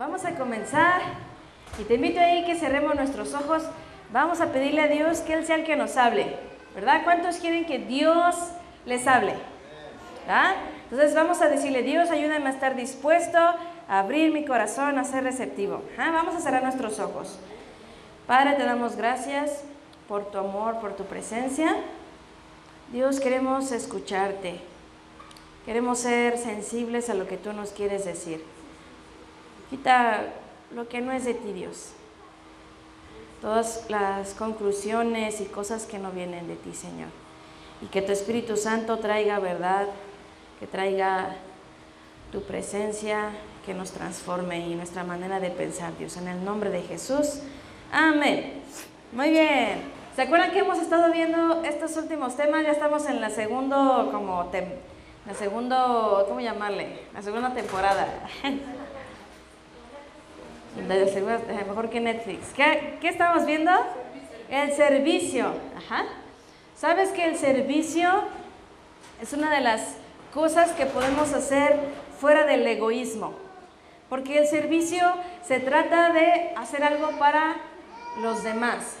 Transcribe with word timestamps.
vamos 0.00 0.24
a 0.24 0.34
comenzar 0.34 1.02
y 1.78 1.84
te 1.84 1.96
invito 1.96 2.18
ahí 2.20 2.46
que 2.46 2.56
cerremos 2.56 2.94
nuestros 2.94 3.34
ojos. 3.34 3.64
Vamos 4.10 4.40
a 4.40 4.50
pedirle 4.50 4.80
a 4.80 4.88
Dios 4.88 5.20
que 5.20 5.34
Él 5.34 5.44
sea 5.44 5.56
el 5.56 5.64
que 5.64 5.76
nos 5.76 5.98
hable, 5.98 6.36
¿verdad? 6.74 7.02
¿Cuántos 7.04 7.36
quieren 7.36 7.66
que 7.66 7.80
Dios 7.80 8.34
les 8.86 9.06
hable? 9.06 9.34
¿Ah? 10.26 10.54
Entonces 10.84 11.14
vamos 11.14 11.42
a 11.42 11.50
decirle, 11.50 11.82
Dios, 11.82 12.10
ayúdame 12.10 12.46
a 12.46 12.52
estar 12.52 12.76
dispuesto 12.76 13.36
a 13.36 13.98
abrir 13.98 14.32
mi 14.32 14.46
corazón, 14.46 14.98
a 14.98 15.04
ser 15.04 15.22
receptivo. 15.22 15.82
¿Ah? 15.98 16.10
Vamos 16.14 16.34
a 16.34 16.40
cerrar 16.40 16.62
nuestros 16.62 16.98
ojos. 16.98 17.38
Padre, 18.26 18.54
te 18.54 18.64
damos 18.64 18.96
gracias 18.96 19.64
por 20.08 20.30
tu 20.30 20.38
amor, 20.38 20.80
por 20.80 20.96
tu 20.96 21.04
presencia. 21.04 21.76
Dios, 22.90 23.20
queremos 23.20 23.70
escucharte. 23.70 24.60
Queremos 25.66 25.98
ser 25.98 26.38
sensibles 26.38 27.10
a 27.10 27.14
lo 27.14 27.28
que 27.28 27.36
tú 27.36 27.52
nos 27.52 27.72
quieres 27.72 28.06
decir. 28.06 28.42
Quita 29.70 30.24
lo 30.74 30.88
que 30.88 31.00
no 31.00 31.12
es 31.12 31.24
de 31.24 31.34
ti, 31.34 31.52
Dios. 31.52 31.92
Todas 33.40 33.86
las 33.88 34.34
conclusiones 34.34 35.40
y 35.40 35.46
cosas 35.46 35.86
que 35.86 35.98
no 35.98 36.10
vienen 36.10 36.48
de 36.48 36.56
ti, 36.56 36.74
Señor. 36.74 37.08
Y 37.80 37.86
que 37.86 38.02
tu 38.02 38.12
Espíritu 38.12 38.56
Santo 38.56 38.98
traiga 38.98 39.38
verdad, 39.38 39.86
que 40.58 40.66
traiga 40.66 41.36
tu 42.32 42.42
presencia, 42.42 43.30
que 43.64 43.72
nos 43.72 43.92
transforme 43.92 44.66
y 44.66 44.74
nuestra 44.74 45.04
manera 45.04 45.40
de 45.40 45.50
pensar, 45.50 45.96
Dios. 45.96 46.16
En 46.16 46.28
el 46.28 46.44
nombre 46.44 46.70
de 46.70 46.82
Jesús. 46.82 47.40
Amén. 47.92 48.62
Muy 49.12 49.30
bien. 49.30 49.82
¿Se 50.16 50.22
acuerdan 50.22 50.50
que 50.50 50.58
hemos 50.58 50.78
estado 50.78 51.12
viendo 51.12 51.62
estos 51.62 51.96
últimos 51.96 52.36
temas? 52.36 52.64
Ya 52.64 52.72
estamos 52.72 53.06
en 53.06 53.20
la 53.20 53.30
segundo, 53.30 54.10
como, 54.12 54.50
la 55.26 55.34
segundo, 55.34 56.26
¿cómo 56.28 56.40
llamarle? 56.40 57.04
La 57.14 57.22
segunda 57.22 57.54
temporada. 57.54 58.06
Eh, 60.76 61.64
mejor 61.66 61.90
que 61.90 62.00
Netflix. 62.00 62.52
¿Qué, 62.54 62.98
¿Qué, 63.00 63.08
estamos 63.08 63.44
viendo? 63.44 63.72
El 64.48 64.72
servicio. 64.72 65.52
Ajá. 65.76 66.04
¿Sabes 66.76 67.10
que 67.10 67.24
el 67.24 67.36
servicio 67.36 68.08
es 69.20 69.32
una 69.32 69.52
de 69.54 69.60
las 69.60 69.96
cosas 70.32 70.70
que 70.72 70.86
podemos 70.86 71.32
hacer 71.32 71.78
fuera 72.20 72.46
del 72.46 72.66
egoísmo? 72.66 73.34
Porque 74.08 74.38
el 74.38 74.46
servicio 74.46 75.12
se 75.46 75.60
trata 75.60 76.12
de 76.12 76.52
hacer 76.56 76.84
algo 76.84 77.10
para 77.18 77.56
los 78.22 78.42
demás. 78.44 78.96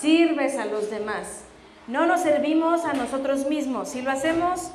Sirves 0.00 0.56
a 0.56 0.64
los 0.64 0.90
demás. 0.90 1.42
No 1.86 2.06
nos 2.06 2.22
servimos 2.22 2.84
a 2.84 2.94
nosotros 2.94 3.46
mismos. 3.46 3.90
Si 3.90 4.02
lo 4.02 4.10
hacemos 4.10 4.70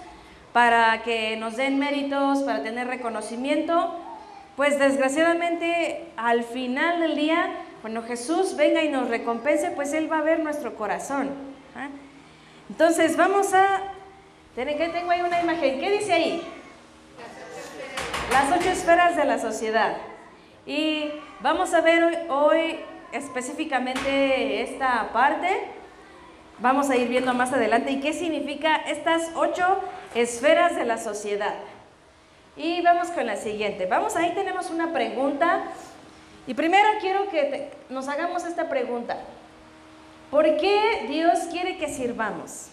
para 0.54 1.02
que 1.04 1.38
nos 1.38 1.56
den 1.56 1.80
méritos, 1.80 2.40
para 2.40 2.62
tener 2.62 2.88
reconocimiento, 2.88 3.96
pues 4.60 4.78
desgraciadamente 4.78 6.12
al 6.18 6.44
final 6.44 7.00
del 7.00 7.16
día, 7.16 7.50
cuando 7.80 8.04
Jesús 8.04 8.58
venga 8.58 8.84
y 8.84 8.90
nos 8.90 9.08
recompense, 9.08 9.72
pues 9.72 9.94
Él 9.94 10.12
va 10.12 10.18
a 10.18 10.22
ver 10.22 10.42
nuestro 10.42 10.76
corazón. 10.76 11.30
¿ah? 11.78 11.88
Entonces 12.70 13.16
vamos 13.16 13.54
a... 13.54 13.84
que 14.58 14.90
tengo 14.94 15.12
ahí 15.12 15.22
una 15.22 15.40
imagen. 15.40 15.80
¿Qué 15.80 15.90
dice 15.92 16.12
ahí? 16.12 16.42
Las 18.34 18.52
ocho 18.52 18.70
esferas 18.70 19.16
de 19.16 19.24
la 19.24 19.40
sociedad. 19.40 19.96
Y 20.66 21.10
vamos 21.40 21.74
a 21.74 21.80
ver 21.80 22.26
hoy 22.28 22.82
específicamente 23.14 24.62
esta 24.62 25.14
parte. 25.14 25.68
Vamos 26.60 26.90
a 26.90 26.98
ir 26.98 27.08
viendo 27.08 27.34
más 27.34 27.54
adelante 27.54 27.92
y 27.92 28.02
qué 28.02 28.12
significa 28.12 28.76
estas 28.76 29.32
ocho 29.36 29.80
esferas 30.16 30.76
de 30.76 30.84
la 30.84 30.98
sociedad. 30.98 31.56
Y 32.60 32.82
vamos 32.82 33.08
con 33.08 33.26
la 33.26 33.38
siguiente. 33.38 33.86
Vamos, 33.86 34.18
ahí 34.18 34.34
tenemos 34.36 34.70
una 34.70 34.92
pregunta. 34.92 35.64
Y 36.46 36.54
primero 36.54 36.90
quiero 37.00 37.30
que 37.30 37.72
nos 37.88 38.10
hagamos 38.10 38.44
esta 38.44 38.68
pregunta. 38.68 39.18
¿Por 40.30 40.44
qué 40.58 41.06
Dios 41.08 41.40
quiere 41.52 41.78
que 41.78 41.88
sirvamos? 41.88 42.68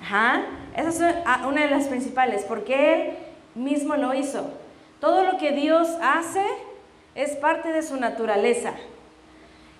Ajá, 0.00 0.46
esa 0.76 1.10
es 1.10 1.16
ah, 1.26 1.46
una 1.48 1.62
de 1.62 1.70
las 1.70 1.88
principales, 1.88 2.44
porque 2.44 2.94
Él 2.94 3.16
mismo 3.56 3.96
lo 3.96 4.14
hizo. 4.14 4.48
Todo 5.00 5.24
lo 5.24 5.36
que 5.36 5.50
Dios 5.50 5.88
hace 6.00 6.44
es 7.16 7.32
parte 7.32 7.72
de 7.72 7.82
su 7.82 7.96
naturaleza. 7.96 8.74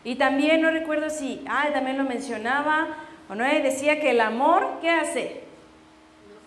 Y 0.02 0.16
también 0.16 0.62
no 0.62 0.72
recuerdo 0.72 1.10
si, 1.10 1.44
ah, 1.48 1.68
también 1.72 1.96
lo 1.96 2.02
mencionaba, 2.02 2.88
o 3.28 3.36
no, 3.36 3.44
decía 3.44 4.00
que 4.00 4.10
el 4.10 4.20
amor, 4.20 4.78
¿qué 4.80 4.90
hace? 4.90 5.49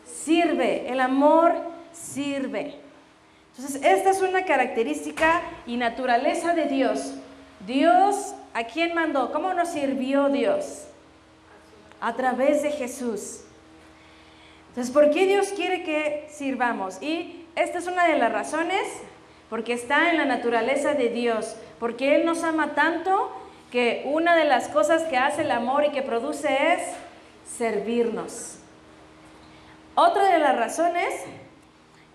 Sirve, 0.06 0.90
el 0.90 1.00
amor 1.00 1.54
sirve. 1.92 2.76
Entonces, 3.56 3.84
esta 3.84 4.10
es 4.10 4.22
una 4.22 4.46
característica 4.46 5.42
y 5.68 5.78
naturaleza 5.78 6.54
de 6.54 6.66
Dios. 6.66 7.14
Dios, 7.66 8.34
¿a 8.54 8.64
quién 8.64 8.96
mandó? 8.96 9.32
¿Cómo 9.32 9.54
nos 9.54 9.70
sirvió 9.70 10.30
Dios? 10.30 10.86
A 12.02 12.14
través 12.16 12.64
de 12.64 12.72
Jesús. 12.72 13.42
Entonces, 14.70 14.92
¿por 14.92 15.12
qué 15.12 15.28
Dios 15.28 15.50
quiere 15.50 15.84
que 15.84 16.28
sirvamos? 16.32 17.00
Y 17.02 17.46
esta 17.56 17.78
es 17.78 17.86
una 17.86 18.08
de 18.08 18.18
las 18.18 18.32
razones, 18.32 18.82
porque 19.50 19.74
está 19.74 20.10
en 20.10 20.18
la 20.18 20.26
naturaleza 20.26 20.96
de 20.96 21.10
Dios, 21.10 21.56
porque 21.80 22.16
Él 22.16 22.26
nos 22.26 22.44
ama 22.44 22.74
tanto 22.74 23.32
que 23.72 24.02
una 24.06 24.36
de 24.36 24.46
las 24.46 24.68
cosas 24.68 25.04
que 25.04 25.18
hace 25.18 25.44
el 25.44 25.52
amor 25.52 25.86
y 25.86 25.92
que 25.92 26.02
produce 26.02 26.74
es 26.74 26.82
servirnos. 27.56 28.58
Otra 29.96 30.28
de 30.34 30.40
las 30.40 30.58
razones, 30.58 31.14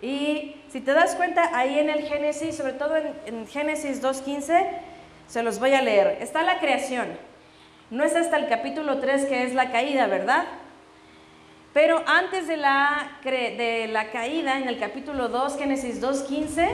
y 0.02 0.56
si 0.70 0.80
te 0.80 0.92
das 0.92 1.14
cuenta 1.14 1.56
ahí 1.56 1.78
en 1.78 1.90
el 1.90 2.02
Génesis, 2.02 2.56
sobre 2.56 2.72
todo 2.72 2.96
en, 2.96 3.46
Génesis 3.46 4.02
2.15, 4.02 4.66
se 5.28 5.42
los 5.42 5.58
voy 5.58 5.74
a 5.74 5.82
leer. 5.82 6.18
Está 6.20 6.42
la 6.42 6.58
creación. 6.58 7.06
No 7.90 8.04
es 8.04 8.16
hasta 8.16 8.36
el 8.36 8.48
capítulo 8.48 8.98
3 8.98 9.26
que 9.26 9.44
es 9.44 9.54
la 9.54 9.70
caída, 9.70 10.06
¿verdad? 10.06 10.44
Pero 11.72 12.02
antes 12.06 12.48
de 12.48 12.56
la, 12.56 13.12
de 13.22 13.88
la 13.90 14.10
caída, 14.10 14.58
en 14.58 14.68
el 14.68 14.78
capítulo 14.78 15.28
2, 15.28 15.58
Génesis 15.58 16.02
2.15, 16.02 16.68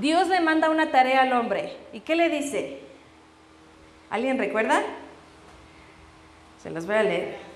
Dios 0.00 0.28
le 0.28 0.40
manda 0.40 0.70
una 0.70 0.90
tarea 0.90 1.22
al 1.22 1.32
hombre. 1.32 1.76
¿Y 1.92 2.00
qué 2.00 2.16
le 2.16 2.28
dice? 2.28 2.80
¿Alguien 4.10 4.38
recuerda? 4.38 4.82
Se 6.62 6.70
los 6.70 6.86
voy 6.86 6.96
a 6.96 7.02
leer. 7.02 7.49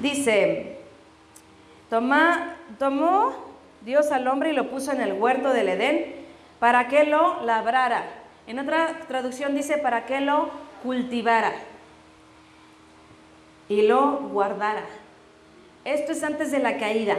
Dice, 0.00 0.78
tomó 1.90 3.34
Dios 3.82 4.10
al 4.12 4.26
hombre 4.28 4.50
y 4.50 4.54
lo 4.54 4.70
puso 4.70 4.92
en 4.92 5.00
el 5.02 5.12
huerto 5.12 5.52
del 5.52 5.68
Edén 5.68 6.14
para 6.58 6.88
que 6.88 7.04
lo 7.04 7.42
labrara. 7.44 8.04
En 8.46 8.58
otra 8.58 9.00
traducción 9.08 9.54
dice 9.54 9.76
para 9.76 10.06
que 10.06 10.20
lo 10.20 10.48
cultivara 10.82 11.52
y 13.68 13.82
lo 13.82 14.20
guardara. 14.28 14.84
Esto 15.84 16.12
es 16.12 16.22
antes 16.22 16.50
de 16.50 16.60
la 16.60 16.78
caída. 16.78 17.16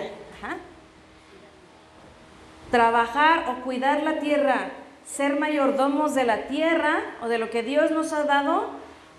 Trabajar 2.72 3.46
o 3.50 3.64
cuidar 3.64 4.02
la 4.02 4.20
tierra, 4.20 4.72
ser 5.06 5.38
mayordomos 5.40 6.16
de 6.16 6.24
la 6.24 6.47
tierra 6.47 7.02
o 7.22 7.28
de 7.28 7.38
lo 7.38 7.50
que 7.50 7.62
Dios 7.64 7.91
nos 7.91 8.12
ha 8.14 8.24
dado, 8.24 8.70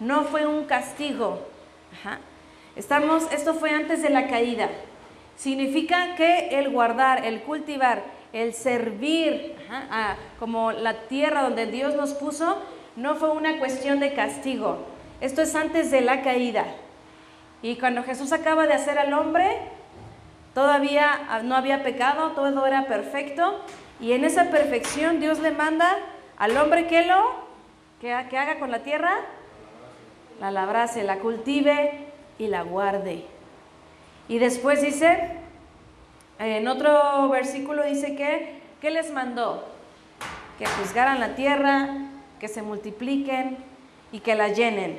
no 0.00 0.24
fue 0.24 0.46
un 0.46 0.64
castigo. 0.64 1.46
Ajá. 1.92 2.18
Estamos, 2.74 3.30
esto 3.32 3.54
fue 3.54 3.70
antes 3.70 4.02
de 4.02 4.08
la 4.08 4.28
caída. 4.28 4.70
Significa 5.36 6.14
que 6.14 6.58
el 6.58 6.70
guardar, 6.70 7.26
el 7.26 7.42
cultivar, 7.42 8.02
el 8.32 8.54
servir 8.54 9.54
como 10.38 10.72
la 10.72 10.94
tierra 11.08 11.42
donde 11.42 11.66
Dios 11.66 11.94
nos 11.94 12.14
puso, 12.14 12.62
no 12.96 13.16
fue 13.16 13.30
una 13.30 13.58
cuestión 13.58 14.00
de 14.00 14.14
castigo. 14.14 14.78
Esto 15.20 15.42
es 15.42 15.54
antes 15.54 15.90
de 15.90 16.00
la 16.00 16.22
caída. 16.22 16.64
Y 17.62 17.76
cuando 17.76 18.02
Jesús 18.04 18.32
acaba 18.32 18.66
de 18.66 18.72
hacer 18.72 18.98
al 18.98 19.12
hombre, 19.12 19.58
todavía 20.54 21.42
no 21.44 21.54
había 21.54 21.82
pecado, 21.82 22.30
todo 22.30 22.66
era 22.66 22.86
perfecto. 22.86 23.60
Y 24.00 24.12
en 24.12 24.25
esa 24.25 24.50
perfección 24.50 25.20
Dios 25.20 25.40
le 25.40 25.50
manda 25.50 25.96
al 26.38 26.56
hombre 26.56 26.86
que 26.86 27.04
lo, 27.04 27.20
que 28.00 28.12
haga 28.12 28.58
con 28.58 28.70
la 28.70 28.82
tierra, 28.82 29.14
la 30.40 30.50
labrase, 30.50 31.04
la 31.04 31.18
cultive, 31.18 32.12
y 32.42 32.48
la 32.48 32.62
guarde. 32.62 33.22
Y 34.28 34.38
después 34.38 34.82
dice, 34.82 35.30
en 36.40 36.66
otro 36.66 37.28
versículo 37.28 37.84
dice 37.84 38.16
que, 38.16 38.60
¿qué 38.80 38.90
les 38.90 39.12
mandó? 39.12 39.64
Que 40.58 40.66
juzgaran 40.66 41.20
la 41.20 41.36
tierra, 41.36 41.88
que 42.40 42.48
se 42.48 42.62
multipliquen 42.62 43.58
y 44.10 44.18
que 44.18 44.34
la 44.34 44.48
llenen. 44.48 44.98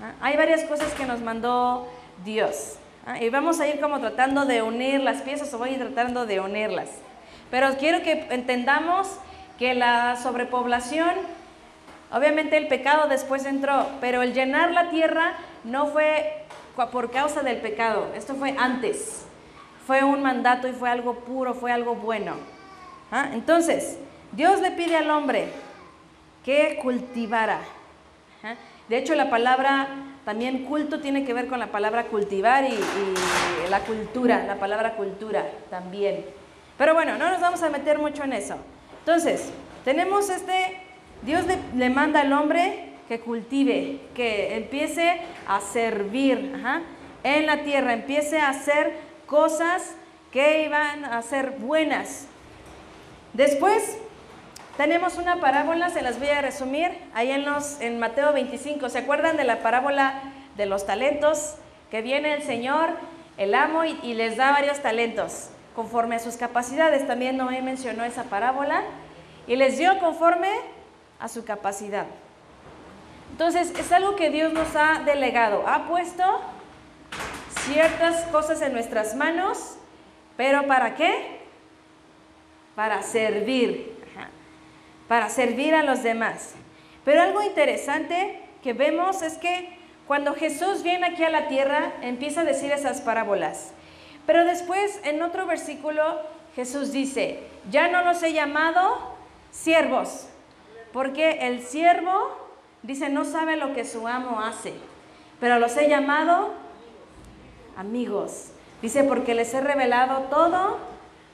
¿Ah? 0.00 0.12
Hay 0.20 0.36
varias 0.36 0.62
cosas 0.64 0.92
que 0.94 1.04
nos 1.04 1.20
mandó 1.20 1.88
Dios. 2.24 2.76
¿ah? 3.04 3.20
Y 3.20 3.28
vamos 3.30 3.58
a 3.58 3.66
ir 3.66 3.80
como 3.80 3.98
tratando 3.98 4.44
de 4.44 4.62
unir 4.62 5.00
las 5.00 5.22
piezas 5.22 5.52
o 5.52 5.58
voy 5.58 5.70
a 5.70 5.72
ir 5.72 5.78
tratando 5.78 6.26
de 6.26 6.38
unirlas. 6.38 6.90
Pero 7.50 7.76
quiero 7.76 8.02
que 8.02 8.28
entendamos 8.30 9.08
que 9.58 9.74
la 9.74 10.14
sobrepoblación, 10.14 11.10
obviamente 12.12 12.56
el 12.56 12.68
pecado 12.68 13.08
después 13.08 13.44
entró, 13.44 13.86
pero 14.00 14.22
el 14.22 14.34
llenar 14.34 14.72
la 14.72 14.90
tierra 14.90 15.34
no 15.64 15.86
fue 15.88 16.44
por 16.86 17.10
causa 17.10 17.42
del 17.42 17.58
pecado, 17.58 18.08
esto 18.14 18.34
fue 18.34 18.54
antes. 18.58 19.24
fue 19.86 20.04
un 20.04 20.22
mandato 20.22 20.68
y 20.68 20.72
fue 20.72 20.90
algo 20.90 21.14
puro, 21.20 21.54
fue 21.54 21.72
algo 21.72 21.94
bueno. 21.94 22.34
¿Ah? 23.10 23.30
Entonces, 23.32 23.98
Dios 24.32 24.60
le 24.60 24.70
pide 24.72 24.96
al 24.96 25.10
hombre 25.10 25.48
que 26.44 26.78
cultivara. 26.82 27.60
¿Ah? 28.44 28.54
De 28.88 28.98
hecho, 28.98 29.14
la 29.14 29.30
palabra 29.30 29.88
también 30.26 30.64
culto 30.66 31.00
tiene 31.00 31.24
que 31.24 31.32
ver 31.32 31.48
con 31.48 31.58
la 31.58 31.68
palabra 31.68 32.04
cultivar 32.04 32.64
y, 32.64 32.78
la 33.70 33.80
cultura, 33.80 34.44
la 34.44 34.56
palabra 34.56 34.92
cultura 34.94 35.46
también. 35.70 36.24
Pero 36.76 36.92
bueno, 36.92 37.16
no 37.16 37.30
nos 37.30 37.40
vamos 37.40 37.62
a 37.62 37.70
meter 37.70 37.98
mucho 37.98 38.24
en 38.24 38.34
eso. 38.34 38.56
Entonces, 39.00 39.50
tenemos 39.84 40.28
este, 40.28 40.82
Dios 41.22 41.44
le, 41.74 41.90
manda 41.90 42.20
al 42.20 42.32
hombre 42.32 42.90
que 43.08 43.20
cultive, 43.20 44.00
que 44.14 44.56
empiece 44.56 45.20
a 45.46 45.60
servir 45.60 46.52
en 47.24 47.46
la 47.46 47.62
tierra, 47.62 47.92
empiece 47.92 48.38
a 48.38 48.50
hacer 48.50 48.92
cosas 49.26 49.94
que 50.30 50.64
iban 50.64 51.04
a 51.04 51.20
ser 51.22 51.52
buenas. 51.58 52.26
Después 53.32 53.98
tenemos 54.76 55.16
una 55.16 55.40
parábola, 55.40 55.90
se 55.90 56.02
las 56.02 56.18
voy 56.18 56.28
a 56.28 56.40
resumir, 56.40 56.90
ahí 57.14 57.30
en, 57.30 57.44
los, 57.44 57.78
Mateo 57.98 58.32
25. 58.32 58.88
¿Se 58.88 58.98
acuerdan 58.98 59.36
de 59.36 59.44
la 59.44 59.60
parábola 59.60 60.20
de 60.56 60.66
los 60.66 60.86
talentos? 60.86 61.56
Que 61.90 62.02
viene 62.02 62.34
el 62.34 62.42
Señor, 62.42 62.90
el 63.38 63.54
amo, 63.54 63.84
y, 63.84 63.98
y 64.02 64.14
les 64.14 64.36
da 64.36 64.52
varios 64.52 64.80
talentos 64.80 65.50
conforme 65.74 66.16
a 66.16 66.18
sus 66.20 66.36
capacidades. 66.36 67.06
También 67.06 67.36
Noé 67.36 67.62
mencionó 67.62 68.04
esa 68.04 68.24
parábola 68.24 68.82
y 69.46 69.56
les 69.56 69.78
dio 69.78 69.98
conforme 69.98 70.48
a 71.18 71.28
su 71.28 71.44
capacidad. 71.44 72.06
Entonces, 73.32 73.72
es 73.78 73.92
algo 73.92 74.16
que 74.16 74.30
Dios 74.30 74.52
nos 74.52 74.74
ha 74.74 75.02
delegado, 75.04 75.66
ha 75.66 75.86
puesto 75.86 76.24
ciertas 77.66 78.24
cosas 78.26 78.62
en 78.62 78.72
nuestras 78.72 79.14
manos, 79.14 79.76
pero 80.36 80.66
¿para 80.66 80.94
qué? 80.94 81.40
Para 82.74 83.02
servir, 83.02 83.96
para 85.06 85.28
servir 85.28 85.74
a 85.74 85.82
los 85.82 86.02
demás. 86.02 86.54
Pero 87.04 87.22
algo 87.22 87.42
interesante 87.42 88.42
que 88.62 88.72
vemos 88.72 89.22
es 89.22 89.38
que 89.38 89.76
cuando 90.06 90.34
Jesús 90.34 90.82
viene 90.82 91.06
aquí 91.06 91.22
a 91.24 91.30
la 91.30 91.48
tierra, 91.48 91.92
empieza 92.02 92.40
a 92.40 92.44
decir 92.44 92.72
esas 92.72 93.00
parábolas. 93.02 93.72
Pero 94.26 94.44
después, 94.44 95.00
en 95.04 95.22
otro 95.22 95.46
versículo, 95.46 96.20
Jesús 96.56 96.92
dice, 96.92 97.40
ya 97.70 97.88
no 97.88 98.02
los 98.04 98.22
he 98.22 98.32
llamado 98.32 99.16
siervos, 99.50 100.28
porque 100.92 101.46
el 101.46 101.62
siervo, 101.62 102.36
dice, 102.82 103.08
no 103.08 103.24
sabe 103.24 103.56
lo 103.56 103.74
que 103.74 103.84
su 103.84 104.06
amo 104.08 104.40
hace, 104.40 104.74
pero 105.40 105.58
los 105.58 105.76
he 105.76 105.88
llamado 105.88 106.52
amigos. 107.76 108.48
Dice, 108.82 109.04
porque 109.04 109.34
les 109.34 109.52
he 109.54 109.60
revelado 109.60 110.24
todo 110.24 110.78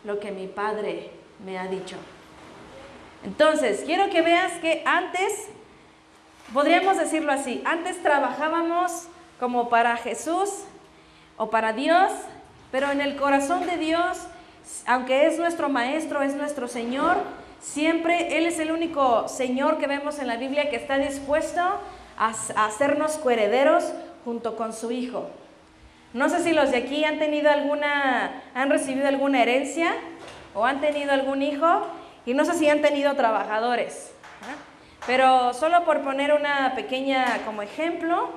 lo 0.04 0.20
que 0.20 0.30
mi 0.30 0.46
Padre 0.46 1.10
me 1.44 1.58
ha 1.58 1.66
dicho. 1.66 1.96
Entonces, 3.24 3.82
quiero 3.84 4.10
que 4.10 4.22
veas 4.22 4.52
que 4.60 4.82
antes, 4.84 5.48
podríamos 6.52 6.98
decirlo 6.98 7.32
así, 7.32 7.62
antes 7.64 8.02
trabajábamos 8.02 9.08
como 9.40 9.68
para 9.68 9.96
Jesús 9.96 10.50
o 11.36 11.50
para 11.50 11.72
Dios, 11.72 12.12
pero 12.70 12.90
en 12.90 13.00
el 13.00 13.16
corazón 13.16 13.66
de 13.66 13.78
Dios, 13.78 14.18
aunque 14.86 15.26
es 15.26 15.38
nuestro 15.38 15.68
Maestro, 15.68 16.22
es 16.22 16.34
nuestro 16.34 16.68
Señor, 16.68 17.16
siempre 17.64 18.36
Él 18.36 18.46
es 18.46 18.58
el 18.58 18.70
único 18.70 19.26
Señor 19.26 19.78
que 19.78 19.86
vemos 19.86 20.18
en 20.18 20.26
la 20.26 20.36
Biblia 20.36 20.68
que 20.68 20.76
está 20.76 20.98
dispuesto 20.98 21.60
a, 22.18 22.34
hacernos 22.56 23.12
coherederos 23.16 23.92
junto 24.24 24.56
con 24.56 24.72
su 24.72 24.90
Hijo. 24.90 25.30
No 26.12 26.28
sé 26.28 26.44
si 26.44 26.52
los 26.52 26.70
de 26.70 26.76
aquí 26.76 27.04
han 27.04 27.18
tenido 27.18 27.50
alguna, 27.50 28.42
han 28.54 28.70
recibido 28.70 29.08
alguna 29.08 29.42
herencia 29.42 29.94
o 30.54 30.64
han 30.64 30.80
tenido 30.80 31.10
algún 31.12 31.42
hijo 31.42 31.86
y 32.24 32.34
no 32.34 32.44
sé 32.44 32.54
si 32.54 32.68
han 32.68 32.82
tenido 32.82 33.16
trabajadores. 33.16 34.12
Pero 35.08 35.52
solo 35.54 35.84
por 35.84 36.02
poner 36.02 36.32
una 36.32 36.74
pequeña 36.76 37.38
como 37.44 37.62
ejemplo, 37.62 38.28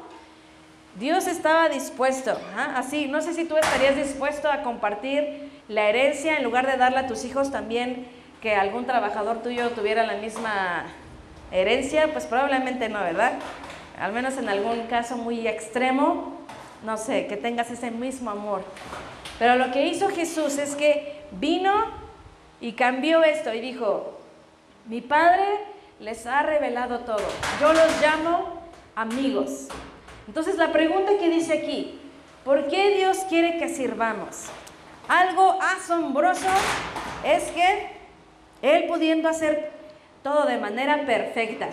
Dios 0.95 1.27
estaba 1.27 1.69
dispuesto, 1.69 2.35
así, 2.75 3.07
no 3.07 3.21
sé 3.21 3.35
si 3.35 3.45
tú 3.45 3.56
estarías 3.56 3.95
dispuesto 3.95 4.50
a 4.50 4.63
compartir 4.63 5.51
la 5.68 5.88
herencia 5.88 6.38
en 6.38 6.44
lugar 6.44 6.65
de 6.65 6.77
darla 6.77 7.01
a 7.01 7.07
tus 7.07 7.25
hijos 7.25 7.51
también 7.51 8.07
que 8.48 8.56
algún 8.56 8.86
trabajador 8.86 9.42
tuyo 9.42 9.72
tuviera 9.72 10.06
la 10.06 10.14
misma 10.14 10.86
herencia, 11.52 12.14
pues 12.14 12.26
probablemente 12.26 12.88
no, 12.88 13.02
¿verdad? 13.02 13.34
Al 14.00 14.14
menos 14.14 14.38
en 14.38 14.48
algún 14.48 14.84
caso 14.84 15.18
muy 15.18 15.46
extremo, 15.46 16.38
no 16.82 16.96
sé, 16.96 17.28
que 17.28 17.36
tengas 17.36 17.70
ese 17.72 17.92
mismo 17.92 18.32
amor. 18.32 18.64
Pero 19.38 19.58
lo 19.58 19.70
que 19.74 19.88
hizo 19.88 20.08
Jesús 20.08 20.58
es 20.60 20.76
que 20.76 21.26
vino 21.32 21.74
y 22.62 22.72
cambió 22.72 23.22
esto 23.22 23.54
y 23.54 23.60
dijo, 23.60 24.18
mi 24.86 25.02
Padre 25.02 25.44
les 26.00 26.26
ha 26.26 26.42
revelado 26.42 27.00
todo. 27.00 27.28
Yo 27.60 27.74
los 27.74 28.02
llamo 28.02 28.62
amigos. 28.96 29.68
Entonces 30.26 30.56
la 30.56 30.72
pregunta 30.72 31.12
que 31.20 31.28
dice 31.28 31.52
aquí, 31.52 32.00
¿por 32.46 32.70
qué 32.70 32.96
Dios 32.96 33.18
quiere 33.28 33.58
que 33.58 33.68
sirvamos? 33.68 34.46
Algo 35.10 35.60
asombroso 35.62 36.48
es 37.26 37.44
que 37.52 37.97
Él 38.62 38.86
pudiendo 38.88 39.30
hacer 39.30 39.71
todo 40.24 40.45
de 40.45 40.57
manera 40.57 41.06
perfecta. 41.06 41.69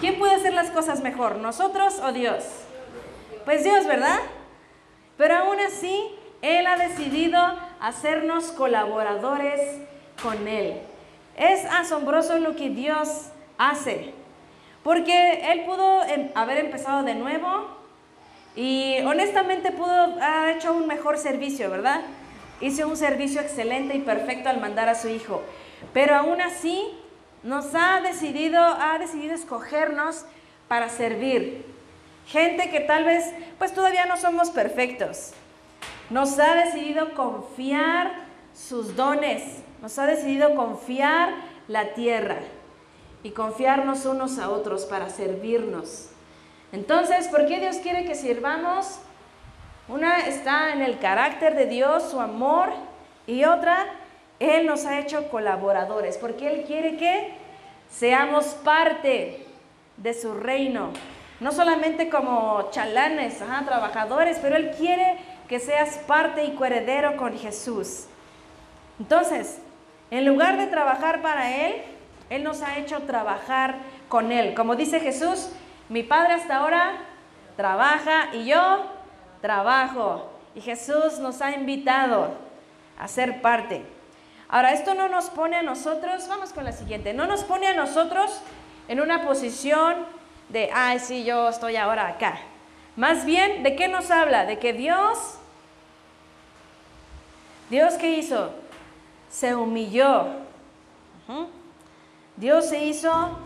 ¿Quién 0.00 0.18
puede 0.18 0.34
hacer 0.34 0.52
las 0.52 0.70
cosas 0.70 1.02
mejor, 1.02 1.36
nosotros 1.36 2.00
o 2.02 2.12
Dios? 2.12 2.44
Pues 3.44 3.64
Dios, 3.64 3.86
¿verdad? 3.86 4.18
Pero 5.16 5.36
aún 5.36 5.58
así, 5.60 6.10
Él 6.42 6.66
ha 6.66 6.76
decidido 6.76 7.38
hacernos 7.80 8.46
colaboradores 8.52 9.60
con 10.22 10.46
Él. 10.48 10.80
Es 11.36 11.64
asombroso 11.66 12.38
lo 12.38 12.56
que 12.56 12.70
Dios 12.70 13.26
hace, 13.58 14.12
porque 14.82 15.52
Él 15.52 15.64
pudo 15.64 16.04
em, 16.04 16.30
haber 16.34 16.58
empezado 16.58 17.02
de 17.02 17.14
nuevo 17.14 17.68
y 18.54 18.98
honestamente 19.04 19.70
pudo 19.70 19.92
haber 20.20 20.56
hecho 20.56 20.72
un 20.72 20.86
mejor 20.86 21.18
servicio, 21.18 21.70
¿verdad? 21.70 22.00
Hizo 22.60 22.88
un 22.88 22.96
servicio 22.96 23.40
excelente 23.40 23.96
y 23.96 24.00
perfecto 24.00 24.48
al 24.48 24.60
mandar 24.60 24.88
a 24.88 24.94
su 24.94 25.08
Hijo, 25.08 25.42
pero 25.92 26.14
aún 26.16 26.40
así 26.40 26.86
nos 27.42 27.74
ha 27.74 28.00
decidido, 28.00 28.60
ha 28.60 28.98
decidido 28.98 29.34
escogernos 29.34 30.24
para 30.68 30.88
servir. 30.88 31.64
Gente 32.26 32.70
que 32.70 32.80
tal 32.80 33.04
vez, 33.04 33.24
pues 33.58 33.72
todavía 33.72 34.06
no 34.06 34.16
somos 34.16 34.50
perfectos. 34.50 35.32
Nos 36.10 36.38
ha 36.38 36.54
decidido 36.54 37.14
confiar 37.14 38.26
sus 38.54 38.96
dones, 38.96 39.42
nos 39.82 39.98
ha 39.98 40.06
decidido 40.06 40.54
confiar 40.54 41.34
la 41.68 41.94
tierra 41.94 42.38
y 43.22 43.30
confiarnos 43.30 44.06
unos 44.06 44.38
a 44.38 44.50
otros 44.50 44.84
para 44.84 45.10
servirnos. 45.10 46.10
Entonces, 46.72 47.28
¿por 47.28 47.46
qué 47.46 47.60
Dios 47.60 47.76
quiere 47.76 48.04
que 48.04 48.14
sirvamos? 48.14 48.98
Una 49.88 50.26
está 50.26 50.72
en 50.72 50.82
el 50.82 50.98
carácter 50.98 51.54
de 51.54 51.66
Dios, 51.66 52.10
su 52.10 52.20
amor, 52.20 52.70
y 53.26 53.44
otra, 53.44 53.86
Él 54.38 54.66
nos 54.66 54.84
ha 54.84 54.98
hecho 54.98 55.28
colaboradores, 55.28 56.18
porque 56.18 56.48
Él 56.48 56.64
quiere 56.64 56.96
que 56.96 57.32
seamos 57.90 58.46
parte 58.46 59.46
de 59.96 60.14
su 60.14 60.34
reino. 60.34 60.90
No 61.40 61.52
solamente 61.52 62.08
como 62.08 62.70
chalanes, 62.70 63.38
trabajadores, 63.38 64.38
pero 64.40 64.56
Él 64.56 64.72
quiere 64.76 65.18
que 65.48 65.60
seas 65.60 65.98
parte 66.06 66.44
y 66.44 66.54
coheredero 66.54 67.16
con 67.16 67.36
Jesús. 67.38 68.06
Entonces, 68.98 69.58
en 70.10 70.24
lugar 70.24 70.56
de 70.56 70.66
trabajar 70.66 71.22
para 71.22 71.54
Él, 71.54 71.82
Él 72.30 72.42
nos 72.42 72.62
ha 72.62 72.78
hecho 72.78 73.02
trabajar 73.02 73.76
con 74.08 74.32
Él. 74.32 74.54
Como 74.54 74.76
dice 74.76 75.00
Jesús, 75.00 75.50
mi 75.88 76.02
Padre 76.02 76.34
hasta 76.34 76.56
ahora 76.56 76.92
trabaja 77.56 78.34
y 78.34 78.46
yo 78.46 78.86
trabajo. 79.40 80.30
Y 80.54 80.60
Jesús 80.60 81.18
nos 81.20 81.42
ha 81.42 81.52
invitado 81.52 82.30
a 82.98 83.08
ser 83.08 83.42
parte. 83.42 83.82
Ahora, 84.48 84.72
esto 84.72 84.94
no 84.94 85.08
nos 85.08 85.26
pone 85.30 85.56
a 85.56 85.62
nosotros, 85.62 86.28
vamos 86.28 86.52
con 86.52 86.64
la 86.64 86.72
siguiente, 86.72 87.12
no 87.12 87.26
nos 87.26 87.42
pone 87.42 87.66
a 87.66 87.74
nosotros 87.74 88.40
en 88.88 89.00
una 89.00 89.24
posición 89.24 89.96
de, 90.48 90.70
ay, 90.72 91.00
sí, 91.00 91.24
yo 91.24 91.48
estoy 91.48 91.76
ahora 91.76 92.06
acá. 92.06 92.38
Más 92.94 93.24
bien, 93.24 93.62
¿de 93.62 93.74
qué 93.74 93.88
nos 93.88 94.10
habla? 94.10 94.46
De 94.46 94.58
que 94.58 94.72
Dios, 94.72 95.18
Dios 97.68 97.94
qué 97.94 98.12
hizo? 98.12 98.52
Se 99.28 99.54
humilló. 99.54 100.28
Dios 102.36 102.68
se 102.68 102.84
hizo, 102.84 103.36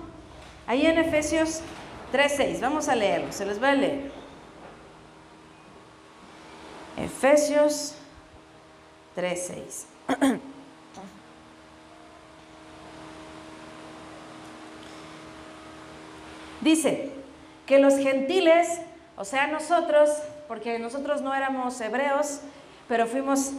ahí 0.67 0.85
en 0.85 0.99
Efesios 0.99 1.63
3.6, 2.13 2.61
vamos 2.61 2.89
a 2.89 2.95
leerlo, 2.95 3.33
se 3.33 3.47
les 3.47 3.63
va 3.63 3.71
a 3.71 3.75
leer. 3.75 4.13
Efesios 6.99 7.95
3.6. 9.17 10.41
Dice 16.61 17.11
que 17.67 17.79
los 17.79 17.97
gentiles, 17.97 18.81
o 19.17 19.25
sea 19.25 19.47
nosotros, 19.47 20.11
porque 20.49 20.79
nosotros 20.79 21.23
no 21.23 21.35
éramos 21.35 21.81
hebreos, 21.81 22.41
pero 22.89 23.07
fuimos 23.07 23.53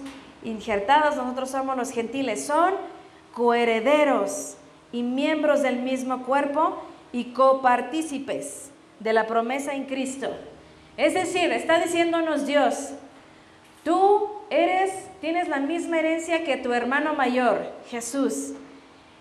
injertados, 0.44 1.16
nosotros 1.16 1.50
somos 1.52 1.78
los 1.78 1.92
gentiles, 1.92 2.46
son 2.46 2.74
coherederos 3.34 4.58
y 4.92 5.04
miembros 5.04 5.62
del 5.62 5.78
mismo 5.78 6.24
cuerpo 6.24 6.84
y 7.14 7.26
copartícipes 7.34 8.72
de 9.00 9.14
la 9.14 9.28
promesa 9.28 9.74
en 9.74 9.86
Cristo. 9.86 10.30
Es 10.98 11.14
decir, 11.14 11.52
está 11.52 11.80
diciéndonos 11.80 12.46
Dios, 12.46 12.90
tú 13.84 14.30
eres, 14.50 14.92
tienes 15.22 15.48
la 15.48 15.60
misma 15.60 16.00
herencia 16.00 16.44
que 16.44 16.58
tu 16.58 16.74
hermano 16.74 17.14
mayor, 17.14 17.72
Jesús. 17.90 18.54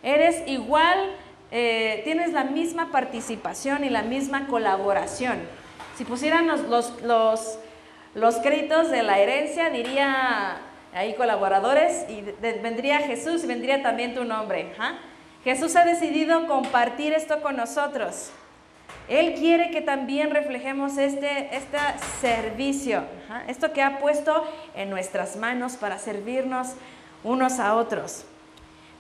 Eres 0.03 0.43
igual, 0.47 1.13
eh, 1.51 2.03
tienes 2.05 2.33
la 2.33 2.45
misma 2.45 2.91
participación 2.93 3.85
y 3.85 3.91
la 3.91 4.03
misma 4.03 4.47
colaboración. 4.47 5.41
Si 5.97 6.05
pusieran 6.05 6.47
los, 6.47 6.63
los, 7.03 7.59
los, 8.15 8.37
créditos 8.37 8.91
de 8.91 9.03
la 9.03 9.19
herencia, 9.19 9.71
diría 9.71 10.59
ahí 10.95 11.15
colaboradores 11.15 12.07
y 12.09 12.23
vendría 12.41 13.01
Jesús 13.01 13.45
y 13.45 13.47
vendría 13.47 13.83
también 13.83 14.15
tu 14.15 14.25
nombre. 14.25 14.73
Jesús 15.45 15.75
ha 15.77 15.85
decidido 15.85 16.47
compartir 16.47 17.13
esto 17.13 17.43
con 17.43 17.57
nosotros. 17.57 18.31
Él 19.09 19.35
quiere 19.35 19.71
que 19.71 19.81
también 19.81 20.31
reflejemos 20.31 20.97
este, 20.97 21.55
este 21.57 21.79
servicio, 22.21 23.03
esto 23.49 23.73
que 23.73 23.83
ha 23.83 23.99
puesto 23.99 24.47
en 24.77 24.89
nuestras 24.89 25.37
manos 25.37 25.77
para 25.77 25.99
servirnos 25.99 26.75
unos 27.25 27.59
a 27.59 27.75
otros. 27.75 28.25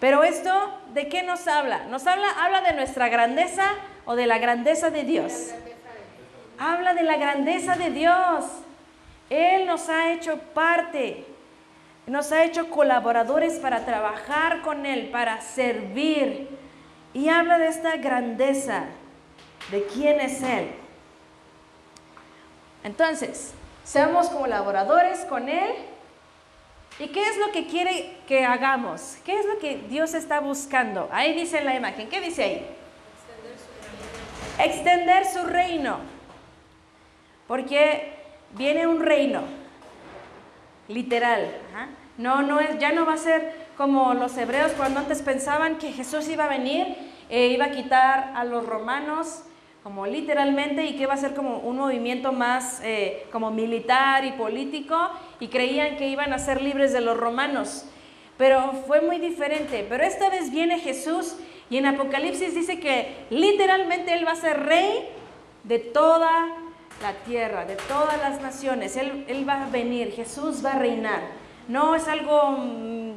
Pero 0.00 0.24
esto, 0.24 0.50
¿de 0.94 1.08
qué 1.08 1.22
nos 1.22 1.46
habla? 1.46 1.84
¿Nos 1.84 2.06
habla, 2.06 2.26
habla 2.42 2.62
de 2.62 2.72
nuestra 2.72 3.08
grandeza 3.08 3.64
o 4.06 4.16
de 4.16 4.26
la 4.26 4.38
grandeza 4.38 4.90
de 4.90 5.04
Dios? 5.04 5.50
Habla 6.58 6.94
de 6.94 7.02
la 7.02 7.16
grandeza 7.16 7.76
de 7.76 7.90
Dios. 7.90 8.46
Él 9.28 9.66
nos 9.66 9.88
ha 9.90 10.12
hecho 10.12 10.38
parte, 10.54 11.26
nos 12.06 12.32
ha 12.32 12.44
hecho 12.44 12.70
colaboradores 12.70 13.58
para 13.58 13.84
trabajar 13.84 14.62
con 14.62 14.86
Él, 14.86 15.10
para 15.10 15.40
servir. 15.42 16.48
Y 17.12 17.28
habla 17.28 17.58
de 17.58 17.68
esta 17.68 17.96
grandeza 17.96 18.84
de 19.70 19.84
quién 19.84 20.20
es 20.20 20.42
Él. 20.42 20.72
Entonces, 22.84 23.52
seamos 23.84 24.30
colaboradores 24.30 25.20
con 25.26 25.48
Él. 25.48 25.74
¿Y 27.00 27.08
qué 27.08 27.26
es 27.26 27.38
lo 27.38 27.50
que 27.50 27.66
quiere 27.66 28.18
que 28.28 28.44
hagamos? 28.44 29.16
¿Qué 29.24 29.38
es 29.38 29.46
lo 29.46 29.58
que 29.58 29.78
Dios 29.88 30.12
está 30.12 30.40
buscando? 30.40 31.08
Ahí 31.10 31.32
dice 31.32 31.64
la 31.64 31.74
imagen. 31.74 32.10
¿Qué 32.10 32.20
dice 32.20 32.44
ahí? 32.44 32.66
Extender 34.58 35.24
su 35.24 35.42
reino. 35.44 35.96
Porque 37.48 38.12
viene 38.52 38.86
un 38.86 39.00
reino, 39.00 39.42
literal. 40.88 41.50
No, 42.18 42.42
no 42.42 42.60
es, 42.60 42.78
ya 42.78 42.92
no 42.92 43.06
va 43.06 43.14
a 43.14 43.16
ser 43.16 43.54
como 43.78 44.12
los 44.12 44.36
hebreos 44.36 44.72
cuando 44.72 45.00
antes 45.00 45.22
pensaban 45.22 45.78
que 45.78 45.92
Jesús 45.92 46.28
iba 46.28 46.44
a 46.44 46.48
venir 46.48 46.86
e 47.30 47.46
iba 47.46 47.64
a 47.66 47.70
quitar 47.70 48.32
a 48.36 48.44
los 48.44 48.66
romanos 48.66 49.44
como 49.82 50.06
literalmente, 50.06 50.84
y 50.84 50.96
que 50.96 51.06
va 51.06 51.14
a 51.14 51.16
ser 51.16 51.34
como 51.34 51.58
un 51.58 51.78
movimiento 51.78 52.32
más 52.32 52.80
eh, 52.84 53.26
como 53.32 53.50
militar 53.50 54.24
y 54.24 54.32
político, 54.32 54.96
y 55.40 55.48
creían 55.48 55.96
que 55.96 56.08
iban 56.08 56.32
a 56.32 56.38
ser 56.38 56.60
libres 56.60 56.92
de 56.92 57.00
los 57.00 57.16
romanos. 57.16 57.86
Pero 58.36 58.72
fue 58.86 59.00
muy 59.00 59.18
diferente. 59.18 59.86
Pero 59.88 60.04
esta 60.04 60.30
vez 60.30 60.50
viene 60.50 60.78
Jesús 60.78 61.36
y 61.68 61.76
en 61.76 61.86
Apocalipsis 61.86 62.54
dice 62.54 62.80
que 62.80 63.26
literalmente 63.30 64.12
Él 64.12 64.26
va 64.26 64.32
a 64.32 64.36
ser 64.36 64.60
rey 64.60 65.08
de 65.64 65.78
toda 65.78 66.30
la 67.02 67.12
tierra, 67.24 67.64
de 67.64 67.76
todas 67.76 68.18
las 68.18 68.40
naciones. 68.40 68.96
Él, 68.96 69.24
él 69.28 69.48
va 69.48 69.64
a 69.64 69.68
venir, 69.68 70.12
Jesús 70.12 70.64
va 70.64 70.72
a 70.72 70.78
reinar. 70.78 71.20
No 71.68 71.94
es 71.94 72.08
algo 72.08 72.56
mm, 72.58 73.12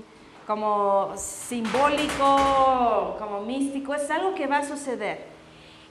como 0.46 1.14
simbólico, 1.16 3.16
como 3.18 3.42
místico, 3.42 3.96
es 3.96 4.10
algo 4.12 4.36
que 4.36 4.48
va 4.48 4.60
a 4.60 4.68
suceder. 4.68 5.33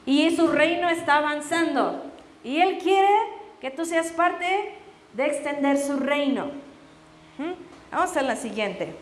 Y 0.04 0.34
su 0.34 0.48
reino 0.48 0.88
está 0.88 1.18
avanzando. 1.18 2.04
Y 2.42 2.60
Él 2.60 2.78
quiere 2.78 3.08
que 3.60 3.70
tú 3.70 3.84
seas 3.84 4.10
parte 4.10 4.74
de 5.12 5.26
extender 5.26 5.78
su 5.78 5.96
reino. 5.96 6.46
¿Mm? 7.38 7.52
Vamos 7.92 8.16
a 8.16 8.22
la 8.22 8.36
siguiente. 8.36 8.94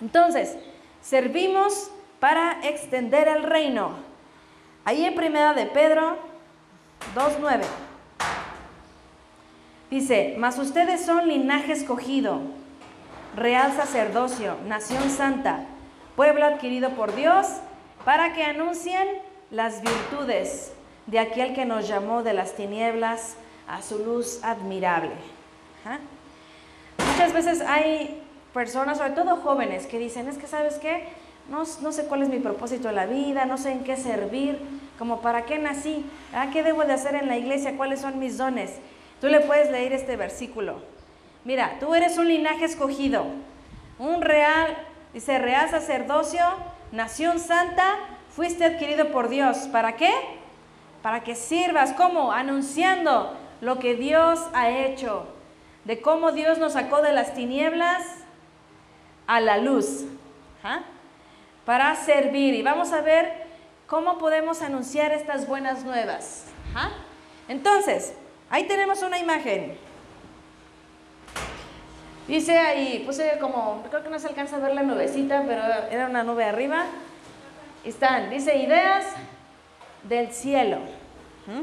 Entonces, 0.00 0.56
servimos 1.00 1.90
para 2.20 2.60
extender 2.62 3.28
el 3.28 3.42
reino. 3.42 3.90
Ahí 4.84 5.04
en 5.04 5.14
primera 5.14 5.54
de 5.54 5.66
Pedro 5.66 6.18
2.9. 7.14 7.62
Dice, 9.90 10.34
mas 10.38 10.58
ustedes 10.58 11.04
son 11.04 11.28
linaje 11.28 11.72
escogido, 11.72 12.40
real 13.36 13.72
sacerdocio, 13.72 14.56
nación 14.66 15.10
santa, 15.10 15.64
pueblo 16.16 16.44
adquirido 16.44 16.90
por 16.90 17.14
Dios, 17.14 17.46
para 18.04 18.32
que 18.32 18.42
anuncien 18.42 19.06
las 19.50 19.82
virtudes 19.82 20.72
de 21.06 21.18
aquel 21.18 21.54
que 21.54 21.64
nos 21.64 21.86
llamó 21.86 22.22
de 22.22 22.32
las 22.32 22.54
tinieblas 22.54 23.36
a 23.68 23.82
su 23.82 23.98
luz 23.98 24.40
admirable. 24.42 25.12
Muchas 26.98 27.32
veces 27.32 27.60
hay 27.60 28.22
personas, 28.52 28.98
sobre 28.98 29.10
todo 29.10 29.36
jóvenes, 29.36 29.86
que 29.86 29.98
dicen, 29.98 30.28
es 30.28 30.38
que 30.38 30.46
sabes 30.46 30.74
qué, 30.76 31.04
no, 31.48 31.62
no, 31.80 31.92
sé 31.92 32.06
cuál 32.06 32.22
es 32.22 32.28
mi 32.28 32.40
propósito 32.40 32.88
en 32.88 32.96
la 32.96 33.06
vida, 33.06 33.44
no 33.44 33.56
sé 33.56 33.70
en 33.70 33.84
qué 33.84 33.96
servir, 33.96 34.58
como 34.98 35.20
para 35.20 35.44
qué 35.44 35.58
nací, 35.58 36.04
¿Ah? 36.32 36.48
qué 36.52 36.62
debo 36.62 36.84
de 36.84 36.94
hacer 36.94 37.14
en 37.14 37.28
la 37.28 37.36
iglesia, 37.36 37.76
cuáles 37.76 38.00
son 38.00 38.18
mis 38.18 38.36
dones. 38.36 38.72
Tú 39.20 39.28
le 39.28 39.40
puedes 39.40 39.70
leer 39.70 39.92
este 39.92 40.16
versículo. 40.16 40.80
Mira, 41.44 41.76
tú 41.78 41.94
eres 41.94 42.18
un 42.18 42.28
linaje 42.28 42.64
escogido, 42.64 43.26
un 43.98 44.20
real, 44.20 44.76
dice, 45.14 45.38
real 45.38 45.70
sacerdocio, 45.70 46.44
nación 46.90 47.38
santa, 47.38 47.94
Fuiste 48.36 48.66
adquirido 48.66 49.12
por 49.12 49.30
Dios. 49.30 49.56
¿Para 49.72 49.96
qué? 49.96 50.12
Para 51.02 51.24
que 51.24 51.34
sirvas. 51.34 51.94
¿Cómo? 51.94 52.32
Anunciando 52.32 53.34
lo 53.62 53.78
que 53.78 53.94
Dios 53.94 54.38
ha 54.52 54.68
hecho. 54.68 55.26
De 55.86 56.02
cómo 56.02 56.32
Dios 56.32 56.58
nos 56.58 56.74
sacó 56.74 57.00
de 57.00 57.14
las 57.14 57.32
tinieblas 57.32 58.04
a 59.26 59.40
la 59.40 59.56
luz. 59.56 60.04
¿Ah? 60.62 60.80
Para 61.64 61.96
servir. 61.96 62.52
Y 62.52 62.60
vamos 62.60 62.92
a 62.92 63.00
ver 63.00 63.46
cómo 63.86 64.18
podemos 64.18 64.60
anunciar 64.60 65.12
estas 65.12 65.48
buenas 65.48 65.84
nuevas. 65.84 66.44
¿Ah? 66.74 66.90
Entonces, 67.48 68.12
ahí 68.50 68.64
tenemos 68.64 69.02
una 69.02 69.18
imagen. 69.18 69.78
Dice 72.28 72.58
ahí, 72.58 73.02
puse 73.06 73.38
como, 73.40 73.82
creo 73.88 74.02
que 74.02 74.10
no 74.10 74.18
se 74.18 74.28
alcanza 74.28 74.56
a 74.56 74.58
ver 74.58 74.74
la 74.74 74.82
nubecita, 74.82 75.42
pero 75.46 75.62
era 75.90 76.04
una 76.06 76.22
nube 76.22 76.44
arriba 76.44 76.84
están, 77.88 78.30
dice, 78.30 78.56
ideas 78.56 79.06
del 80.02 80.32
cielo. 80.32 80.78
¿Mm? 81.46 81.62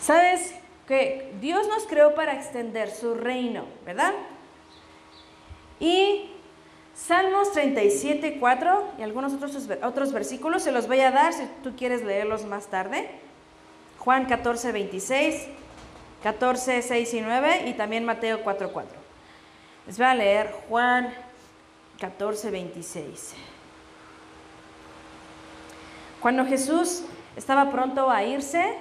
¿Sabes 0.00 0.54
que 0.86 1.32
Dios 1.40 1.66
nos 1.68 1.86
creó 1.86 2.14
para 2.14 2.34
extender 2.34 2.90
su 2.90 3.14
reino, 3.14 3.64
verdad? 3.84 4.14
Y 5.80 6.30
Salmos 6.94 7.52
37, 7.52 8.38
4 8.40 8.92
y 8.98 9.02
algunos 9.02 9.32
otros, 9.32 9.68
otros 9.84 10.12
versículos 10.12 10.64
se 10.64 10.72
los 10.72 10.88
voy 10.88 11.00
a 11.00 11.12
dar 11.12 11.32
si 11.32 11.44
tú 11.62 11.76
quieres 11.76 12.02
leerlos 12.02 12.44
más 12.44 12.66
tarde. 12.66 13.08
Juan 14.00 14.26
14, 14.26 14.72
26, 14.72 15.46
14, 16.24 16.82
6 16.82 17.14
y 17.14 17.20
9 17.20 17.68
y 17.68 17.74
también 17.74 18.04
Mateo 18.04 18.42
4, 18.42 18.72
4. 18.72 18.98
Les 19.86 19.96
voy 19.96 20.06
a 20.06 20.14
leer 20.14 20.52
Juan 20.68 21.14
14, 22.00 22.50
26. 22.50 23.34
Cuando 26.20 26.44
Jesús 26.44 27.02
estaba 27.36 27.70
pronto 27.70 28.10
a 28.10 28.24
irse, 28.24 28.74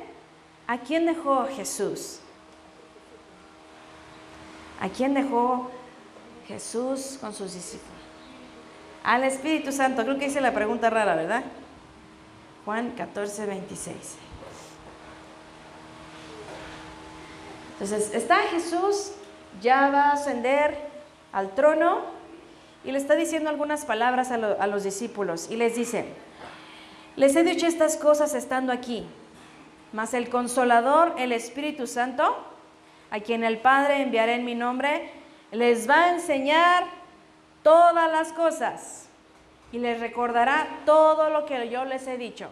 ¿a 0.65 0.79
quién 0.79 1.05
dejó 1.05 1.47
Jesús? 1.55 2.19
¿A 4.79 4.89
quién 4.89 5.13
dejó 5.13 5.69
Jesús 6.47 7.17
con 7.21 7.33
sus 7.33 7.53
discípulos? 7.53 7.93
Al 9.03 9.23
Espíritu 9.23 9.71
Santo. 9.71 10.03
Creo 10.03 10.17
que 10.17 10.25
hice 10.25 10.41
la 10.41 10.53
pregunta 10.53 10.89
rara, 10.89 11.15
¿verdad? 11.15 11.43
Juan 12.65 12.91
14, 12.91 13.45
26. 13.45 13.95
Entonces, 17.73 18.13
está 18.13 18.37
Jesús, 18.49 19.11
ya 19.61 19.89
va 19.89 20.09
a 20.09 20.13
ascender 20.13 20.75
al 21.31 21.53
trono 21.53 22.01
y 22.83 22.91
le 22.91 22.97
está 22.97 23.15
diciendo 23.15 23.49
algunas 23.49 23.85
palabras 23.85 24.31
a, 24.31 24.35
a 24.35 24.67
los 24.67 24.83
discípulos 24.83 25.47
y 25.51 25.57
les 25.57 25.75
dice, 25.75 26.05
les 27.17 27.35
he 27.35 27.43
dicho 27.43 27.65
estas 27.65 27.97
cosas 27.97 28.33
estando 28.35 28.71
aquí, 28.71 29.03
mas 29.91 30.13
el 30.13 30.29
consolador, 30.29 31.15
el 31.17 31.31
Espíritu 31.31 31.87
Santo, 31.87 32.37
a 33.09 33.19
quien 33.19 33.43
el 33.43 33.57
Padre 33.57 34.03
enviará 34.03 34.33
en 34.33 34.45
mi 34.45 34.53
nombre, 34.53 35.09
les 35.51 35.89
va 35.89 36.05
a 36.05 36.13
enseñar 36.13 36.85
todas 37.63 38.11
las 38.11 38.31
cosas 38.33 39.09
y 39.71 39.79
les 39.79 39.99
recordará 39.99 40.67
todo 40.85 41.31
lo 41.31 41.45
que 41.45 41.69
yo 41.69 41.85
les 41.85 42.05
he 42.07 42.17
dicho. 42.17 42.49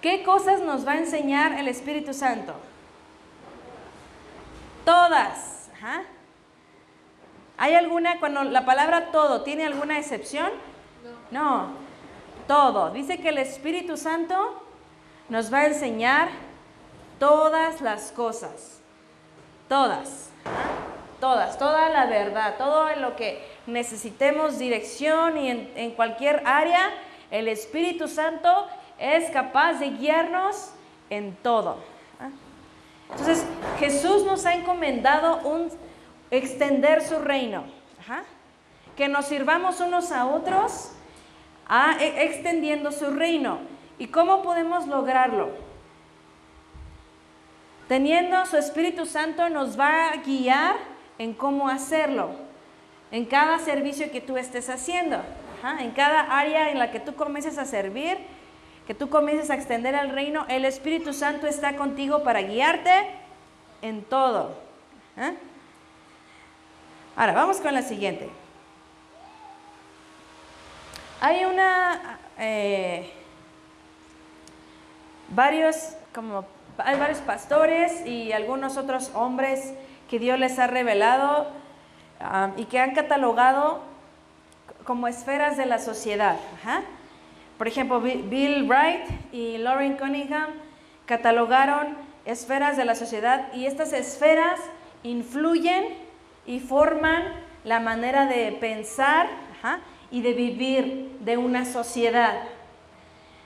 ¿Qué 0.00 0.22
cosas 0.22 0.62
nos 0.62 0.86
va 0.86 0.92
a 0.92 0.98
enseñar 0.98 1.52
el 1.58 1.68
Espíritu 1.68 2.14
Santo? 2.14 2.54
Todas. 4.84 5.68
¿Hay 7.58 7.74
alguna, 7.74 8.18
cuando 8.18 8.44
la 8.44 8.64
palabra 8.64 9.10
todo, 9.10 9.42
¿tiene 9.42 9.66
alguna 9.66 9.98
excepción? 9.98 10.50
No. 11.30 11.85
Todo. 12.46 12.90
Dice 12.90 13.18
que 13.18 13.30
el 13.30 13.38
Espíritu 13.38 13.96
Santo 13.96 14.62
nos 15.28 15.52
va 15.52 15.58
a 15.58 15.66
enseñar 15.66 16.28
todas 17.18 17.80
las 17.80 18.12
cosas. 18.12 18.80
Todas. 19.68 20.30
Todas, 21.20 21.58
toda 21.58 21.88
la 21.88 22.06
verdad, 22.06 22.56
todo 22.58 22.94
lo 22.96 23.16
que 23.16 23.42
necesitemos 23.66 24.58
dirección 24.58 25.38
y 25.38 25.48
en, 25.48 25.72
en 25.74 25.90
cualquier 25.92 26.42
área, 26.44 26.90
el 27.30 27.48
Espíritu 27.48 28.06
Santo 28.06 28.68
es 28.98 29.30
capaz 29.30 29.74
de 29.74 29.90
guiarnos 29.90 30.72
en 31.08 31.34
todo. 31.36 31.78
Entonces, 33.10 33.46
Jesús 33.78 34.24
nos 34.24 34.44
ha 34.46 34.54
encomendado 34.54 35.38
un 35.48 35.70
extender 36.30 37.02
su 37.02 37.18
reino, 37.18 37.64
que 38.96 39.08
nos 39.08 39.26
sirvamos 39.26 39.80
unos 39.80 40.10
a 40.12 40.26
otros 40.26 40.90
e, 41.68 42.24
extendiendo 42.24 42.92
su 42.92 43.10
reino. 43.10 43.58
¿Y 43.98 44.08
cómo 44.08 44.42
podemos 44.42 44.86
lograrlo? 44.86 45.50
Teniendo 47.88 48.44
su 48.46 48.56
Espíritu 48.56 49.06
Santo 49.06 49.48
nos 49.48 49.78
va 49.78 50.08
a 50.08 50.16
guiar 50.16 50.76
en 51.18 51.32
cómo 51.32 51.68
hacerlo, 51.68 52.30
en 53.10 53.24
cada 53.24 53.58
servicio 53.58 54.10
que 54.10 54.20
tú 54.20 54.36
estés 54.36 54.68
haciendo, 54.68 55.18
en 55.78 55.92
cada 55.92 56.20
área 56.20 56.70
en 56.70 56.78
la 56.78 56.90
que 56.90 57.00
tú 57.00 57.14
comiences 57.14 57.58
a 57.58 57.64
servir, 57.64 58.18
que 58.86 58.94
tú 58.94 59.08
comiences 59.08 59.50
a 59.50 59.54
extender 59.54 59.94
el 59.94 60.10
reino, 60.10 60.44
el 60.48 60.64
Espíritu 60.64 61.12
Santo 61.12 61.46
está 61.46 61.76
contigo 61.76 62.22
para 62.22 62.42
guiarte 62.42 63.06
en 63.82 64.02
todo. 64.02 64.56
Ahora, 67.16 67.32
vamos 67.32 67.58
con 67.58 67.72
la 67.72 67.82
siguiente. 67.82 68.28
Hay 71.20 71.46
una, 71.46 72.18
eh, 72.38 73.10
varios, 75.28 75.96
como, 76.14 76.44
hay 76.76 76.98
varios 76.98 77.20
pastores 77.20 78.04
y 78.04 78.32
algunos 78.32 78.76
otros 78.76 79.10
hombres 79.14 79.72
que 80.10 80.18
Dios 80.18 80.38
les 80.38 80.58
ha 80.58 80.66
revelado 80.66 81.46
y 82.56 82.66
que 82.66 82.80
han 82.80 82.94
catalogado 82.94 83.80
como 84.84 85.08
esferas 85.08 85.56
de 85.56 85.64
la 85.64 85.78
sociedad. 85.78 86.36
Por 87.56 87.66
ejemplo, 87.66 88.00
Bill 88.00 88.68
Wright 88.68 89.32
y 89.32 89.56
Lauren 89.56 89.96
Cunningham 89.96 90.50
catalogaron 91.06 91.96
esferas 92.26 92.76
de 92.76 92.84
la 92.84 92.94
sociedad 92.94 93.52
y 93.54 93.64
estas 93.64 93.94
esferas 93.94 94.60
influyen 95.02 95.84
y 96.46 96.60
forman 96.60 97.24
la 97.64 97.80
manera 97.80 98.26
de 98.26 98.52
pensar 98.52 99.28
y 100.16 100.22
de 100.22 100.32
vivir 100.32 101.18
de 101.20 101.36
una 101.36 101.66
sociedad. 101.66 102.44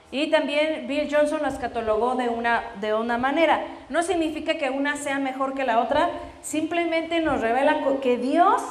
Y 0.09 0.31
también 0.31 0.87
Bill 0.87 1.13
Johnson 1.13 1.41
las 1.41 1.59
catalogó 1.59 2.15
de 2.15 2.29
una, 2.29 2.63
de 2.79 2.93
una 2.93 3.17
manera. 3.17 3.65
No 3.89 4.03
significa 4.03 4.55
que 4.55 4.69
una 4.69 4.95
sea 4.95 5.19
mejor 5.19 5.53
que 5.53 5.65
la 5.65 5.81
otra, 5.81 6.09
simplemente 6.41 7.19
nos 7.19 7.41
revela 7.41 7.81
que 8.01 8.17
Dios 8.17 8.61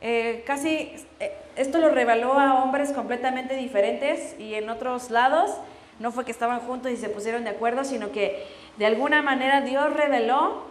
eh, 0.00 0.44
casi, 0.46 0.94
eh, 1.18 1.36
esto 1.56 1.78
lo 1.78 1.90
reveló 1.90 2.32
a 2.38 2.62
hombres 2.62 2.90
completamente 2.92 3.54
diferentes 3.54 4.34
y 4.38 4.54
en 4.54 4.70
otros 4.70 5.10
lados, 5.10 5.50
no 5.98 6.10
fue 6.10 6.24
que 6.24 6.32
estaban 6.32 6.60
juntos 6.60 6.90
y 6.90 6.96
se 6.96 7.10
pusieron 7.10 7.44
de 7.44 7.50
acuerdo, 7.50 7.84
sino 7.84 8.10
que 8.12 8.46
de 8.78 8.86
alguna 8.86 9.20
manera 9.20 9.60
Dios 9.60 9.92
reveló 9.92 10.70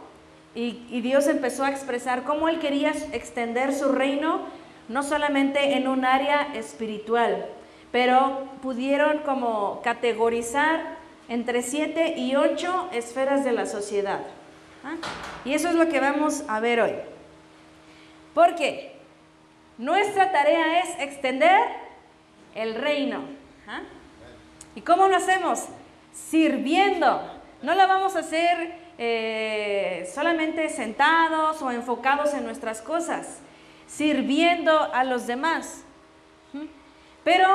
y, 0.56 1.02
Dios 1.02 1.28
empezó 1.28 1.64
a 1.64 1.70
expresar 1.70 2.24
cómo 2.24 2.50
Él 2.50 2.58
quería 2.60 2.92
extender 3.12 3.72
su 3.72 3.92
reino, 3.92 4.42
no 4.90 5.04
solamente 5.04 5.78
en 5.78 5.88
un 5.88 6.04
área 6.04 6.54
espiritual, 6.54 7.46
pero 7.92 8.48
pudieron 8.62 9.20
como 9.20 9.82
categorizar 9.84 10.98
entre 11.30 11.62
siete 11.62 12.16
y 12.18 12.36
ocho 12.36 12.90
esferas 12.92 13.46
de 13.46 13.52
la 13.52 13.66
sociedad. 13.66 14.20
¿ah? 14.84 14.96
Y 15.46 15.54
eso 15.54 15.70
es 15.70 15.76
lo 15.76 15.88
que 15.88 16.00
vamos 16.00 16.44
a 16.48 16.60
ver 16.60 16.82
hoy. 16.82 16.96
Porque 18.34 18.96
nuestra 19.78 20.32
tarea 20.32 20.82
es 20.82 21.00
extender 21.00 21.62
el 22.56 22.76
reino. 22.76 23.22
¿ah? 23.68 23.82
¿Y 24.76 24.82
cómo 24.82 25.08
lo 25.08 25.16
hacemos? 25.16 25.66
Sirviendo. 26.14 27.22
No 27.62 27.76
lo 27.76 27.88
vamos 27.88 28.16
a 28.16 28.20
hacer 28.20 28.74
eh, 28.98 30.10
solamente 30.14 30.68
sentados 30.70 31.62
o 31.62 31.72
enfocados 31.72 32.34
en 32.34 32.44
nuestras 32.44 32.82
cosas, 32.82 33.40
sirviendo 33.90 34.94
a 34.94 35.04
los 35.04 35.28
demás. 35.28 35.84
Pero 37.24 37.48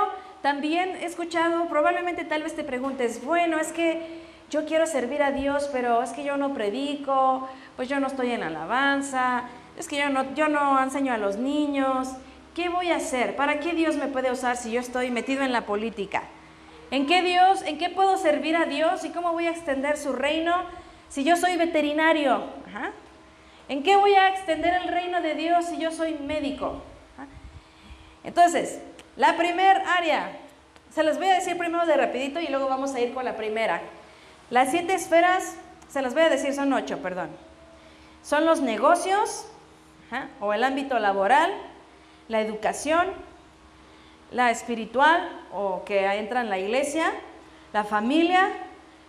también 0.42 0.96
he 0.96 1.06
escuchado, 1.06 1.66
probablemente 1.68 2.24
tal 2.24 2.42
vez 2.42 2.54
te 2.54 2.64
preguntes, 2.64 3.24
bueno, 3.24 3.58
es 3.58 3.72
que 3.72 4.22
yo 4.50 4.66
quiero 4.66 4.86
servir 4.86 5.22
a 5.22 5.32
Dios, 5.32 5.70
pero 5.72 6.02
es 6.02 6.10
que 6.10 6.22
yo 6.22 6.36
no 6.36 6.52
predico, 6.52 7.48
pues 7.76 7.88
yo 7.88 7.98
no 7.98 8.08
estoy 8.08 8.32
en 8.32 8.42
alabanza, 8.42 9.44
es 9.78 9.88
que 9.88 9.96
yo 9.96 10.10
no, 10.10 10.34
yo 10.34 10.48
no 10.48 10.80
enseño 10.82 11.12
a 11.12 11.18
los 11.18 11.36
niños. 11.36 12.08
¿Qué 12.54 12.68
voy 12.68 12.90
a 12.90 12.96
hacer? 12.96 13.34
¿Para 13.36 13.58
qué 13.58 13.72
Dios 13.72 13.96
me 13.96 14.06
puede 14.06 14.30
usar 14.30 14.56
si 14.56 14.70
yo 14.70 14.80
estoy 14.80 15.10
metido 15.10 15.42
en 15.42 15.52
la 15.52 15.62
política? 15.66 16.24
¿En 16.90 17.06
qué 17.06 17.22
Dios, 17.22 17.62
en 17.62 17.78
qué 17.78 17.88
puedo 17.88 18.16
servir 18.16 18.56
a 18.56 18.66
Dios 18.66 19.04
y 19.04 19.10
cómo 19.10 19.32
voy 19.32 19.46
a 19.46 19.50
extender 19.50 19.96
su 19.96 20.12
reino 20.12 20.54
si 21.08 21.24
yo 21.24 21.36
soy 21.36 21.56
veterinario, 21.56 22.44
¿en 23.68 23.82
qué 23.82 23.96
voy 23.96 24.14
a 24.14 24.28
extender 24.28 24.74
el 24.74 24.88
reino 24.88 25.20
de 25.20 25.34
Dios 25.34 25.66
si 25.66 25.78
yo 25.78 25.90
soy 25.90 26.14
médico? 26.14 26.82
Entonces, 28.22 28.80
la 29.16 29.36
primera 29.36 29.94
área, 29.96 30.30
se 30.92 31.02
las 31.02 31.18
voy 31.18 31.28
a 31.28 31.34
decir 31.34 31.58
primero 31.58 31.84
de 31.86 31.96
rapidito 31.96 32.40
y 32.40 32.48
luego 32.48 32.68
vamos 32.68 32.94
a 32.94 33.00
ir 33.00 33.12
con 33.12 33.24
la 33.24 33.36
primera. 33.36 33.80
Las 34.50 34.70
siete 34.70 34.94
esferas, 34.94 35.56
se 35.88 36.02
las 36.02 36.14
voy 36.14 36.22
a 36.22 36.30
decir, 36.30 36.54
son 36.54 36.72
ocho, 36.72 36.98
perdón. 36.98 37.28
Son 38.22 38.46
los 38.46 38.60
negocios 38.60 39.46
o 40.40 40.52
el 40.52 40.64
ámbito 40.64 40.98
laboral, 40.98 41.52
la 42.28 42.40
educación, 42.40 43.06
la 44.30 44.50
espiritual 44.50 45.28
o 45.52 45.84
que 45.84 46.04
entra 46.04 46.40
en 46.40 46.50
la 46.50 46.58
iglesia, 46.58 47.12
la 47.72 47.84
familia, 47.84 48.48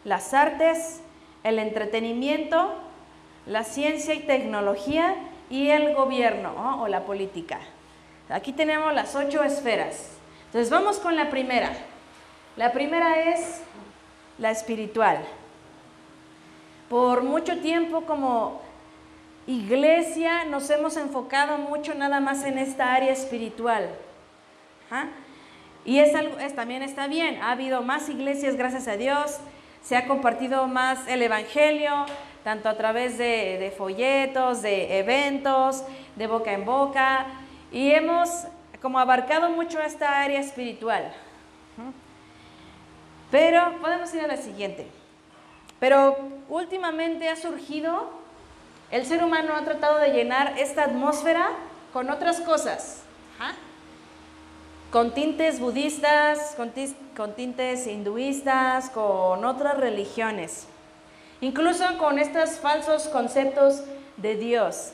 las 0.03 0.33
artes, 0.33 1.01
el 1.43 1.59
entretenimiento, 1.59 2.75
la 3.45 3.63
ciencia 3.63 4.13
y 4.13 4.21
tecnología 4.21 5.15
y 5.49 5.69
el 5.69 5.93
gobierno 5.93 6.81
o 6.81 6.87
la 6.87 7.01
política. 7.01 7.59
Aquí 8.29 8.51
tenemos 8.51 8.93
las 8.93 9.15
ocho 9.15 9.43
esferas. 9.43 10.09
Entonces 10.47 10.69
vamos 10.69 10.97
con 10.99 11.15
la 11.15 11.29
primera. 11.29 11.71
La 12.55 12.71
primera 12.71 13.33
es 13.33 13.61
la 14.37 14.51
espiritual. 14.51 15.19
Por 16.89 17.23
mucho 17.23 17.59
tiempo 17.59 18.01
como 18.01 18.61
iglesia 19.47 20.45
nos 20.45 20.69
hemos 20.69 20.97
enfocado 20.97 21.57
mucho 21.57 21.93
nada 21.93 22.19
más 22.19 22.43
en 22.43 22.57
esta 22.57 22.93
área 22.93 23.11
espiritual. 23.11 23.89
¿Ah? 24.89 25.05
Y 25.83 25.99
es 25.99 26.13
también 26.55 26.81
está 26.81 27.07
bien. 27.07 27.41
Ha 27.41 27.51
habido 27.51 27.83
más 27.83 28.09
iglesias, 28.09 28.55
gracias 28.55 28.87
a 28.87 28.97
Dios, 28.97 29.37
se 29.83 29.95
ha 29.95 30.07
compartido 30.07 30.67
más 30.67 31.07
el 31.07 31.21
Evangelio, 31.21 32.05
tanto 32.45 32.69
a 32.69 32.77
través 32.77 33.17
de, 33.17 33.73
folletos, 33.77 34.61
de 34.61 34.99
eventos, 34.99 35.83
de 36.15 36.27
boca 36.27 36.53
en 36.53 36.63
boca, 36.63 37.25
y 37.71 37.91
hemos 37.91 38.29
como 38.81 38.99
abarcado 38.99 39.49
mucho 39.49 39.81
esta 39.81 40.21
área 40.21 40.39
espiritual. 40.39 41.11
Pero 43.31 43.81
podemos 43.81 44.13
ir 44.13 44.21
a 44.21 44.27
la 44.27 44.37
siguiente. 44.37 44.87
Pero 45.79 46.15
últimamente 46.47 47.27
ha 47.27 47.35
surgido, 47.35 48.11
el 48.91 49.05
ser 49.05 49.23
humano 49.23 49.55
ha 49.55 49.65
tratado 49.65 49.97
de 49.97 50.13
llenar 50.13 50.57
esta 50.57 50.85
atmósfera 50.85 51.49
con 51.91 52.09
otras 52.09 52.39
cosas 52.39 53.01
con 54.95 55.13
tintes 55.13 55.59
budistas, 55.59 56.55
con, 56.55 57.33
tintes 57.33 57.85
hinduistas, 57.85 58.89
con 58.91 59.43
otras 59.43 59.75
religiones, 59.75 60.67
incluso 61.41 61.85
con 61.97 62.19
estos 62.19 62.59
falsos 62.59 63.07
conceptos 63.07 63.83
de 64.17 64.35
Dios. 64.35 64.91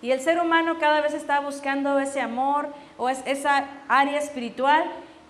Y 0.00 0.12
el 0.12 0.20
ser 0.20 0.40
humano 0.40 0.78
cada 0.78 1.00
vez 1.00 1.12
está 1.12 1.40
buscando 1.40 1.98
ese 1.98 2.20
amor 2.20 2.68
o 2.96 3.08
esa 3.08 3.64
área 3.88 4.18
espiritual 4.18 4.84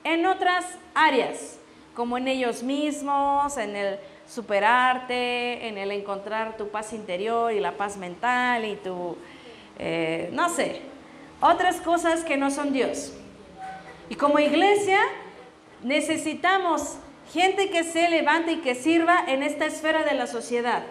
en 0.05 0.27
otras 0.27 0.65
áreas, 0.95 1.59
como 1.95 2.19
en 2.19 2.29
ellos 2.29 2.63
mismos, 2.63 3.57
en 3.57 3.77
el 3.77 3.99
superarte, 4.29 5.69
en 5.69 5.79
el 5.79 5.91
encontrar 5.91 6.57
tu 6.57 6.69
paz 6.69 6.93
interior 6.93 7.53
y 7.53 7.61
la 7.61 7.73
paz 7.73 7.97
mental 7.97 8.65
y 8.65 8.77
tu, 8.77 9.17
eh, 9.79 10.29
no 10.33 10.51
sé, 10.51 10.83
otras 11.41 11.81
cosas 11.81 12.25
que 12.25 12.37
no 12.37 12.51
son 12.51 12.73
Dios. 12.73 13.15
Y 14.11 14.17
como 14.17 14.39
iglesia 14.39 15.01
necesitamos 15.83 16.97
gente 17.33 17.71
que 17.71 17.85
se 17.85 18.09
levante 18.09 18.53
y 18.53 18.57
que 18.57 18.75
sirva 18.75 19.25
en 19.27 19.43
esta 19.43 19.67
esfera 19.67 20.03
de 20.05 20.15
la 20.15 20.27
sociedad. 20.27 20.83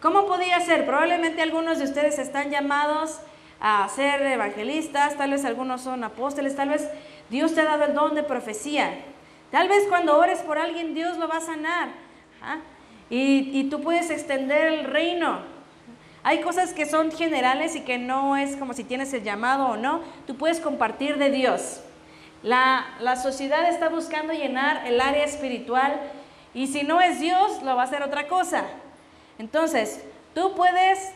¿Cómo 0.00 0.26
podía 0.26 0.60
ser? 0.60 0.86
Probablemente 0.86 1.42
algunos 1.42 1.78
de 1.78 1.84
ustedes 1.84 2.18
están 2.18 2.50
llamados 2.50 3.20
a 3.60 3.86
ser 3.88 4.22
evangelistas, 4.22 5.16
tal 5.16 5.32
vez 5.32 5.44
algunos 5.44 5.82
son 5.82 6.02
apóstoles, 6.04 6.56
tal 6.56 6.70
vez 6.70 6.88
Dios 7.28 7.54
te 7.54 7.60
ha 7.60 7.64
dado 7.64 7.84
el 7.84 7.94
don 7.94 8.14
de 8.14 8.22
profecía. 8.22 9.04
Tal 9.50 9.68
vez 9.68 9.84
cuando 9.88 10.16
ores 10.16 10.40
por 10.40 10.58
alguien 10.58 10.94
Dios 10.94 11.18
lo 11.18 11.28
va 11.28 11.38
a 11.38 11.40
sanar. 11.40 11.88
Y, 13.10 13.50
y 13.52 13.64
tú 13.64 13.82
puedes 13.82 14.10
extender 14.10 14.72
el 14.72 14.84
reino. 14.84 15.40
Hay 16.22 16.40
cosas 16.40 16.72
que 16.72 16.86
son 16.86 17.10
generales 17.12 17.74
y 17.76 17.80
que 17.80 17.98
no 17.98 18.36
es 18.36 18.56
como 18.56 18.72
si 18.72 18.84
tienes 18.84 19.12
el 19.12 19.22
llamado 19.22 19.68
o 19.68 19.76
no. 19.76 20.00
Tú 20.26 20.36
puedes 20.36 20.60
compartir 20.60 21.18
de 21.18 21.30
Dios. 21.30 21.80
La, 22.42 23.16
sociedad 23.22 23.68
está 23.68 23.88
buscando 23.88 24.32
llenar 24.32 24.86
el 24.86 25.00
área 25.00 25.24
espiritual 25.24 26.00
y 26.54 26.68
si 26.68 26.82
no 26.82 27.00
es 27.00 27.20
Dios, 27.20 27.62
lo 27.62 27.76
va 27.76 27.82
a 27.82 27.84
hacer 27.84 28.02
otra 28.02 28.28
cosa. 28.28 28.64
Entonces, 29.38 30.04
tú 30.34 30.54
puedes 30.54 31.12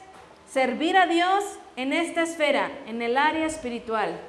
servir 0.50 0.96
a 0.96 1.06
Dios 1.06 1.44
en 1.76 1.92
esta 1.92 2.22
esfera, 2.22 2.70
en 2.87 3.00
el 3.02 3.16
área 3.16 3.46
espiritual. 3.46 4.20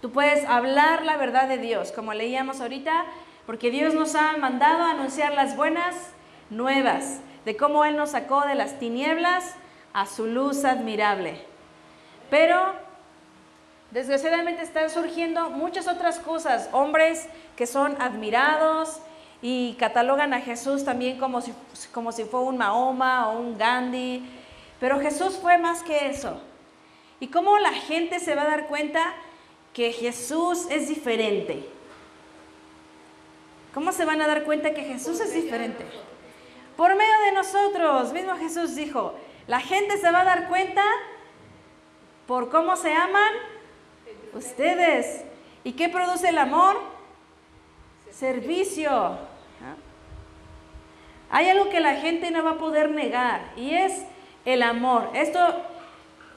Tú 0.00 0.12
puedes 0.12 0.44
hablar 0.44 1.04
la 1.04 1.16
verdad 1.16 1.48
de 1.48 1.58
Dios, 1.58 1.92
como 1.92 2.14
leíamos 2.14 2.60
ahorita, 2.60 3.04
porque 3.46 3.70
Dios 3.70 3.92
nos 3.92 4.14
ha 4.14 4.36
mandado 4.36 4.84
a 4.84 4.92
anunciar 4.92 5.34
las 5.34 5.56
buenas 5.56 5.94
nuevas 6.50 7.20
de 7.44 7.56
cómo 7.56 7.84
Él 7.84 7.96
nos 7.96 8.10
sacó 8.10 8.42
de 8.42 8.54
las 8.54 8.78
tinieblas 8.78 9.56
a 9.92 10.06
su 10.06 10.26
luz 10.26 10.64
admirable. 10.64 11.44
Pero 12.30 12.74
desgraciadamente 13.90 14.62
están 14.62 14.90
surgiendo 14.90 15.50
muchas 15.50 15.88
otras 15.88 16.18
cosas, 16.18 16.68
hombres 16.72 17.28
que 17.56 17.66
son 17.66 18.00
admirados 18.00 19.00
y 19.42 19.74
catalogan 19.78 20.32
a 20.34 20.40
Jesús 20.40 20.84
también 20.84 21.18
como 21.18 21.40
si, 21.40 21.52
como 21.92 22.12
si 22.12 22.24
fue 22.24 22.40
un 22.40 22.56
Mahoma 22.56 23.30
o 23.30 23.38
un 23.38 23.58
Gandhi, 23.58 24.28
pero 24.78 25.00
Jesús 25.00 25.38
fue 25.40 25.58
más 25.58 25.82
que 25.82 26.06
eso. 26.08 26.40
¿Y 27.18 27.28
cómo 27.28 27.58
la 27.58 27.72
gente 27.72 28.18
se 28.18 28.34
va 28.34 28.42
a 28.42 28.48
dar 28.48 28.66
cuenta 28.66 29.00
que 29.74 29.92
Jesús 29.92 30.66
es 30.70 30.88
diferente? 30.88 31.68
¿Cómo 33.74 33.92
se 33.92 34.04
van 34.04 34.20
a 34.20 34.26
dar 34.26 34.44
cuenta 34.44 34.72
que 34.72 34.82
Jesús 34.82 35.20
es 35.20 35.34
diferente? 35.34 35.84
Por 36.76 36.96
medio 36.96 37.20
de 37.26 37.32
nosotros, 37.32 38.12
mismo 38.12 38.34
Jesús 38.36 38.74
dijo, 38.74 39.14
la 39.46 39.60
gente 39.60 39.98
se 39.98 40.10
va 40.10 40.20
a 40.20 40.24
dar 40.24 40.48
cuenta 40.48 40.82
por 42.26 42.48
cómo 42.48 42.76
se 42.76 42.92
aman 42.92 43.32
ustedes. 44.32 45.24
¿Y 45.64 45.72
qué 45.72 45.88
produce 45.88 46.28
el 46.28 46.38
amor? 46.38 46.80
Servicio. 48.10 49.18
Hay 51.30 51.48
algo 51.48 51.70
que 51.70 51.80
la 51.80 51.94
gente 51.94 52.30
no 52.30 52.42
va 52.42 52.52
a 52.52 52.58
poder 52.58 52.90
negar 52.90 53.52
y 53.56 53.74
es 53.74 54.04
el 54.44 54.62
amor. 54.62 55.10
Esto 55.14 55.38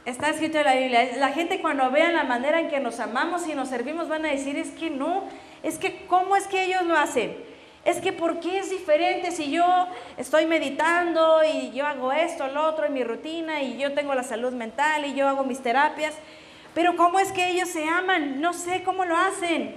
está 0.06 0.30
escrito 0.30 0.60
en 0.60 0.66
la 0.66 0.76
Biblia. 0.76 1.18
La 1.18 1.30
gente 1.30 1.62
cuando 1.62 1.90
vean 1.90 2.14
la 2.14 2.24
manera 2.24 2.60
en 2.60 2.70
que 2.70 2.80
nos 2.80 3.00
amamos 3.00 3.48
y 3.48 3.56
nos 3.56 3.70
servimos 3.70 4.08
van 4.08 4.26
a 4.26 4.30
decir, 4.30 4.58
es 4.58 4.70
que 4.72 4.90
no, 4.90 5.24
es 5.64 5.78
que 5.78 6.06
¿cómo 6.06 6.36
es 6.36 6.48
que 6.48 6.66
ellos 6.66 6.84
lo 6.84 6.96
hacen? 6.96 7.36
Es 7.86 8.00
que 8.00 8.14
¿por 8.14 8.40
qué 8.40 8.60
es 8.60 8.70
diferente 8.70 9.32
si 9.32 9.52
yo 9.52 9.66
estoy 10.16 10.46
meditando 10.46 11.42
y 11.44 11.72
yo 11.72 11.86
hago 11.86 12.14
esto, 12.14 12.48
lo 12.48 12.66
otro 12.66 12.86
en 12.86 12.94
mi 12.94 13.04
rutina 13.04 13.62
y 13.62 13.78
yo 13.78 13.94
tengo 13.94 14.14
la 14.14 14.24
salud 14.24 14.54
mental 14.54 15.06
y 15.06 15.16
yo 15.16 15.28
hago 15.28 15.44
mis 15.44 15.62
terapias? 15.62 16.14
Pero 16.74 16.96
¿cómo 16.96 17.20
es 17.20 17.32
que 17.32 17.50
ellos 17.50 17.70
se 17.70 17.88
aman? 17.88 18.42
No 18.42 18.54
sé 18.54 18.84
cómo 18.84 19.06
lo 19.06 19.16
hacen. 19.16 19.76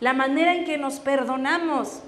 La 0.00 0.12
manera 0.12 0.54
en 0.54 0.64
que 0.64 0.78
nos 0.78 0.98
perdonamos, 0.98 2.02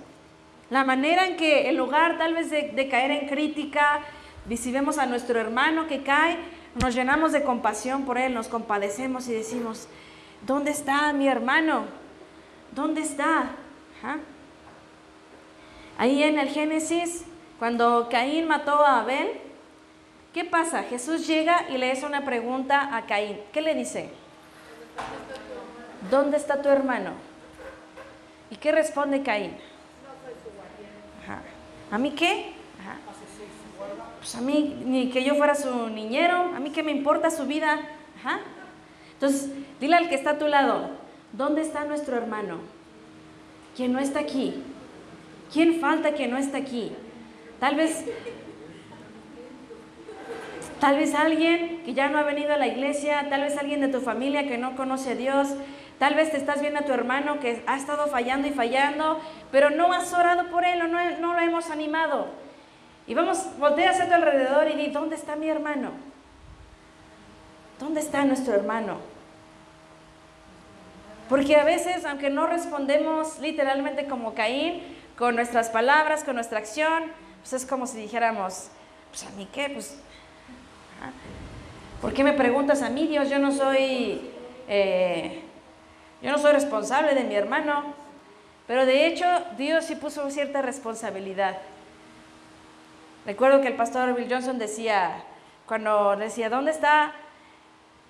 la 0.71 0.85
manera 0.85 1.27
en 1.27 1.37
que 1.37 1.69
en 1.69 1.77
lugar 1.77 2.19
tal 2.19 2.35
vez 2.35 2.51
de, 2.51 2.89
caer 2.91 3.11
en 3.11 3.29
crítica, 3.29 4.01
si 4.57 4.75
a 4.75 5.07
nuestro 5.07 5.39
hermano 5.39 5.87
que 5.87 6.03
cae, 6.03 6.39
nos 6.81 6.95
llenamos 6.95 7.33
de 7.33 7.43
compasión 7.43 8.05
por 8.05 8.17
él, 8.17 8.33
nos 8.33 8.49
compadecemos 8.49 9.29
y 9.29 9.35
decimos, 9.35 9.89
¿dónde 10.47 10.71
está 10.71 11.13
mi 11.13 11.29
hermano? 11.29 11.85
¿Dónde 12.71 13.03
está? 13.03 13.51
Ahí 15.99 16.23
en 16.23 16.39
el 16.39 16.49
Génesis, 16.49 17.25
cuando 17.59 18.09
Caín 18.11 18.49
mató 18.49 18.85
a 18.85 19.01
Abel, 19.01 19.42
¿qué 20.33 20.45
pasa? 20.45 20.83
Jesús 20.85 21.27
llega 21.27 21.69
y 21.69 21.79
le 21.79 21.93
hace 21.93 22.07
una 22.07 22.25
pregunta 22.25 22.97
a 22.97 23.07
Caín. 23.07 23.39
¿Qué 23.53 23.61
le 23.61 23.75
dice? 23.75 24.11
¿Dónde 26.11 26.37
está 26.37 26.61
tu 26.61 26.69
hermano? 26.69 27.13
¿Y 28.51 28.57
qué 28.57 28.73
responde 28.73 29.23
Caín? 29.23 29.57
¿A 31.91 31.99
mí 31.99 32.11
qué? 32.13 32.53
pues 34.19 34.37
a 34.37 34.41
mí 34.41 34.81
ni 34.85 35.11
que 35.11 35.25
yo 35.25 35.35
fuera 35.35 35.57
su 35.57 35.89
niñero, 35.89 36.53
a 36.55 36.61
mí 36.61 36.71
qué 36.71 36.85
me 36.85 36.93
importa 36.93 37.29
su 37.29 37.45
vida. 37.45 37.81
Entonces, 39.15 39.51
dile 39.81 39.97
al 39.97 40.09
que 40.09 40.15
está 40.15 40.31
a 40.31 40.39
tu 40.39 40.47
lado, 40.47 40.91
¿dónde 41.33 41.63
está 41.63 41.85
nuestro 41.85 42.17
hermano? 42.17 42.59
¿Quién 43.77 43.93
no 43.93 43.99
está 43.99 44.21
aquí? 44.21 44.63
¿Quién 45.53 45.81
falta 45.81 46.15
que 46.15 46.29
no 46.29 46.37
está 46.37 46.59
aquí? 46.59 46.93
Tal 47.59 47.75
vez, 47.75 48.05
tal 50.83 50.97
vez 50.97 51.15
alguien 51.15 51.81
que 51.85 51.95
ya 51.95 52.09
no 52.09 52.19
ha 52.19 52.25
venido 52.25 52.53
a 52.53 52.57
la 52.57 52.67
iglesia, 52.67 53.29
tal 53.31 53.43
vez 53.43 53.57
alguien 53.57 53.81
de 53.81 53.87
tu 53.87 54.01
familia 54.01 54.49
que 54.49 54.59
no 54.59 54.75
conoce 54.75 55.13
a 55.13 55.15
Dios, 55.15 55.47
tal 56.01 56.17
vez 56.17 56.33
te 56.33 56.39
estás 56.39 56.61
viendo 56.61 56.81
a 56.81 56.85
tu 56.85 56.93
hermano 56.93 57.39
que 57.39 57.63
ha 57.69 57.77
estado 57.77 58.09
fallando 58.09 58.49
y 58.49 58.51
fallando, 58.51 59.21
pero 59.53 59.71
no 59.71 59.93
has 59.93 60.13
orado 60.13 60.51
por 60.51 60.65
él 60.65 60.83
o 60.83 60.89
no, 60.89 61.35
lo 61.35 61.39
hemos 61.39 61.71
animado. 61.71 62.27
Y 63.07 63.15
vamos, 63.15 63.47
voltea 63.61 63.91
hacia 63.91 64.09
tu 64.09 64.15
alrededor 64.15 64.69
y 64.73 64.75
di, 64.75 64.89
¿dónde 64.89 65.15
está 65.15 65.37
mi 65.37 65.49
hermano? 65.49 65.93
¿Dónde 67.79 68.01
está 68.01 68.25
nuestro 68.25 68.53
hermano? 68.53 68.97
Porque 71.29 71.55
a 71.55 71.63
veces, 71.63 72.05
aunque 72.05 72.29
no 72.29 72.49
respondemos 72.49 73.39
literalmente 73.39 74.09
como 74.09 74.35
Caín, 74.35 74.83
con 75.17 75.37
nuestras 75.37 75.71
palabras, 75.71 76.25
con 76.25 76.35
nuestra 76.35 76.59
acción, 76.59 77.05
pues 77.43 77.53
es 77.53 77.67
como 77.67 77.87
si 77.87 77.99
dijéramos, 77.99 78.67
pues 79.11 79.23
a 79.23 79.31
mí 79.37 79.49
qué, 79.53 79.71
pues, 79.71 80.03
¿por 82.01 82.13
qué 82.13 82.25
me 82.25 82.33
preguntas 82.33 82.83
a 82.83 82.91
mí, 82.91 83.07
Dios? 83.07 83.31
Yo 83.31 83.39
no 83.39 83.53
soy, 83.53 84.31
eh, 84.69 85.43
yo 86.21 86.31
no 86.31 86.39
soy 86.39 86.53
responsable 86.53 87.15
de 87.15 87.25
mi 87.25 87.35
hermano. 87.35 87.95
Pero 88.67 88.87
de 88.87 89.07
hecho, 89.07 89.27
Dios 89.57 89.85
sí 89.85 89.97
puso 89.97 90.31
cierta 90.31 90.63
responsabilidad. 90.63 91.59
Recuerdo 93.27 93.61
que 93.61 93.69
el 93.69 93.77
pastor 93.77 94.15
Bill 94.15 94.29
Johnson 94.31 94.59
decía, 94.59 95.25
cuando 95.67 96.17
decía, 96.17 96.49
¿dónde 96.49 96.71
está? 96.71 97.13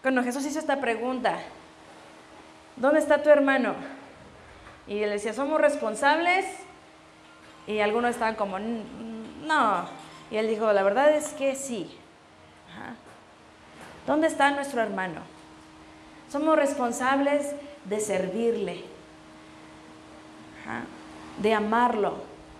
Cuando 0.02 0.22
Jesús 0.22 0.44
hizo 0.46 0.59
esta 0.59 0.81
pregunta, 0.81 1.38
¿dónde 2.76 2.98
está 3.00 3.22
tu 3.22 3.31
hermano? 3.31 3.74
Y 4.87 5.02
él 5.02 5.11
decía, 5.11 5.33
¿somos 5.33 5.61
responsables? 5.61 6.46
Y 7.66 7.81
algunos 7.81 8.11
estaban 8.11 8.35
como, 8.35 8.59
no. 8.59 9.85
Y 10.31 10.37
él 10.37 10.48
dijo, 10.48 10.72
la 10.72 10.83
verdad 10.83 11.14
es 11.14 11.28
que 11.35 11.55
sí. 11.55 11.98
¿Dónde 14.07 14.27
está 14.27 14.51
nuestro 14.51 14.81
hermano? 14.81 15.21
Somos 16.31 16.57
responsables 16.57 17.53
de 17.85 18.01
servirle, 18.01 18.85
de 21.38 21.55
amarlo, 21.55 22.17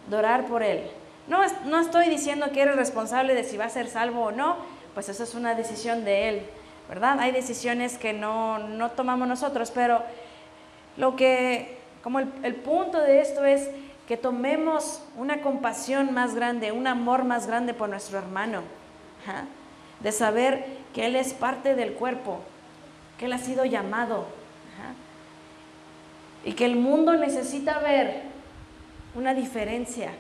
de 0.09 0.17
orar 0.17 0.47
por 0.47 0.63
él. 0.63 0.91
No, 1.27 1.39
no 1.65 1.81
estoy 1.81 2.09
diciendo 2.09 2.51
que 2.53 2.63
eres 2.63 2.77
responsable 2.77 3.35
de 3.35 3.45
si 3.45 3.57
va 3.57 3.67
a 3.67 3.71
ser 3.71 3.89
salvo 3.89 4.25
o 4.25 4.33
no, 4.33 4.57
pues 4.95 5.09
eso 5.09 5.23
es 5.23 5.35
una 5.35 5.55
decisión 5.55 6.05
de 6.05 6.29
él, 6.29 6.43
¿verdad? 6.89 7.19
Hay 7.21 7.33
decisiones 7.33 7.97
que 7.97 8.13
no, 8.13 8.59
no 8.59 8.91
tomamos 8.91 9.27
nosotros, 9.27 9.71
pero 9.71 10.03
lo 10.97 11.17
que, 11.17 11.79
como 12.03 12.19
el, 12.19 12.31
el 12.43 12.57
punto 12.57 13.01
de 13.01 13.21
esto 13.21 13.45
es 13.45 13.71
que 14.07 14.17
tomemos 14.17 15.03
una 15.17 15.41
compasión 15.41 16.13
más 16.13 16.35
grande, 16.35 16.73
un 16.73 16.87
amor 16.87 17.25
más 17.25 17.47
grande 17.47 17.73
por 17.73 17.89
nuestro 17.89 18.19
hermano, 18.19 18.63
de 20.03 20.13
saber 20.13 20.67
que 20.95 21.07
él 21.07 21.17
es 21.17 21.33
parte 21.33 21.75
del 21.75 21.95
cuerpo, 21.95 22.41
que 23.19 23.27
él 23.27 23.33
ha 23.33 23.39
sido 23.39 23.65
llamado, 23.65 24.27
y 26.45 26.55
que 26.55 26.65
el 26.65 26.77
mundo 26.77 27.15
necesita 27.15 27.79
ver 27.79 28.23
una 29.15 29.33
diferencia 29.33 30.11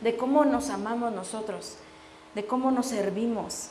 de 0.00 0.16
cómo 0.16 0.44
nos 0.44 0.70
amamos 0.70 1.12
nosotros, 1.12 1.76
de 2.34 2.46
cómo 2.46 2.70
nos 2.70 2.86
servimos. 2.86 3.70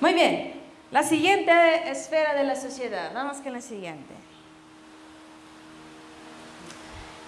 Muy 0.00 0.14
bien, 0.14 0.60
la 0.90 1.02
siguiente 1.02 1.90
esfera 1.90 2.34
de 2.34 2.44
la 2.44 2.56
sociedad, 2.56 3.12
vamos 3.14 3.38
con 3.38 3.52
la 3.52 3.60
siguiente. 3.60 4.14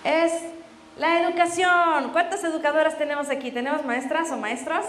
Es 0.05 0.33
la 0.97 1.21
educación. 1.21 2.11
¿Cuántas 2.13 2.43
educadoras 2.45 2.97
tenemos 2.99 3.31
aquí? 3.31 3.51
¿Tenemos 3.51 3.85
maestras 3.85 4.31
o 4.31 4.37
maestros 4.37 4.85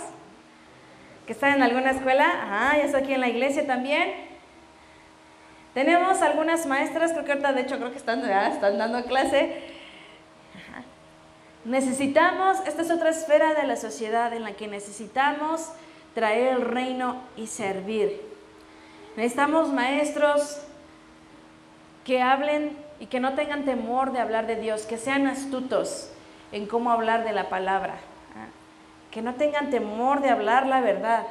que 1.26 1.34
están 1.34 1.56
en 1.56 1.64
alguna 1.64 1.92
escuela? 1.92 2.26
Ah, 2.50 2.78
ya 2.78 2.84
está 2.84 3.00
aquí 3.00 3.14
en 3.14 3.22
la 3.22 3.30
iglesia 3.30 3.68
también. 3.68 4.14
Tenemos 5.74 6.22
algunas 6.22 6.66
maestras, 6.66 7.12
creo 7.12 7.26
que 7.26 7.32
ahorita 7.34 7.54
de 7.54 7.62
hecho 7.62 7.78
creo 7.78 7.92
que 7.92 7.98
están, 7.98 8.24
están 8.26 8.78
dando 8.78 9.04
clase 9.06 9.76
Necesitamos, 11.68 12.60
esta 12.66 12.82
es 12.82 12.90
otra 12.92 13.10
esfera 13.10 13.54
de 13.54 13.68
la 13.68 13.76
sociedad 13.76 14.32
en 14.32 14.44
la 14.44 14.54
que 14.54 14.70
necesitamos 14.70 15.70
traer 16.16 16.54
el 16.54 16.62
reino 16.62 17.22
y 17.36 17.48
servir. 17.48 18.22
Necesitamos 19.18 19.74
maestros 19.74 20.62
que 22.06 22.22
hablen 22.22 22.78
y 23.00 23.08
que 23.08 23.20
no 23.20 23.34
tengan 23.34 23.66
temor 23.66 24.12
de 24.12 24.20
hablar 24.20 24.48
de 24.48 24.56
Dios, 24.56 24.84
que 24.84 24.98
sean 24.98 25.28
astutos 25.28 26.10
en 26.52 26.66
cómo 26.66 26.92
hablar 26.92 27.24
de 27.24 27.34
la 27.34 27.50
palabra, 27.50 27.96
¿ah? 28.36 28.48
que 29.12 29.22
no 29.22 29.36
tengan 29.36 29.70
temor 29.70 30.22
de 30.22 30.30
hablar 30.30 30.66
la 30.68 30.82
verdad. 30.82 31.24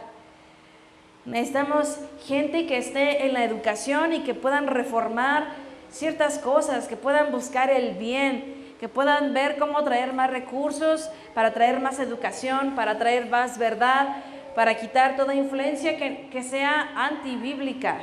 Necesitamos 1.24 1.98
gente 2.24 2.66
que 2.66 2.79
esté 2.79 3.26
en 3.26 3.33
la 3.33 3.44
educación 3.44 4.12
y 4.12 4.20
que 4.20 4.35
puedan 4.35 4.68
reformar 4.68 5.48
ciertas 5.90 6.38
cosas, 6.38 6.87
que 6.87 6.96
puedan 6.96 7.33
buscar 7.33 7.70
el 7.70 7.94
bien, 7.94 8.55
que 8.79 8.88
puedan 8.88 9.35
ver 9.35 9.57
cómo 9.59 9.83
traer 9.83 10.12
más 10.12 10.31
recursos 10.31 11.11
para 11.35 11.52
traer 11.52 11.81
más 11.81 11.98
educación, 11.98 12.74
para 12.76 12.98
traer 12.98 13.26
más 13.26 13.59
verdad, 13.59 14.22
para 14.55 14.76
quitar 14.76 15.16
toda 15.16 15.35
influencia 15.35 15.96
que, 15.96 16.29
que 16.31 16.42
sea 16.42 16.92
antibíblica. 16.94 17.96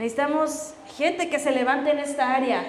Necesitamos 0.00 0.72
gente 0.96 1.28
que 1.28 1.38
se 1.38 1.50
levante 1.50 1.90
en 1.90 1.98
esta 1.98 2.34
área. 2.34 2.64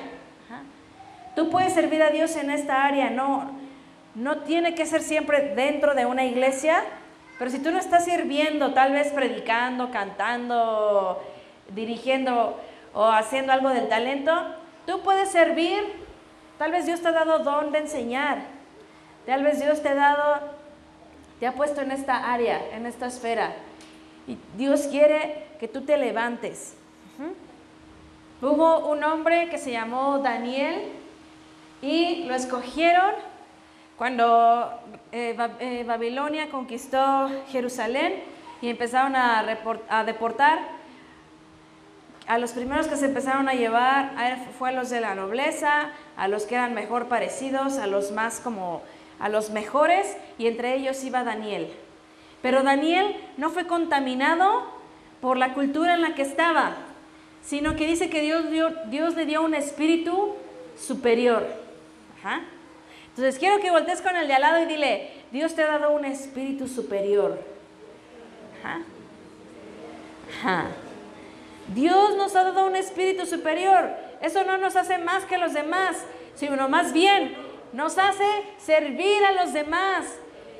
Tú 1.33 1.49
puedes 1.49 1.71
servir 1.71 2.03
a 2.03 2.09
Dios 2.09 2.35
en 2.35 2.49
esta 2.49 2.83
área, 2.83 3.09
no, 3.09 3.51
no 4.15 4.39
tiene 4.39 4.75
que 4.75 4.85
ser 4.85 5.01
siempre 5.01 5.55
dentro 5.55 5.95
de 5.95 6.05
una 6.05 6.25
iglesia, 6.25 6.83
pero 7.39 7.49
si 7.49 7.59
tú 7.59 7.71
no 7.71 7.79
estás 7.79 8.03
sirviendo, 8.03 8.73
tal 8.73 8.91
vez 8.91 9.13
predicando, 9.13 9.91
cantando, 9.91 11.23
dirigiendo 11.73 12.59
o 12.93 13.05
haciendo 13.05 13.53
algo 13.53 13.69
del 13.69 13.87
talento, 13.87 14.33
tú 14.85 14.99
puedes 14.99 15.31
servir. 15.31 15.79
Tal 16.57 16.71
vez 16.71 16.85
Dios 16.85 17.01
te 17.01 17.07
ha 17.07 17.13
dado 17.13 17.39
don 17.39 17.71
de 17.71 17.79
enseñar. 17.79 18.39
Tal 19.25 19.41
vez 19.41 19.61
Dios 19.61 19.81
te 19.81 19.87
ha 19.87 19.95
dado, 19.95 20.49
te 21.39 21.47
ha 21.47 21.53
puesto 21.53 21.79
en 21.79 21.91
esta 21.91 22.33
área, 22.33 22.59
en 22.73 22.85
esta 22.85 23.07
esfera. 23.07 23.53
Y 24.27 24.37
Dios 24.57 24.81
quiere 24.91 25.45
que 25.61 25.69
tú 25.69 25.85
te 25.85 25.95
levantes. 25.95 26.75
Hubo 28.41 28.89
un 28.89 29.03
hombre 29.03 29.49
que 29.49 29.59
se 29.59 29.69
llamó 29.71 30.17
Daniel 30.17 30.81
y 31.79 32.23
lo 32.23 32.33
escogieron 32.33 33.11
cuando 33.97 34.79
eh, 35.11 35.37
eh, 35.59 35.83
Babilonia 35.87 36.49
conquistó 36.49 37.29
Jerusalén 37.49 38.15
y 38.59 38.69
empezaron 38.69 39.15
a, 39.15 39.43
deportar. 40.03 40.57
A 42.25 42.39
los 42.39 42.53
primeros 42.53 42.87
que 42.87 42.95
se 42.95 43.05
empezaron 43.05 43.47
a 43.47 43.53
llevar 43.53 44.13
fue 44.57 44.69
a 44.69 44.71
los 44.71 44.89
de 44.89 45.01
la 45.01 45.13
nobleza, 45.13 45.91
a 46.17 46.27
los 46.27 46.45
que 46.47 46.55
eran 46.55 46.73
mejor 46.73 47.09
parecidos, 47.09 47.77
a 47.77 47.85
los 47.85 48.11
más 48.11 48.39
como 48.39 48.81
a 49.19 49.29
los 49.29 49.51
mejores 49.51 50.17
y 50.39 50.47
entre 50.47 50.73
ellos 50.73 51.03
iba 51.03 51.23
Daniel. 51.23 51.71
Pero 52.41 52.63
Daniel 52.63 53.15
no 53.37 53.51
fue 53.51 53.67
contaminado 53.67 54.63
por 55.21 55.37
la 55.37 55.53
cultura 55.53 55.93
en 55.93 56.01
la 56.01 56.15
que 56.15 56.23
estaba 56.23 56.75
sino 57.43 57.75
que 57.75 57.87
dice 57.87 58.09
que 58.09 58.21
Dios, 58.21 58.45
Dios 58.87 59.15
le 59.15 59.25
dio 59.25 59.41
un 59.43 59.53
espíritu 59.53 60.35
superior. 60.77 61.45
Entonces 63.09 63.39
quiero 63.39 63.59
que 63.59 63.71
voltees 63.71 64.01
con 64.01 64.15
el 64.15 64.27
de 64.27 64.33
al 64.33 64.41
lado 64.41 64.63
y 64.63 64.65
dile, 64.65 65.09
Dios 65.31 65.55
te 65.55 65.63
ha 65.63 65.67
dado 65.67 65.91
un 65.91 66.05
espíritu 66.05 66.67
superior. 66.67 67.39
Dios 71.73 72.15
nos 72.15 72.35
ha 72.35 72.43
dado 72.43 72.65
un 72.67 72.75
espíritu 72.75 73.25
superior. 73.25 73.89
Eso 74.21 74.43
no 74.43 74.57
nos 74.57 74.75
hace 74.75 74.97
más 74.97 75.25
que 75.25 75.37
los 75.37 75.53
demás, 75.53 75.97
sino 76.35 76.69
más 76.69 76.93
bien 76.93 77.35
nos 77.73 77.97
hace 77.97 78.25
servir 78.57 79.23
a 79.25 79.43
los 79.43 79.53
demás. 79.53 80.05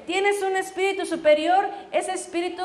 Tienes 0.07 0.41
un 0.41 0.55
espíritu 0.55 1.05
superior, 1.05 1.69
ese 1.91 2.13
espíritu 2.13 2.63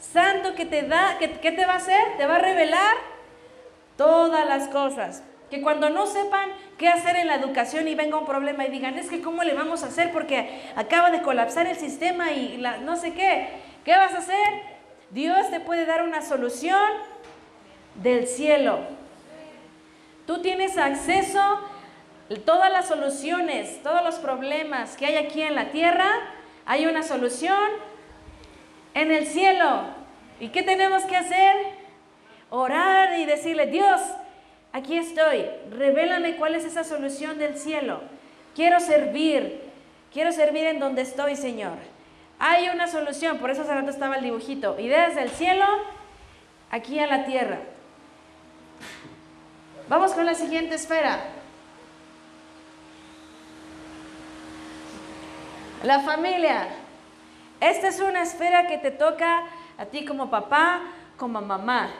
santo 0.00 0.54
que 0.54 0.64
te 0.64 0.82
da, 0.82 1.18
¿qué 1.18 1.28
te 1.28 1.66
va 1.66 1.74
a 1.74 1.76
hacer? 1.76 2.16
Te 2.16 2.26
va 2.26 2.36
a 2.36 2.40
revelar 2.40 2.96
todas 4.00 4.46
las 4.46 4.68
cosas. 4.68 5.22
Que 5.50 5.60
cuando 5.60 5.90
no 5.90 6.06
sepan 6.06 6.48
qué 6.78 6.88
hacer 6.88 7.16
en 7.16 7.26
la 7.26 7.34
educación 7.34 7.86
y 7.86 7.94
venga 7.94 8.16
un 8.16 8.24
problema 8.24 8.64
y 8.64 8.70
digan, 8.70 8.96
es 8.98 9.10
que 9.10 9.20
cómo 9.20 9.44
le 9.44 9.52
vamos 9.52 9.82
a 9.82 9.88
hacer 9.88 10.10
porque 10.10 10.62
acaba 10.74 11.10
de 11.10 11.20
colapsar 11.20 11.66
el 11.66 11.76
sistema 11.76 12.32
y 12.32 12.56
la, 12.56 12.78
no 12.78 12.96
sé 12.96 13.12
qué, 13.12 13.48
¿qué 13.84 13.94
vas 13.94 14.14
a 14.14 14.18
hacer? 14.18 14.48
Dios 15.10 15.50
te 15.50 15.60
puede 15.60 15.84
dar 15.84 16.02
una 16.02 16.22
solución 16.22 16.80
del 17.96 18.26
cielo. 18.26 18.78
Tú 20.26 20.40
tienes 20.40 20.78
acceso 20.78 21.38
a 21.38 21.60
todas 22.46 22.72
las 22.72 22.88
soluciones, 22.88 23.82
todos 23.82 24.02
los 24.02 24.14
problemas 24.14 24.96
que 24.96 25.04
hay 25.04 25.16
aquí 25.16 25.42
en 25.42 25.54
la 25.54 25.72
tierra, 25.72 26.08
hay 26.64 26.86
una 26.86 27.02
solución 27.02 27.68
en 28.94 29.10
el 29.10 29.26
cielo. 29.26 29.82
¿Y 30.38 30.48
qué 30.48 30.62
tenemos 30.62 31.02
que 31.02 31.18
hacer? 31.18 31.79
Orar 32.50 33.18
y 33.18 33.24
decirle, 33.24 33.66
Dios, 33.66 34.00
aquí 34.72 34.98
estoy, 34.98 35.46
revélame 35.70 36.36
cuál 36.36 36.54
es 36.54 36.64
esa 36.64 36.84
solución 36.84 37.38
del 37.38 37.56
cielo. 37.56 38.02
Quiero 38.54 38.80
servir, 38.80 39.62
quiero 40.12 40.32
servir 40.32 40.64
en 40.64 40.80
donde 40.80 41.02
estoy, 41.02 41.36
Señor. 41.36 41.78
Hay 42.38 42.68
una 42.68 42.88
solución, 42.88 43.38
por 43.38 43.50
eso 43.50 43.62
hace 43.62 43.74
rato 43.74 43.90
estaba 43.90 44.16
el 44.16 44.24
dibujito. 44.24 44.78
Ideas 44.78 45.14
del 45.14 45.30
cielo, 45.30 45.64
aquí 46.70 46.98
a 46.98 47.06
la 47.06 47.24
tierra. 47.24 47.58
Vamos 49.88 50.12
con 50.12 50.24
la 50.24 50.34
siguiente 50.34 50.76
esfera. 50.76 51.18
La 55.82 56.00
familia. 56.00 56.68
Esta 57.60 57.88
es 57.88 58.00
una 58.00 58.22
esfera 58.22 58.66
que 58.66 58.78
te 58.78 58.90
toca 58.90 59.44
a 59.76 59.86
ti 59.86 60.04
como 60.04 60.30
papá, 60.30 60.80
como 61.16 61.40
mamá. 61.40 61.90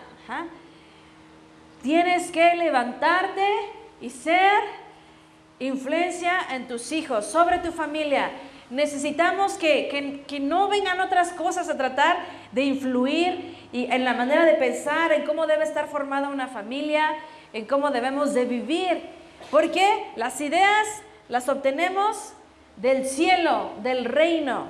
Tienes 1.82 2.30
que 2.30 2.54
levantarte 2.56 3.46
y 4.00 4.10
ser 4.10 4.60
influencia 5.58 6.32
en 6.50 6.68
tus 6.68 6.92
hijos, 6.92 7.26
sobre 7.26 7.58
tu 7.58 7.72
familia. 7.72 8.30
Necesitamos 8.70 9.54
que, 9.54 10.24
no 10.40 10.68
vengan 10.68 11.00
otras 11.00 11.32
cosas 11.32 11.68
a 11.68 11.76
tratar 11.76 12.18
de 12.52 12.62
influir 12.62 13.56
y 13.72 13.84
en 13.90 14.04
la 14.04 14.14
manera 14.14 14.44
de 14.44 14.54
pensar, 14.54 15.12
en 15.12 15.24
cómo 15.24 15.46
debe 15.46 15.64
estar 15.64 15.88
formada 15.88 16.28
una 16.28 16.48
familia, 16.48 17.14
en 17.52 17.64
cómo 17.66 17.90
debemos 17.90 18.34
de 18.34 18.44
vivir. 18.44 19.02
Porque 19.50 20.06
las 20.16 20.40
ideas 20.40 20.86
las 21.28 21.48
obtenemos 21.48 22.34
del 22.76 23.06
cielo, 23.06 23.70
del 23.82 24.04
reino. 24.04 24.66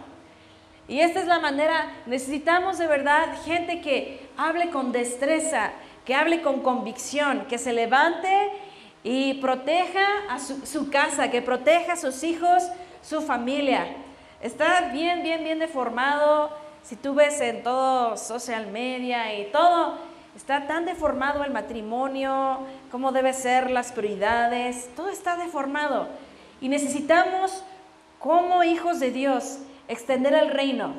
Y 0.88 1.01
esta 1.01 1.20
es 1.20 1.27
la 1.27 1.38
manera, 1.38 1.92
necesitamos 2.07 2.79
de 2.79 2.87
verdad 2.87 3.29
gente 3.44 3.81
que 3.81 4.29
hable 4.40 4.70
con 4.70 4.90
destreza, 4.90 5.72
que 6.07 6.14
hable 6.14 6.40
con 6.40 6.61
convicción, 6.61 7.44
que 7.46 7.59
se 7.59 7.72
levante 7.74 8.50
y 9.03 9.35
proteja 9.35 10.07
a 10.31 10.38
su, 10.38 10.90
casa, 10.90 11.31
que 11.31 11.42
proteja 11.42 11.92
a 11.92 11.96
sus 11.96 12.22
hijos, 12.22 12.62
su 13.03 13.20
familia. 13.20 13.87
Está 14.40 14.88
bien, 14.92 15.22
bien, 15.22 15.44
bien 15.44 15.59
deformado. 15.59 16.50
Si 16.83 16.96
tú 16.96 17.14
ves 17.14 17.38
en 17.42 17.62
todo 17.62 18.16
social 18.16 18.68
media 18.68 19.38
y 19.38 19.50
todo, 19.53 19.98
está 20.35 20.66
tan 20.66 20.87
deformado 20.87 21.44
el 21.44 21.50
matrimonio, 21.50 22.61
cómo 22.90 23.12
deben 23.12 23.35
ser 23.35 23.70
las 23.70 23.92
prioridades, 23.92 24.88
todo 24.96 25.11
está 25.11 25.37
deformado. 25.37 26.09
Y 26.62 26.70
necesitamos, 26.70 27.62
como 28.18 28.64
hijos 28.64 29.00
de 29.00 29.11
Dios, 29.11 29.59
extender 29.87 30.33
el 30.33 30.50
reino. 30.50 30.94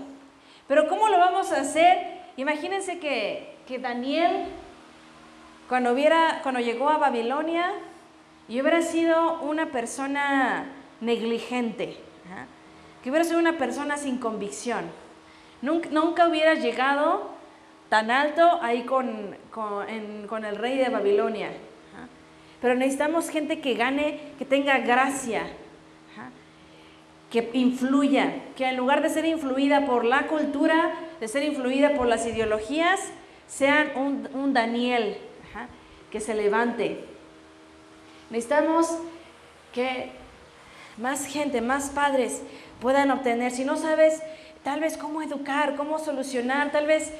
Pero 0.67 0.87
¿cómo 0.87 1.09
lo 1.09 1.17
vamos 1.17 1.51
a 1.51 1.61
hacer? 1.61 2.20
Imagínense 2.41 2.97
que, 2.97 3.77
Daniel, 3.79 4.45
cuando, 5.69 5.93
hubiera, 5.93 6.39
cuando 6.41 6.59
llegó 6.59 6.89
a 6.89 6.97
Babilonia, 6.97 7.71
hubiera 8.49 8.81
sido 8.81 9.41
una 9.41 9.67
persona 9.67 10.65
negligente, 11.01 11.97
que 13.03 13.11
hubiera 13.11 13.25
sido 13.25 13.37
una 13.37 13.59
persona 13.59 13.95
sin 13.95 14.17
convicción. 14.17 14.85
Nunca, 15.61 15.89
nunca 15.91 16.27
hubiera 16.27 16.55
llegado 16.55 17.29
tan 17.89 18.09
alto 18.09 18.57
ahí 18.63 18.85
con, 18.85 19.37
con 19.51 20.43
el 20.43 20.55
rey 20.55 20.79
de 20.79 20.89
Babilonia. 20.89 21.51
Pero 22.59 22.73
necesitamos 22.73 23.29
gente 23.29 23.61
que 23.61 23.75
gane, 23.75 24.19
que 24.39 24.45
tenga 24.45 24.79
gracia, 24.79 25.43
que 27.29 27.51
influya, 27.53 28.33
que 28.55 28.65
en 28.65 28.77
lugar 28.77 29.03
de 29.03 29.09
ser 29.09 29.25
influida 29.25 29.85
por 29.85 30.05
la 30.05 30.25
cultura, 30.25 30.91
de 31.21 31.27
ser 31.27 31.43
influida 31.43 31.93
por 31.93 32.07
las 32.07 32.25
ideologías, 32.25 32.99
sean 33.47 33.91
un, 33.95 34.53
Daniel 34.53 35.17
que 36.09 36.19
se 36.19 36.33
levante. 36.33 37.05
Necesitamos 38.31 38.87
que 39.71 40.09
más 40.97 41.27
gente, 41.27 41.61
más 41.61 41.91
padres 41.91 42.41
puedan 42.81 43.11
obtener. 43.11 43.51
Si 43.51 43.63
no 43.63 43.77
sabes 43.77 44.23
tal 44.63 44.79
vez 44.79 44.97
cómo 44.97 45.21
educar, 45.21 45.75
cómo 45.75 45.99
solucionar, 45.99 46.71
tal 46.71 46.87
vez 46.87 47.11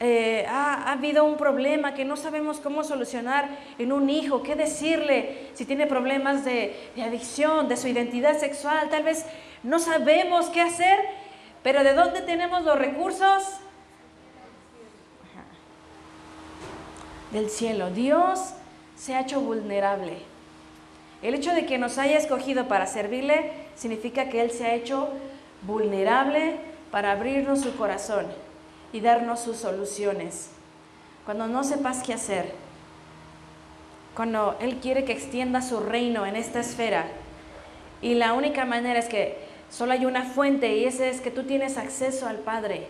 eh, 0.00 0.46
ha, 0.48 0.90
habido 0.90 1.24
un 1.24 1.36
problema 1.36 1.92
que 1.92 2.06
no 2.06 2.16
sabemos 2.16 2.58
cómo 2.58 2.84
solucionar 2.84 3.50
en 3.78 3.92
un 3.92 4.08
hijo, 4.08 4.42
qué 4.42 4.56
decirle 4.56 5.50
si 5.52 5.66
tiene 5.66 5.86
problemas 5.86 6.46
de, 6.46 6.74
de 6.96 7.02
adicción, 7.02 7.68
de 7.68 7.76
su 7.76 7.86
identidad 7.86 8.38
sexual, 8.38 8.88
tal 8.88 9.02
vez 9.02 9.26
no 9.62 9.78
sabemos 9.78 10.46
qué 10.46 10.62
hacer, 10.62 10.98
pero 11.62 11.84
¿de 11.84 11.94
dónde 11.94 12.22
tenemos 12.22 12.64
los 12.64 12.78
recursos? 12.78 13.44
Del 17.30 17.48
cielo. 17.48 17.90
Dios 17.90 18.54
se 18.96 19.14
ha 19.14 19.20
hecho 19.20 19.40
vulnerable. 19.40 20.18
El 21.22 21.34
hecho 21.34 21.54
de 21.54 21.66
que 21.66 21.78
nos 21.78 21.98
haya 21.98 22.18
escogido 22.18 22.66
para 22.66 22.86
servirle 22.86 23.52
significa 23.76 24.28
que 24.28 24.42
Él 24.42 24.50
se 24.50 24.66
ha 24.66 24.74
hecho 24.74 25.08
vulnerable 25.62 26.56
para 26.90 27.12
abrirnos 27.12 27.60
su 27.60 27.76
corazón 27.76 28.26
y 28.92 29.00
darnos 29.00 29.40
sus 29.40 29.56
soluciones. 29.56 30.50
Cuando 31.24 31.46
no 31.46 31.62
sepas 31.62 32.02
qué 32.02 32.12
hacer, 32.12 32.52
cuando 34.14 34.56
Él 34.60 34.78
quiere 34.82 35.04
que 35.04 35.12
extienda 35.12 35.62
su 35.62 35.80
reino 35.80 36.26
en 36.26 36.36
esta 36.36 36.60
esfera, 36.60 37.06
y 38.02 38.14
la 38.14 38.32
única 38.32 38.64
manera 38.64 38.98
es 38.98 39.06
que 39.06 39.51
solo 39.72 39.92
hay 39.92 40.04
una 40.04 40.22
fuente 40.22 40.76
y 40.76 40.84
esa 40.84 41.06
es 41.06 41.20
que 41.20 41.30
tú 41.30 41.44
tienes 41.44 41.78
acceso 41.78 42.28
al 42.28 42.36
Padre 42.36 42.86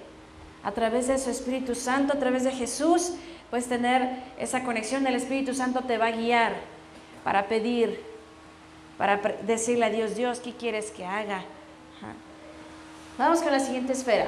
a 0.64 0.72
través 0.72 1.06
de 1.06 1.18
su 1.18 1.30
Espíritu 1.30 1.74
Santo, 1.74 2.12
a 2.12 2.18
través 2.18 2.44
de 2.44 2.50
Jesús, 2.50 3.14
puedes 3.50 3.66
tener 3.68 4.16
esa 4.38 4.64
conexión. 4.64 5.06
El 5.06 5.14
Espíritu 5.14 5.54
Santo 5.54 5.80
te 5.80 5.98
va 5.98 6.06
a 6.06 6.10
guiar 6.12 6.54
para 7.24 7.46
pedir, 7.46 8.02
para 8.98 9.16
decirle 9.42 9.86
a 9.86 9.90
Dios, 9.90 10.14
Dios, 10.14 10.40
¿qué 10.40 10.52
quieres 10.52 10.90
que 10.90 11.04
haga? 11.04 11.42
Vamos 13.18 13.42
con 13.42 13.52
la 13.52 13.60
siguiente 13.60 13.92
esfera. 13.92 14.26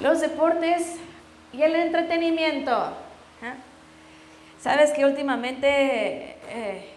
Los 0.00 0.20
deportes 0.20 0.96
y 1.52 1.62
el 1.62 1.74
entretenimiento. 1.74 2.92
Sabes 4.60 4.92
que 4.92 5.04
últimamente 5.04 6.36
eh, 6.48 6.91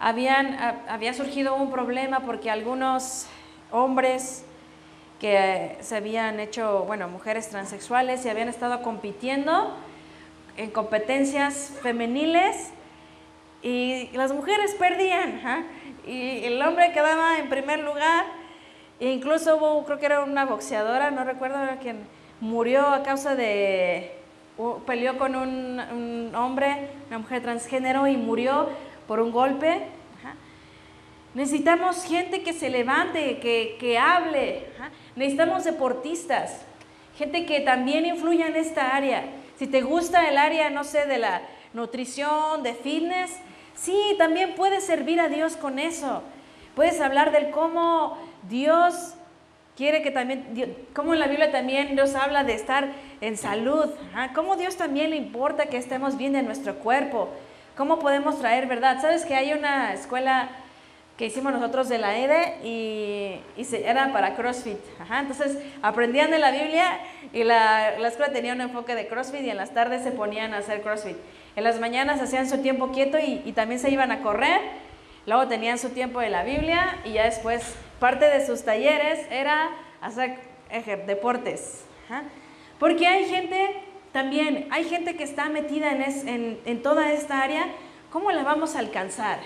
habían, 0.00 0.56
había 0.88 1.12
surgido 1.12 1.54
un 1.54 1.70
problema 1.70 2.20
porque 2.20 2.50
algunos 2.50 3.26
hombres 3.70 4.44
que 5.20 5.76
se 5.80 5.96
habían 5.96 6.40
hecho, 6.40 6.84
bueno, 6.86 7.06
mujeres 7.06 7.50
transexuales 7.50 8.24
y 8.24 8.30
habían 8.30 8.48
estado 8.48 8.80
compitiendo 8.82 9.76
en 10.56 10.70
competencias 10.70 11.74
femeniles 11.82 12.70
y 13.62 14.08
las 14.14 14.32
mujeres 14.32 14.74
perdían 14.74 15.68
y 16.06 16.44
el 16.44 16.60
hombre 16.62 16.92
quedaba 16.92 17.38
en 17.38 17.50
primer 17.50 17.80
lugar. 17.80 18.24
E 18.98 19.10
incluso 19.12 19.84
creo 19.86 19.98
que 19.98 20.06
era 20.06 20.20
una 20.20 20.46
boxeadora, 20.46 21.10
no 21.10 21.24
recuerdo 21.24 21.58
quién, 21.80 21.98
murió 22.40 22.86
a 22.86 23.02
causa 23.02 23.34
de, 23.34 24.12
peleó 24.86 25.18
con 25.18 25.36
un, 25.36 25.80
un 25.92 26.34
hombre, 26.34 26.88
una 27.08 27.18
mujer 27.18 27.42
transgénero 27.42 28.06
y 28.06 28.16
murió 28.16 28.68
por 29.10 29.18
un 29.18 29.32
golpe 29.32 29.82
Necesitamos 31.34 32.04
gente 32.04 32.44
que 32.44 32.52
se 32.52 32.70
levante, 32.70 33.38
que, 33.40 33.98
hable. 33.98 34.66
Necesitamos 35.16 35.64
deportistas, 35.64 36.62
gente 37.18 37.44
que 37.44 37.58
también 37.58 38.06
influya 38.06 38.46
en 38.46 38.54
esta 38.54 38.94
área. 38.94 39.24
Si 39.56 39.66
te 39.66 39.80
gusta 39.80 40.28
el 40.28 40.38
área, 40.38 40.70
no 40.70 40.84
sé, 40.84 41.06
de 41.06 41.18
la 41.18 41.42
nutrición, 41.72 42.62
de 42.62 42.74
fitness, 42.74 43.32
sí, 43.74 43.98
también 44.16 44.54
puedes 44.54 44.84
servir 44.84 45.18
a 45.20 45.28
Dios 45.28 45.56
con 45.56 45.80
eso. 45.80 46.22
Puedes 46.76 47.00
hablar 47.00 47.32
del 47.32 47.50
cómo 47.50 48.16
Dios 48.48 49.14
quiere 49.76 50.02
que 50.02 50.12
también, 50.12 50.76
cómo 50.94 51.14
en 51.14 51.18
la 51.18 51.26
Biblia 51.26 51.50
también 51.50 51.96
Dios 51.96 52.14
habla 52.14 52.44
de 52.44 52.54
estar 52.54 52.92
en 53.20 53.36
salud, 53.36 53.86
cómo 54.36 54.54
Dios 54.54 54.76
también 54.76 55.10
le 55.10 55.16
importa 55.16 55.66
que 55.66 55.78
estemos 55.78 56.16
bien 56.16 56.36
en 56.36 56.46
nuestro 56.46 56.76
cuerpo, 56.76 57.28
cómo 57.80 57.98
podemos 57.98 58.38
traer 58.38 58.66
verdad. 58.66 59.00
¿Sabes 59.00 59.24
que 59.24 59.34
hay 59.34 59.54
una 59.54 59.94
escuela 59.94 60.50
que 61.16 61.24
hicimos 61.24 61.50
nosotros 61.50 61.88
de 61.88 61.96
la 61.96 62.18
EDE 62.18 63.40
y, 63.56 63.64
se, 63.64 63.88
era 63.88 64.12
para 64.12 64.36
CrossFit. 64.36 64.76
entonces 65.18 65.56
aprendían 65.80 66.30
de 66.30 66.38
la 66.38 66.50
Biblia 66.50 67.00
y 67.32 67.42
la, 67.42 67.98
la, 67.98 68.08
escuela 68.08 68.34
tenía 68.34 68.52
un 68.52 68.60
enfoque 68.60 68.94
de 68.94 69.08
CrossFit 69.08 69.40
y 69.40 69.48
en 69.48 69.56
las 69.56 69.72
tardes 69.72 70.02
se 70.02 70.12
ponían 70.12 70.52
a 70.52 70.58
hacer 70.58 70.82
CrossFit. 70.82 71.16
En 71.56 71.64
las 71.64 71.80
mañanas 71.80 72.20
hacían 72.20 72.50
su 72.50 72.58
tiempo 72.60 72.92
quieto 72.92 73.16
y, 73.18 73.50
también 73.52 73.80
se 73.80 73.88
iban 73.88 74.12
a 74.12 74.20
correr. 74.20 74.60
Luego 75.24 75.48
tenían 75.48 75.78
su 75.78 75.88
tiempo 75.88 76.20
de 76.20 76.28
la 76.28 76.42
Biblia 76.42 76.98
y 77.06 77.12
ya 77.12 77.24
después 77.24 77.76
parte 77.98 78.26
de 78.26 78.44
sus 78.44 78.62
talleres 78.62 79.26
era 79.30 79.70
hacer 80.02 80.36
deportes. 81.06 81.86
Porque 82.78 83.06
hay 83.06 83.24
gente 83.24 83.89
también, 84.12 84.66
hay 84.70 84.84
gente 84.84 85.16
que 85.16 85.24
está 85.24 85.48
metida 85.48 85.92
en, 85.92 86.02
en, 86.28 86.60
en 86.64 86.82
toda 86.82 87.12
esta 87.12 87.42
área. 87.42 87.66
¿Cómo 88.10 88.32
la 88.32 88.42
vamos 88.42 88.74
a 88.74 88.80
alcanzar? 88.80 89.38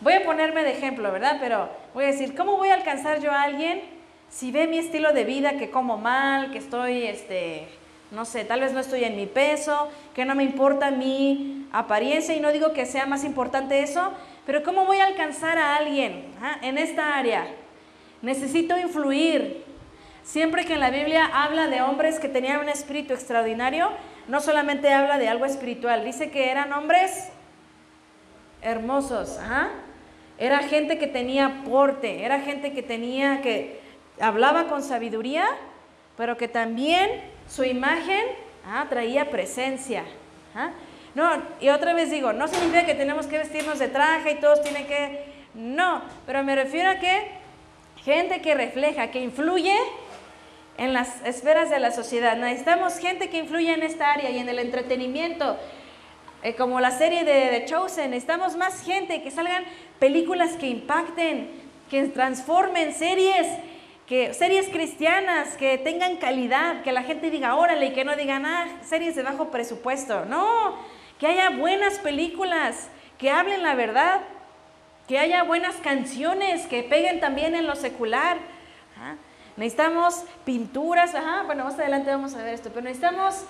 Voy 0.00 0.14
a 0.14 0.24
ponerme 0.24 0.64
de 0.64 0.72
ejemplo, 0.72 1.12
¿verdad? 1.12 1.36
Pero 1.40 1.68
voy 1.94 2.04
a 2.04 2.08
decir, 2.08 2.34
¿cómo 2.34 2.56
voy 2.56 2.70
a 2.70 2.74
alcanzar 2.74 3.20
yo 3.20 3.30
a 3.30 3.42
alguien 3.42 3.82
si 4.30 4.52
ve 4.52 4.66
mi 4.66 4.78
estilo 4.78 5.12
de 5.12 5.24
vida, 5.24 5.58
que 5.58 5.70
como 5.70 5.98
mal, 5.98 6.52
que 6.52 6.58
estoy, 6.58 7.04
este, 7.04 7.68
no 8.10 8.24
sé, 8.24 8.44
tal 8.44 8.60
vez 8.60 8.72
no 8.72 8.80
estoy 8.80 9.04
en 9.04 9.16
mi 9.16 9.26
peso, 9.26 9.88
que 10.14 10.24
no 10.24 10.34
me 10.34 10.44
importa 10.44 10.90
mi 10.90 11.66
apariencia 11.72 12.34
y 12.34 12.40
no 12.40 12.52
digo 12.52 12.72
que 12.72 12.86
sea 12.86 13.06
más 13.06 13.24
importante 13.24 13.82
eso, 13.82 14.12
pero 14.46 14.62
¿cómo 14.62 14.86
voy 14.86 14.98
a 14.98 15.06
alcanzar 15.06 15.58
a 15.58 15.76
alguien 15.76 16.26
en 16.62 16.78
esta 16.78 17.16
área? 17.18 17.46
Necesito 18.22 18.78
influir. 18.78 19.69
Siempre 20.22 20.64
que 20.64 20.74
en 20.74 20.80
la 20.80 20.90
Biblia 20.90 21.30
habla 21.32 21.66
de 21.66 21.82
hombres 21.82 22.20
que 22.20 22.28
tenían 22.28 22.60
un 22.60 22.68
espíritu 22.68 23.14
extraordinario, 23.14 23.90
no 24.28 24.40
solamente 24.40 24.92
habla 24.92 25.18
de 25.18 25.28
algo 25.28 25.44
espiritual, 25.44 26.04
dice 26.04 26.30
que 26.30 26.50
eran 26.50 26.72
hombres 26.72 27.30
hermosos. 28.62 29.38
Era 30.38 30.58
gente 30.60 30.98
que 30.98 31.06
tenía 31.06 31.62
porte, 31.64 32.24
era 32.24 32.40
gente 32.40 32.72
que 32.72 32.82
tenía, 32.82 33.42
que 33.42 33.80
hablaba 34.20 34.68
con 34.68 34.82
sabiduría, 34.82 35.46
pero 36.16 36.36
que 36.36 36.48
también 36.48 37.10
su 37.48 37.64
imagen 37.64 38.22
traía 38.88 39.30
presencia. 39.30 40.04
No, 41.14 41.42
y 41.60 41.70
otra 41.70 41.92
vez 41.92 42.10
digo, 42.10 42.32
no 42.32 42.46
significa 42.46 42.86
que 42.86 42.94
tenemos 42.94 43.26
que 43.26 43.38
vestirnos 43.38 43.78
de 43.78 43.88
traje 43.88 44.32
y 44.32 44.34
todos 44.36 44.62
tienen 44.62 44.86
que... 44.86 45.24
No, 45.54 46.02
pero 46.24 46.44
me 46.44 46.54
refiero 46.54 46.90
a 46.90 46.94
que 46.96 47.28
gente 48.04 48.40
que 48.40 48.54
refleja, 48.54 49.10
que 49.10 49.20
influye 49.20 49.76
en 50.80 50.94
las 50.94 51.22
esferas 51.26 51.68
de 51.68 51.78
la 51.78 51.90
sociedad. 51.90 52.36
Necesitamos 52.38 52.98
gente 52.98 53.28
que 53.28 53.36
influya 53.36 53.74
en 53.74 53.82
esta 53.82 54.12
área 54.12 54.30
y 54.30 54.38
en 54.38 54.48
el 54.48 54.58
entretenimiento, 54.58 55.58
eh, 56.42 56.54
como 56.54 56.80
la 56.80 56.90
serie 56.90 57.22
de 57.22 57.48
The 57.50 57.66
Chosen, 57.66 58.10
necesitamos 58.10 58.56
más 58.56 58.82
gente, 58.82 59.22
que 59.22 59.30
salgan 59.30 59.64
películas 59.98 60.54
que 60.54 60.68
impacten, 60.68 61.50
que 61.90 62.04
transformen 62.04 62.94
series, 62.94 63.46
que, 64.06 64.32
series 64.32 64.70
cristianas, 64.70 65.54
que 65.58 65.76
tengan 65.76 66.16
calidad, 66.16 66.82
que 66.82 66.92
la 66.92 67.02
gente 67.02 67.30
diga, 67.30 67.56
órale, 67.56 67.88
y 67.88 67.92
que 67.92 68.06
no 68.06 68.16
digan, 68.16 68.46
ah, 68.46 68.66
series 68.82 69.14
de 69.14 69.22
bajo 69.22 69.50
presupuesto. 69.50 70.24
No, 70.24 70.76
que 71.18 71.26
haya 71.26 71.50
buenas 71.50 71.98
películas, 71.98 72.88
que 73.18 73.30
hablen 73.30 73.62
la 73.62 73.74
verdad, 73.74 74.22
que 75.06 75.18
haya 75.18 75.42
buenas 75.42 75.76
canciones, 75.76 76.66
que 76.68 76.82
peguen 76.82 77.20
también 77.20 77.54
en 77.54 77.66
lo 77.66 77.76
secular. 77.76 78.38
Necesitamos 79.60 80.24
pinturas, 80.46 81.12
bueno, 81.44 81.64
más 81.64 81.74
adelante 81.74 82.08
vamos 82.08 82.34
a 82.34 82.42
ver 82.42 82.54
esto, 82.54 82.70
pero 82.70 82.80
necesitamos 82.80 83.44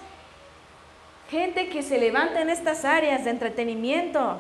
gente 1.31 1.69
que 1.69 1.85
se 1.85 1.99
levanta 1.99 2.43
en 2.43 2.51
estas 2.51 2.85
áreas 2.85 3.23
de 3.23 3.31
entretenimiento. 3.31 4.37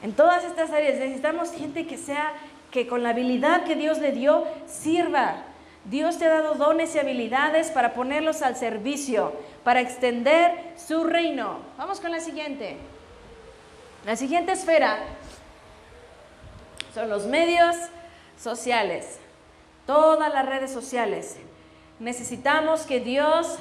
En 0.00 0.12
todas 0.12 0.44
estas 0.44 0.70
áreas 0.70 1.00
necesitamos 1.00 1.50
gente 1.50 1.88
que 1.88 1.98
sea, 1.98 2.34
que 2.70 2.86
con 2.86 3.02
la 3.02 3.08
habilidad 3.08 3.64
que 3.64 3.74
Dios 3.74 3.98
le 3.98 4.12
dio, 4.12 4.44
sirva. 4.68 5.42
Dios 5.86 6.18
te 6.18 6.26
ha 6.26 6.34
dado 6.34 6.54
dones 6.54 6.94
y 6.94 7.00
habilidades 7.00 7.72
para 7.72 7.94
ponerlos 7.94 8.42
al 8.42 8.54
servicio, 8.54 9.32
para 9.64 9.80
extender 9.80 10.72
su 10.76 11.02
reino. 11.02 11.58
Vamos 11.76 11.98
con 11.98 12.12
la 12.12 12.20
siguiente. 12.20 12.76
La 14.06 14.14
siguiente 14.14 14.52
esfera 14.52 14.98
son 16.94 17.08
los 17.08 17.26
medios 17.26 17.74
sociales, 18.40 19.18
todas 19.88 20.30
las 20.34 20.44
redes 20.44 20.70
sociales. 20.70 21.38
Necesitamos 21.98 22.82
que 22.82 23.00
Dios 23.00 23.58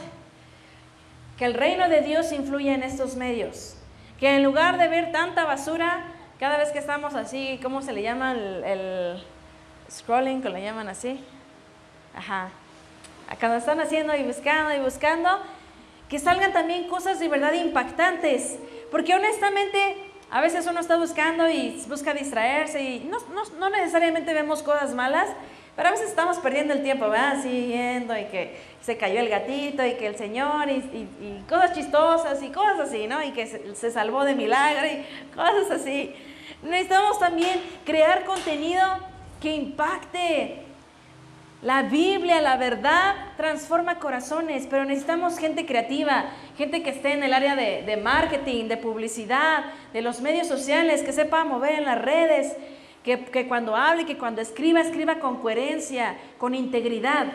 que 1.38 1.45
el 1.45 1.53
reino 1.53 1.88
de 1.88 2.01
Dios 2.01 2.32
influya 2.34 2.73
en 2.73 2.84
estos 2.84 3.15
medios. 3.15 3.75
Que 4.19 4.36
en 4.36 4.43
lugar 4.43 4.78
de 4.78 4.89
ver 4.89 5.11
tanta 5.11 5.45
basura, 5.45 6.03
cada 6.38 6.57
vez 6.57 6.71
que 6.71 6.80
estamos 6.80 7.13
así, 7.15 7.59
¿cómo 7.63 7.82
se 7.82 7.93
le 7.93 8.01
llama? 8.01 8.34
El, 8.34 9.23
scrolling, 9.89 10.41
que 10.41 10.49
le 10.49 10.61
llaman 10.61 10.89
así. 10.89 11.23
Ajá. 12.13 12.49
Cuando 13.39 13.57
están 13.57 13.80
haciendo 13.80 14.13
y 14.15 14.23
buscando 14.23 14.73
y 14.73 14.80
buscando, 14.80 15.30
que 16.09 16.19
salgan 16.19 16.51
también 16.51 16.89
cosas 16.89 17.21
de 17.21 17.30
verdad 17.30 17.53
impactantes. 17.53 18.57
Porque 18.91 19.13
honestamente, 19.13 19.95
a 20.30 20.41
veces 20.41 20.67
uno 20.67 20.82
está 20.82 20.97
buscando 20.97 21.47
y 21.49 21.82
busca 21.88 22.13
distraerse 22.13 22.82
y 22.82 22.99
no, 23.05 23.19
no, 23.34 23.43
no 23.59 23.69
necesariamente 23.69 24.34
vemos 24.34 24.61
cosas 24.61 24.93
malas, 24.93 25.30
pero 25.78 25.89
a 25.89 25.91
veces 25.91 26.09
estamos 26.09 26.39
perdiendo 26.39 26.73
el 26.73 26.82
tiempo, 26.82 27.07
¿verdad? 27.07 27.39
Siguiendo 27.39 28.17
y 28.17 28.25
que 28.25 28.57
se 28.82 28.97
cayó 28.97 29.19
el 29.19 29.30
gatito 29.30 29.86
y 29.86 29.93
que 29.93 30.07
el 30.07 30.15
Señor 30.15 30.67
y, 30.71 31.43
cosas 31.47 31.73
chistosas 31.73 32.41
y 32.41 32.49
cosas 32.49 32.89
así, 32.89 33.05
¿no? 33.05 33.23
Y 33.23 33.30
que 33.30 33.45
se, 33.45 33.91
salvó 33.91 34.23
de 34.25 34.34
milagro 34.34 34.88
y 34.88 35.05
cosas 35.36 35.80
así. 35.80 36.15
Necesitamos 36.63 37.19
también 37.19 37.61
crear 37.86 38.25
contenido 38.25 38.82
que 39.39 39.53
impacte. 39.53 40.63
La 41.61 41.84
Biblia, 41.84 42.41
la 42.41 42.57
verdad, 42.57 43.13
transforma 43.38 43.99
corazones, 43.99 44.65
pero 44.67 44.84
necesitamos 44.84 45.38
gente 45.38 45.67
creativa, 45.67 46.25
gente 46.57 46.82
que 46.82 46.89
esté 46.89 47.13
en 47.13 47.23
el 47.23 47.34
área 47.34 47.55
de, 47.55 47.97
marketing, 47.97 48.67
de 48.67 48.78
publicidad, 48.78 49.65
de 49.93 50.01
los 50.01 50.21
medios 50.21 50.47
sociales, 50.47 51.03
que 51.03 51.13
sepa 51.13 51.43
mover 51.43 51.73
en 51.73 51.86
las 51.86 52.01
redes, 52.01 52.55
que, 53.16 53.47
cuando 53.47 53.76
hable, 53.76 54.05
que 54.05 54.18
cuando 54.18 54.41
escriba, 54.41 54.82
escriba 54.82 55.20
con 55.20 55.38
coherencia, 55.38 56.18
con 56.38 56.53
integridad. 56.53 57.28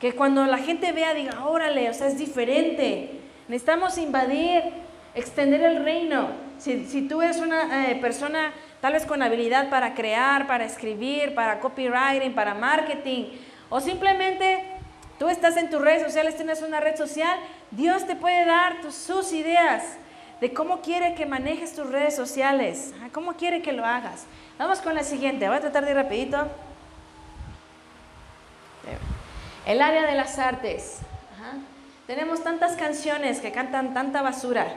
Que 0.00 0.12
cuando 0.12 0.44
la 0.46 0.58
gente 0.58 0.92
vea, 0.92 1.14
diga, 1.14 1.44
órale, 1.46 1.90
o 1.90 1.94
sea, 1.94 2.06
es 2.06 2.16
diferente. 2.16 3.20
Necesitamos 3.48 3.98
invadir, 3.98 4.62
extender 5.14 5.62
el 5.62 5.82
reino. 5.82 6.28
Si, 6.58 7.08
tú 7.08 7.22
eres 7.22 7.38
una 7.38 7.90
eh, 7.90 7.96
persona 7.96 8.52
tal 8.80 8.92
vez 8.92 9.04
con 9.04 9.20
habilidad 9.22 9.68
para 9.68 9.94
crear, 9.94 10.46
para 10.46 10.64
escribir, 10.64 11.34
para 11.34 11.58
copywriting, 11.58 12.34
para 12.34 12.54
marketing, 12.54 13.24
o 13.68 13.80
simplemente 13.80 14.62
tú 15.18 15.28
estás 15.28 15.56
en 15.56 15.70
tus 15.70 15.80
redes 15.80 16.02
sociales, 16.02 16.36
tienes 16.36 16.62
una 16.62 16.78
red 16.78 16.96
social, 16.96 17.36
Dios 17.72 18.06
te 18.06 18.14
puede 18.14 18.44
dar 18.44 18.76
sus 18.92 19.32
ideas 19.32 19.98
de 20.40 20.52
cómo 20.52 20.80
quiere 20.80 21.14
que 21.14 21.26
manejes 21.26 21.74
tus 21.74 21.90
redes 21.90 22.14
sociales, 22.14 22.92
cómo 23.12 23.34
quiere 23.34 23.62
que 23.62 23.72
lo 23.72 23.84
hagas. 23.84 24.26
Vamos 24.58 24.80
con 24.80 24.94
la 24.94 25.02
siguiente, 25.02 25.48
voy 25.48 25.56
a 25.56 25.60
tratar 25.60 25.84
de 25.84 25.90
ir 25.92 25.96
rapidito. 25.96 26.48
El 29.66 29.82
área 29.82 30.06
de 30.06 30.14
las 30.14 30.38
artes. 30.38 30.98
Tenemos 32.06 32.44
tantas 32.44 32.76
canciones 32.76 33.40
que 33.40 33.50
cantan 33.50 33.92
tanta 33.92 34.22
basura. 34.22 34.76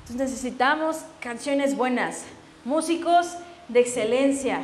Entonces 0.00 0.30
necesitamos 0.30 1.04
canciones 1.20 1.74
buenas 1.76 2.24
músicos 2.64 3.36
de 3.68 3.80
excelencia. 3.80 4.62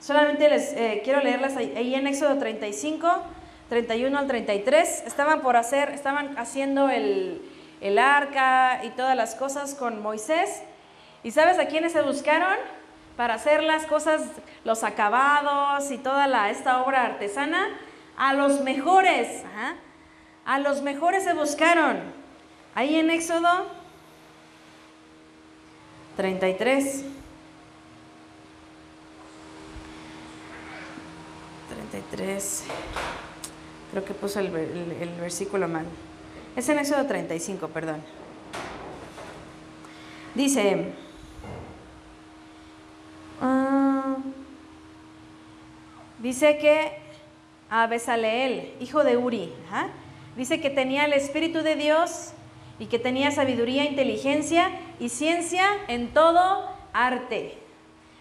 Solamente 0.00 0.48
les 0.48 0.72
eh, 0.72 1.00
quiero 1.04 1.20
leerlas 1.20 1.56
ahí, 1.56 1.94
en 1.94 2.06
Éxodo 2.06 2.36
35, 2.38 3.22
31 3.68 4.18
al 4.18 4.26
33. 4.26 5.04
Estaban 5.06 5.40
por 5.42 5.56
hacer, 5.56 5.90
estaban 5.90 6.36
haciendo 6.36 6.88
el, 6.88 7.40
el 7.80 7.98
arca 7.98 8.84
y 8.84 8.90
todas 8.90 9.16
las 9.16 9.34
cosas 9.34 9.74
con 9.74 10.02
Moisés. 10.02 10.62
¿Y 11.22 11.30
sabes 11.30 11.58
a 11.58 11.66
quiénes 11.66 11.92
se 11.92 12.02
buscaron? 12.02 12.56
Para 13.16 13.34
hacer 13.34 13.62
las 13.62 13.86
cosas, 13.86 14.22
los 14.64 14.84
acabados 14.84 15.90
y 15.90 15.98
toda 15.98 16.26
la, 16.26 16.50
esta 16.50 16.82
obra 16.82 17.04
artesana. 17.04 17.68
A 18.16 18.32
los 18.32 18.60
mejores. 18.60 19.42
A 20.44 20.58
los 20.58 20.82
mejores 20.82 21.24
se 21.24 21.34
buscaron. 21.34 22.00
Ahí 22.74 22.96
en 22.96 23.10
Éxodo 23.10 23.66
33. 26.16 27.04
33. 31.68 32.64
Creo 33.90 34.04
que 34.04 34.14
puso 34.14 34.40
el, 34.40 34.50
versículo 35.20 35.68
mal. 35.68 35.84
Es 36.56 36.70
en 36.70 36.78
Éxodo 36.78 37.04
35, 37.04 37.68
perdón. 37.68 38.02
Dice, 40.34 40.86
ah, 43.42 44.16
dice 46.18 46.56
que 46.56 46.92
a 47.68 47.86
Besaleel, 47.86 48.72
hijo 48.80 49.04
de 49.04 49.18
Uri, 49.18 49.52
dice 50.34 50.58
que 50.62 50.70
tenía 50.70 51.04
el 51.04 51.12
Espíritu 51.12 51.60
de 51.60 51.76
Dios 51.76 52.30
y 52.78 52.86
que 52.86 52.98
tenía 52.98 53.30
sabiduría, 53.32 53.84
inteligencia 53.84 54.70
y 54.98 55.10
ciencia 55.10 55.66
en 55.88 56.08
todo 56.14 56.70
arte, 56.94 57.58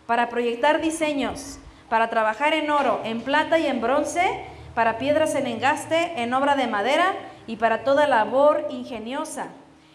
para 0.08 0.28
proyectar 0.28 0.82
diseños, 0.82 1.60
para 1.88 2.10
trabajar 2.10 2.54
en 2.54 2.70
oro, 2.70 3.00
en 3.06 3.22
plata 3.22 3.60
y 3.60 3.68
en 3.68 3.80
bronce, 3.80 4.44
para 4.74 4.98
piedras 4.98 5.36
en 5.36 5.48
engaste, 5.48 6.22
en 6.22 6.34
obra 6.34 6.58
de 6.58 6.68
madera 6.68 7.14
y 7.48 7.58
para 7.58 7.84
toda 7.84 8.08
labor 8.08 8.68
ingeniosa. 8.70 9.48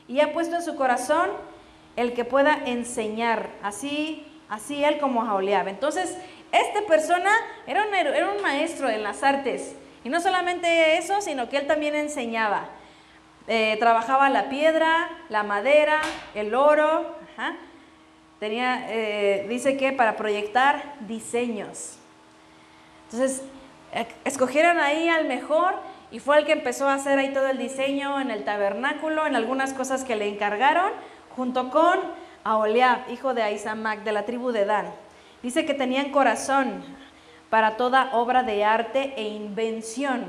Y 0.08 0.20
ha 0.20 0.32
puesto 0.32 0.56
en 0.56 0.62
su 0.62 0.76
corazón 0.76 1.30
el 1.96 2.12
que 2.12 2.24
pueda 2.24 2.54
enseñar, 2.66 3.50
así, 3.62 4.26
así 4.48 4.82
él 4.84 4.98
como 4.98 5.24
Jaoleab. 5.24 5.68
Entonces, 5.68 6.16
esta 6.52 6.82
persona 6.86 7.30
era 7.66 7.84
un, 7.86 7.94
era 7.94 8.30
un 8.30 8.42
maestro 8.42 8.88
en 8.88 9.02
las 9.02 9.22
artes. 9.22 9.76
Y 10.02 10.08
no 10.08 10.20
solamente 10.20 10.96
eso, 10.96 11.20
sino 11.20 11.48
que 11.48 11.58
él 11.58 11.66
también 11.66 11.94
enseñaba. 11.94 12.68
Eh, 13.46 13.76
trabajaba 13.78 14.30
la 14.30 14.48
piedra, 14.48 15.10
la 15.28 15.42
madera, 15.42 16.00
el 16.34 16.54
oro. 16.54 17.16
Eh, 18.40 19.46
dice 19.48 19.76
que 19.76 19.92
para 19.92 20.16
proyectar 20.16 20.94
diseños. 21.00 21.98
Entonces, 23.04 23.42
eh, 23.92 24.06
escogieron 24.24 24.78
ahí 24.78 25.08
al 25.08 25.26
mejor 25.26 25.74
y 26.10 26.18
fue 26.18 26.38
el 26.38 26.44
que 26.44 26.52
empezó 26.52 26.88
a 26.88 26.94
hacer 26.94 27.18
ahí 27.18 27.32
todo 27.32 27.46
el 27.46 27.58
diseño 27.58 28.20
en 28.20 28.30
el 28.30 28.44
tabernáculo, 28.44 29.26
en 29.26 29.36
algunas 29.36 29.72
cosas 29.72 30.04
que 30.04 30.16
le 30.16 30.28
encargaron, 30.28 30.90
junto 31.36 31.70
con 31.70 31.98
Aoliab, 32.42 33.10
hijo 33.10 33.32
de 33.34 33.42
Aizamac, 33.42 34.02
de 34.02 34.12
la 34.12 34.24
tribu 34.24 34.50
de 34.50 34.64
Dan. 34.64 34.90
Dice 35.42 35.64
que 35.64 35.74
tenían 35.74 36.10
corazón 36.10 36.82
para 37.48 37.76
toda 37.76 38.10
obra 38.12 38.42
de 38.42 38.64
arte 38.64 39.14
e 39.16 39.28
invención. 39.28 40.26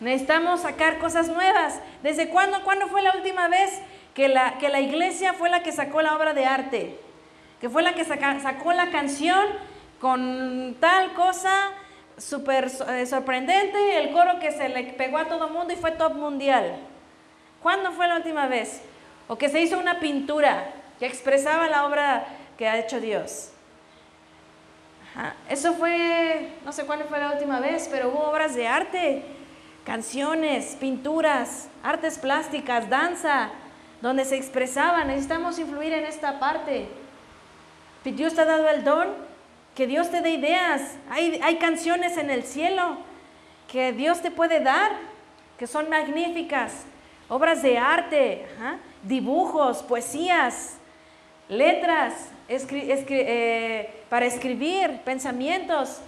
Necesitamos 0.00 0.60
sacar 0.62 0.98
cosas 0.98 1.28
nuevas. 1.28 1.80
¿Desde 2.02 2.28
cuándo? 2.28 2.62
¿Cuándo 2.62 2.88
fue 2.88 3.02
la 3.02 3.14
última 3.14 3.48
vez 3.48 3.70
que 4.14 4.28
la, 4.28 4.58
que 4.58 4.68
la 4.70 4.80
iglesia 4.80 5.34
fue 5.34 5.50
la 5.50 5.62
que 5.62 5.72
sacó 5.72 6.02
la 6.02 6.16
obra 6.16 6.34
de 6.34 6.46
arte? 6.46 6.98
Que 7.60 7.68
fue 7.68 7.82
la 7.82 7.94
que 7.94 8.04
sacó 8.04 8.72
la 8.72 8.90
canción 8.90 9.46
con 10.00 10.76
tal 10.80 11.12
cosa 11.12 11.70
súper 12.20 12.70
eh, 12.88 13.06
sorprendente, 13.06 13.98
el 13.98 14.12
coro 14.12 14.38
que 14.38 14.52
se 14.52 14.68
le 14.68 14.84
pegó 14.92 15.18
a 15.18 15.28
todo 15.28 15.48
mundo 15.48 15.72
y 15.72 15.76
fue 15.76 15.92
top 15.92 16.14
mundial. 16.14 16.76
¿Cuándo 17.62 17.92
fue 17.92 18.06
la 18.06 18.16
última 18.16 18.46
vez? 18.46 18.82
O 19.28 19.36
que 19.36 19.48
se 19.48 19.60
hizo 19.60 19.78
una 19.78 20.00
pintura 20.00 20.72
que 20.98 21.06
expresaba 21.06 21.68
la 21.68 21.86
obra 21.86 22.26
que 22.56 22.68
ha 22.68 22.78
hecho 22.78 23.00
Dios. 23.00 23.52
Eso 25.48 25.74
fue, 25.74 26.52
no 26.64 26.72
sé 26.72 26.86
cuándo 26.86 27.06
fue 27.06 27.18
la 27.18 27.32
última 27.32 27.58
vez, 27.58 27.88
pero 27.90 28.10
hubo 28.10 28.30
obras 28.30 28.54
de 28.54 28.68
arte 28.68 29.24
canciones, 29.84 30.76
pinturas, 30.78 31.68
artes 31.82 32.18
plásticas, 32.18 32.88
danza, 32.88 33.50
donde 34.00 34.24
se 34.24 34.36
expresaba. 34.36 35.04
Necesitamos 35.04 35.58
influir 35.58 35.92
en 35.92 36.04
esta 36.04 36.38
parte. 36.38 36.88
Dios 38.04 38.34
te 38.34 38.42
ha 38.42 38.44
dado 38.44 38.68
el 38.68 38.84
don, 38.84 39.08
que 39.80 39.86
Dios 39.86 40.10
te 40.10 40.20
dé 40.20 40.32
ideas. 40.32 40.82
Hay, 41.08 41.40
hay 41.42 41.56
canciones 41.56 42.18
en 42.18 42.28
el 42.28 42.44
cielo 42.44 42.98
que 43.66 43.94
Dios 43.94 44.20
te 44.20 44.30
puede 44.30 44.60
dar, 44.60 44.92
que 45.58 45.66
son 45.66 45.88
magníficas. 45.88 46.84
Obras 47.30 47.62
de 47.62 47.78
arte, 47.78 48.44
dibujos, 49.02 49.82
poesías, 49.82 50.76
letras 51.48 52.28
eh, 52.46 54.04
para 54.10 54.26
escribir, 54.26 55.00
pensamientos. 55.02 56.02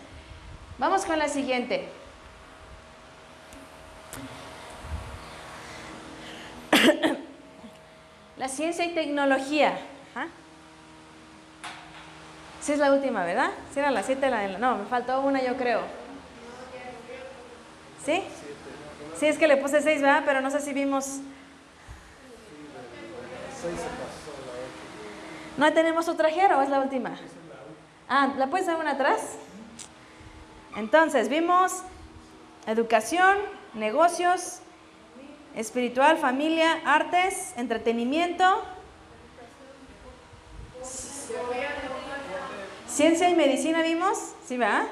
Vamos 0.77 1.07
con 1.07 1.19
la 1.19 1.31
siguiente. 1.31 1.89
la 8.37 8.49
ciencia 8.49 8.85
y 8.85 8.91
tecnología. 8.91 9.79
Sí 12.63 12.73
es 12.73 12.79
la 12.79 12.93
última, 12.93 13.25
¿verdad? 13.25 13.51
Sí 13.75 13.81
era 13.81 13.91
la 13.91 14.05
7 14.05 14.31
la, 14.31 14.47
No, 14.59 14.77
me 14.77 14.85
faltó 14.87 15.21
una 15.21 15.43
yo 15.43 15.57
creo. 15.57 15.81
¿Sí? 18.05 18.23
Sí, 19.19 19.27
es 19.27 19.37
que 19.37 19.49
le 19.49 19.57
puse 19.57 19.83
6, 19.83 20.01
¿verdad? 20.01 20.23
Pero 20.25 20.41
no 20.41 20.51
sé 20.51 20.61
si 20.61 20.73
vimos... 20.73 21.19
¿No 25.57 25.73
tenemos 25.73 26.09
otra 26.09 26.31
jera 26.31 26.57
o 26.57 26.63
es 26.63 26.69
la 26.69 26.81
última? 26.81 27.11
Ah, 28.09 28.33
¿la 28.39 28.47
puedes 28.47 28.67
dar 28.67 28.77
una 28.77 28.93
atrás? 28.93 29.37
Entonces, 30.77 31.29
vimos 31.29 31.83
educación, 32.67 33.39
negocios, 33.75 34.61
espiritual, 35.57 36.17
familia, 36.17 36.81
artes, 36.85 37.55
entretenimiento, 37.57 38.63
ciencia 42.93 43.29
y 43.31 43.35
medicina 43.35 43.83
vimos, 43.83 44.35
¿sí 44.47 44.57
va? 44.59 44.85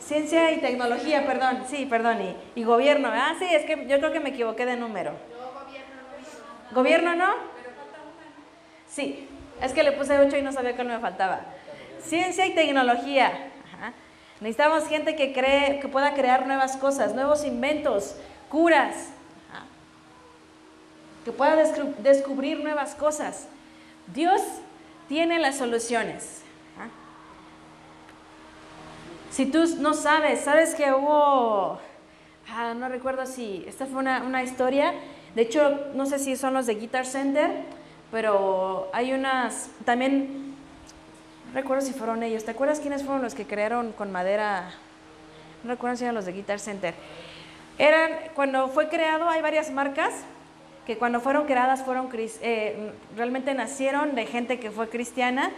Ciencia 0.00 0.52
y 0.52 0.60
tecnología, 0.60 1.26
perdón, 1.26 1.64
sí, 1.68 1.86
perdón, 1.86 2.18
y, 2.54 2.62
gobierno, 2.62 3.08
ah, 3.10 3.34
sí, 3.38 3.46
es 3.50 3.64
que 3.64 3.86
yo 3.88 3.98
creo 3.98 4.12
que 4.12 4.20
me 4.20 4.28
equivoqué 4.28 4.66
de 4.66 4.76
número. 4.76 5.12
¿Gobierno 6.72 7.16
no? 7.16 7.34
Sí, 8.88 9.28
es 9.60 9.72
que 9.72 9.82
le 9.82 9.92
puse 9.92 10.18
8 10.18 10.36
y 10.36 10.42
no 10.42 10.52
sabía 10.52 10.74
cuál 10.76 10.88
me 10.88 10.98
faltaba. 10.98 11.40
Ciencia 12.04 12.46
y 12.46 12.54
tecnología. 12.54 13.50
Necesitamos 14.40 14.86
gente 14.86 15.16
que 15.16 15.32
cree, 15.32 15.80
que 15.80 15.88
pueda 15.88 16.12
crear 16.12 16.46
nuevas 16.46 16.76
cosas, 16.76 17.14
nuevos 17.14 17.44
inventos, 17.44 18.16
curas, 18.50 19.08
que 21.24 21.32
pueda 21.32 21.56
descubrir 21.98 22.60
nuevas 22.60 22.94
cosas. 22.94 23.48
Dios 24.14 24.40
tiene 25.08 25.38
las 25.38 25.56
soluciones. 25.56 26.42
Si 29.30 29.46
tú 29.46 29.64
no 29.80 29.92
sabes, 29.92 30.40
sabes 30.40 30.74
que 30.74 30.90
hubo, 30.92 31.78
ah, 32.48 32.74
no 32.74 32.88
recuerdo 32.88 33.26
si, 33.26 33.64
esta 33.68 33.84
fue 33.84 33.98
una, 33.98 34.22
una 34.22 34.42
historia, 34.42 34.94
de 35.34 35.42
hecho, 35.42 35.88
no 35.92 36.06
sé 36.06 36.18
si 36.18 36.36
son 36.36 36.54
los 36.54 36.64
de 36.64 36.76
Guitar 36.76 37.04
Center, 37.04 37.50
pero 38.10 38.88
hay 38.94 39.12
unas, 39.12 39.68
también, 39.84 40.54
no 41.48 41.52
recuerdo 41.52 41.84
si 41.84 41.92
fueron 41.92 42.22
ellos, 42.22 42.44
¿te 42.44 42.52
acuerdas 42.52 42.80
quiénes 42.80 43.02
fueron 43.02 43.22
los 43.22 43.34
que 43.34 43.46
crearon 43.46 43.92
con 43.92 44.10
madera? 44.10 44.70
No 45.64 45.70
recuerdo 45.70 45.96
si 45.96 46.04
eran 46.04 46.14
los 46.14 46.24
de 46.24 46.32
Guitar 46.32 46.58
Center. 46.58 46.94
Eran, 47.76 48.12
cuando 48.34 48.68
fue 48.68 48.88
creado, 48.88 49.28
hay 49.28 49.42
varias 49.42 49.70
marcas 49.70 50.14
que 50.86 50.96
cuando 50.96 51.20
fueron 51.20 51.46
creadas 51.46 51.82
fueron, 51.82 52.08
eh, 52.14 52.92
realmente 53.16 53.52
nacieron 53.54 54.14
de 54.14 54.26
gente 54.26 54.60
que 54.60 54.70
fue 54.70 54.88
cristiana. 54.88 55.50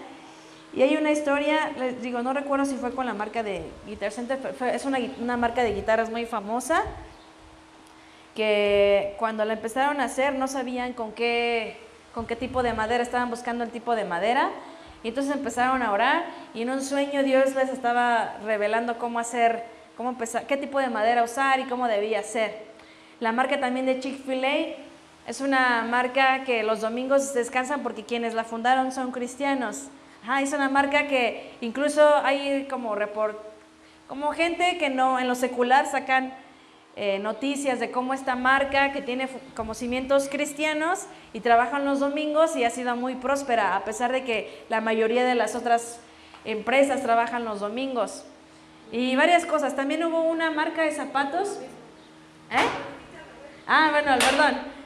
Y 0.74 0.82
hay 0.82 0.96
una 0.96 1.10
historia, 1.10 1.72
les 1.78 2.02
digo, 2.02 2.22
no 2.22 2.32
recuerdo 2.32 2.64
si 2.64 2.76
fue 2.76 2.94
con 2.94 3.06
la 3.06 3.14
marca 3.14 3.42
de 3.42 3.62
Guitar 3.86 4.12
Center, 4.12 4.54
es 4.72 4.84
una, 4.84 4.98
una 5.20 5.36
marca 5.36 5.62
de 5.62 5.74
guitarras 5.74 6.10
muy 6.10 6.26
famosa, 6.26 6.82
que 8.34 9.14
cuando 9.18 9.44
la 9.44 9.54
empezaron 9.54 10.00
a 10.00 10.04
hacer 10.04 10.34
no 10.34 10.46
sabían 10.46 10.92
con 10.92 11.12
qué 11.12 11.76
con 12.18 12.26
qué 12.26 12.34
tipo 12.34 12.64
de 12.64 12.72
madera, 12.72 13.02
estaban 13.02 13.30
buscando 13.30 13.62
el 13.62 13.70
tipo 13.70 13.94
de 13.94 14.04
madera. 14.04 14.50
Y 15.04 15.08
entonces 15.08 15.32
empezaron 15.32 15.82
a 15.82 15.92
orar 15.92 16.24
y 16.52 16.62
en 16.62 16.70
un 16.70 16.82
sueño 16.82 17.22
Dios 17.22 17.54
les 17.54 17.68
estaba 17.68 18.38
revelando 18.44 18.98
cómo 18.98 19.20
hacer, 19.20 19.62
cómo 19.96 20.08
empezar, 20.08 20.48
qué 20.48 20.56
tipo 20.56 20.80
de 20.80 20.88
madera 20.88 21.22
usar 21.22 21.60
y 21.60 21.64
cómo 21.64 21.86
debía 21.86 22.24
ser. 22.24 22.66
La 23.20 23.30
marca 23.30 23.60
también 23.60 23.86
de 23.86 24.00
Chick-fil-A 24.00 24.87
es 25.28 25.42
una 25.42 25.82
marca 25.82 26.42
que 26.44 26.62
los 26.62 26.80
domingos 26.80 27.34
descansan 27.34 27.82
porque 27.82 28.02
quienes 28.02 28.32
la 28.32 28.44
fundaron 28.44 28.92
son 28.92 29.12
cristianos. 29.12 29.88
es 30.40 30.52
una 30.54 30.70
marca 30.70 31.06
que 31.06 31.52
incluso 31.60 32.02
hay 32.24 32.66
como 32.70 32.94
report, 32.94 33.38
como 34.06 34.32
gente 34.32 34.78
que 34.78 34.88
no 34.88 35.18
en 35.18 35.28
lo 35.28 35.34
secular 35.34 35.84
sacan 35.86 36.32
eh, 36.96 37.18
noticias 37.18 37.78
de 37.78 37.90
cómo 37.90 38.14
esta 38.14 38.36
marca 38.36 38.90
que 38.92 39.02
tiene 39.02 39.28
como 39.54 39.74
cimientos 39.74 40.30
cristianos 40.30 41.04
y 41.34 41.40
trabajan 41.40 41.84
los 41.84 42.00
domingos 42.00 42.56
y 42.56 42.64
ha 42.64 42.70
sido 42.70 42.96
muy 42.96 43.14
próspera, 43.14 43.76
a 43.76 43.84
pesar 43.84 44.12
de 44.12 44.24
que 44.24 44.64
la 44.70 44.80
mayoría 44.80 45.26
de 45.26 45.34
las 45.34 45.54
otras 45.54 46.00
empresas 46.46 47.02
trabajan 47.02 47.44
los 47.44 47.60
domingos. 47.60 48.24
Y 48.92 49.14
varias 49.14 49.44
cosas. 49.44 49.76
También 49.76 50.02
hubo 50.04 50.22
una 50.22 50.50
marca 50.50 50.80
de 50.84 50.92
zapatos. 50.92 51.58
¿Eh? 52.50 52.66
Ah, 53.66 53.88
bueno, 53.92 54.16
perdón. 54.18 54.77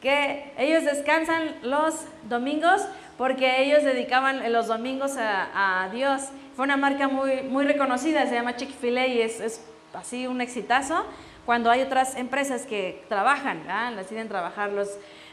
Que 0.00 0.52
ellos 0.58 0.84
descansan 0.84 1.56
los 1.62 1.94
domingos 2.28 2.82
porque 3.18 3.62
ellos 3.62 3.82
dedicaban 3.82 4.52
los 4.52 4.66
domingos 4.66 5.16
a, 5.18 5.88
Dios. 5.92 6.22
Fue 6.54 6.64
una 6.64 6.76
marca 6.76 7.08
muy, 7.08 7.64
reconocida, 7.64 8.26
se 8.26 8.34
llama 8.34 8.56
Chick-fil-A 8.56 9.06
y 9.06 9.20
es, 9.20 9.60
así 9.94 10.26
un 10.26 10.40
exitazo 10.40 11.04
cuando 11.46 11.70
hay 11.70 11.80
otras 11.80 12.16
empresas 12.16 12.66
que 12.66 13.04
trabajan, 13.08 13.62
deciden 13.96 14.28
trabajar 14.28 14.72
los, 14.72 14.90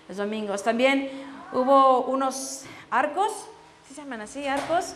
domingos. 0.09 0.63
También 0.63 1.09
hubo 1.53 2.01
unos 2.01 2.65
arcos, 2.91 3.31
¿sí 3.87 3.95
se 3.95 4.01
llaman 4.01 4.21
así? 4.21 4.45
Arcos, 4.45 4.95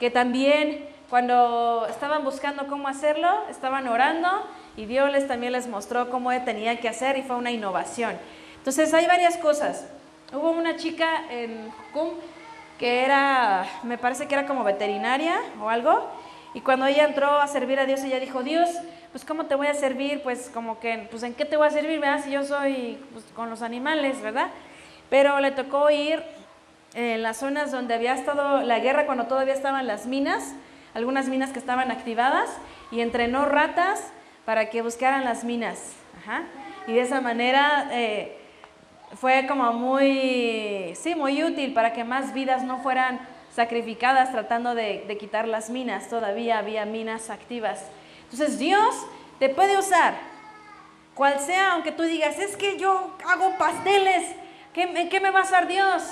que 0.00 0.10
también 0.10 0.88
cuando 1.10 1.86
estaban 1.88 2.24
buscando 2.24 2.66
cómo 2.66 2.88
hacerlo, 2.88 3.28
estaban 3.48 3.86
orando 3.86 4.28
y 4.76 4.86
Dios 4.86 5.12
les, 5.12 5.28
también 5.28 5.52
les 5.52 5.68
mostró 5.68 6.10
cómo 6.10 6.30
tenía 6.42 6.80
que 6.80 6.88
hacer 6.88 7.16
y 7.18 7.22
fue 7.22 7.36
una 7.36 7.50
innovación. 7.50 8.18
Entonces 8.66 8.92
hay 8.94 9.06
varias 9.06 9.36
cosas. 9.36 9.86
Hubo 10.32 10.50
una 10.50 10.74
chica 10.74 11.22
en 11.30 11.70
Jucum 11.70 12.14
que 12.80 13.04
era, 13.04 13.64
me 13.84 13.96
parece 13.96 14.26
que 14.26 14.34
era 14.34 14.44
como 14.44 14.64
veterinaria 14.64 15.36
o 15.62 15.68
algo, 15.68 16.10
y 16.52 16.62
cuando 16.62 16.84
ella 16.86 17.04
entró 17.04 17.30
a 17.38 17.46
servir 17.46 17.78
a 17.78 17.86
Dios, 17.86 18.00
ella 18.02 18.18
dijo, 18.18 18.42
Dios, 18.42 18.68
pues 19.12 19.24
¿cómo 19.24 19.46
te 19.46 19.54
voy 19.54 19.68
a 19.68 19.74
servir? 19.74 20.20
Pues 20.24 20.50
como 20.52 20.80
que, 20.80 21.06
pues 21.12 21.22
¿en 21.22 21.34
qué 21.34 21.44
te 21.44 21.56
voy 21.56 21.68
a 21.68 21.70
servir? 21.70 22.00
¿verdad? 22.00 22.24
Si 22.24 22.32
yo 22.32 22.42
soy 22.42 22.98
pues, 23.12 23.24
con 23.36 23.50
los 23.50 23.62
animales, 23.62 24.20
¿verdad? 24.20 24.48
Pero 25.10 25.38
le 25.38 25.52
tocó 25.52 25.88
ir 25.90 26.20
en 26.94 27.22
las 27.22 27.36
zonas 27.36 27.70
donde 27.70 27.94
había 27.94 28.14
estado 28.14 28.62
la 28.62 28.80
guerra, 28.80 29.06
cuando 29.06 29.26
todavía 29.26 29.54
estaban 29.54 29.86
las 29.86 30.06
minas, 30.06 30.56
algunas 30.92 31.28
minas 31.28 31.50
que 31.50 31.60
estaban 31.60 31.92
activadas, 31.92 32.50
y 32.90 33.00
entrenó 33.00 33.44
ratas 33.44 34.02
para 34.44 34.70
que 34.70 34.82
buscaran 34.82 35.24
las 35.24 35.44
minas. 35.44 35.92
Y 36.88 36.94
de 36.94 37.02
esa 37.02 37.20
manera 37.20 37.90
eh, 37.92 38.35
fue 39.16 39.46
como 39.46 39.72
muy, 39.72 40.94
sí, 40.94 41.14
muy 41.14 41.42
útil 41.42 41.72
para 41.72 41.92
que 41.92 42.04
más 42.04 42.34
vidas 42.34 42.62
no 42.62 42.78
fueran 42.78 43.20
sacrificadas 43.54 44.30
tratando 44.30 44.74
de, 44.74 45.16
quitar 45.18 45.48
las 45.48 45.70
minas. 45.70 46.08
Todavía 46.08 46.58
había 46.58 46.84
minas 46.84 47.30
activas. 47.30 47.86
Entonces 48.24 48.58
Dios 48.58 48.94
te 49.38 49.48
puede 49.48 49.78
usar, 49.78 50.14
cual 51.14 51.40
sea, 51.40 51.72
aunque 51.72 51.92
tú 51.92 52.02
digas, 52.02 52.38
es 52.38 52.56
que 52.56 52.78
yo 52.78 53.16
hago 53.26 53.56
pasteles, 53.56 54.34
¿qué, 54.74 55.08
qué 55.10 55.20
me 55.20 55.30
va 55.30 55.40
a 55.40 55.42
hacer 55.42 55.66
Dios? 55.66 56.02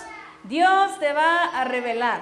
Dios 0.45 0.99
te 0.99 1.13
va 1.13 1.45
a 1.45 1.65
revelar. 1.65 2.21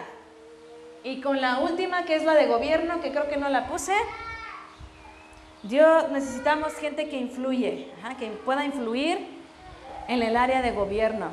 Y 1.05 1.20
con 1.20 1.41
la 1.41 1.59
última, 1.59 2.05
que 2.05 2.14
es 2.14 2.24
la 2.24 2.35
de 2.35 2.47
gobierno, 2.47 3.01
que 3.01 3.11
creo 3.11 3.28
que 3.28 3.37
no 3.37 3.49
la 3.49 3.66
puse, 3.66 3.95
Dios 5.62 6.11
necesitamos 6.11 6.74
gente 6.74 7.09
que 7.09 7.16
influye, 7.16 7.89
que 8.18 8.28
pueda 8.45 8.64
influir 8.64 9.41
en 10.09 10.22
el 10.22 10.36
área 10.36 10.62
de 10.62 10.72
gobierno, 10.72 11.30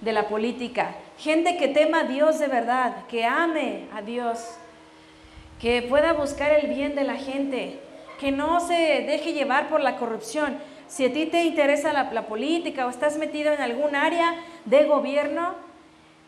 de 0.00 0.12
la 0.12 0.28
política. 0.28 0.94
Gente 1.18 1.56
que 1.56 1.68
tema 1.68 2.00
a 2.00 2.04
Dios 2.04 2.38
de 2.38 2.48
verdad, 2.48 3.06
que 3.06 3.24
ame 3.24 3.86
a 3.94 4.02
Dios 4.02 4.58
que 5.62 5.80
pueda 5.82 6.12
buscar 6.12 6.50
el 6.52 6.66
bien 6.66 6.96
de 6.96 7.04
la 7.04 7.14
gente, 7.14 7.78
que 8.18 8.32
no 8.32 8.58
se 8.58 8.74
deje 8.74 9.32
llevar 9.32 9.68
por 9.68 9.80
la 9.80 9.96
corrupción. 9.96 10.58
Si 10.88 11.04
a 11.04 11.12
ti 11.12 11.26
te 11.26 11.44
interesa 11.44 11.92
la, 11.92 12.26
política 12.26 12.84
o 12.84 12.90
estás 12.90 13.16
metido 13.16 13.52
en 13.52 13.60
algún 13.60 13.94
área 13.94 14.34
de 14.64 14.84
gobierno, 14.84 15.54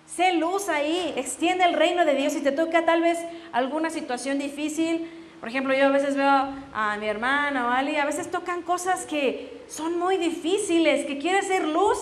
sé 0.06 0.34
luz 0.34 0.68
ahí, 0.68 1.12
extiende 1.16 1.64
el 1.64 1.74
reino 1.74 2.04
de 2.04 2.14
Dios. 2.14 2.32
Si 2.32 2.42
te 2.42 2.52
toca 2.52 2.84
tal 2.84 3.02
vez 3.02 3.18
alguna 3.50 3.90
situación 3.90 4.38
difícil, 4.38 5.10
por 5.44 5.50
ejemplo, 5.50 5.74
yo 5.74 5.88
a 5.88 5.90
veces 5.90 6.16
veo 6.16 6.54
a 6.72 6.96
mi 6.98 7.06
hermana 7.06 7.66
o 7.66 7.68
a 7.68 7.76
Ali, 7.76 7.96
a 7.98 8.06
veces 8.06 8.30
tocan 8.30 8.62
cosas 8.62 9.04
que 9.04 9.62
son 9.68 9.98
muy 9.98 10.16
difíciles, 10.16 11.04
que 11.04 11.18
quiere 11.18 11.42
ser 11.42 11.68
luz, 11.68 11.98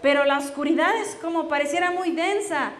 pero 0.00 0.24
la 0.24 0.38
oscuridad 0.38 0.94
es 0.98 1.16
como 1.16 1.48
pareciera 1.48 1.90
muy 1.90 2.12
densa. 2.12 2.70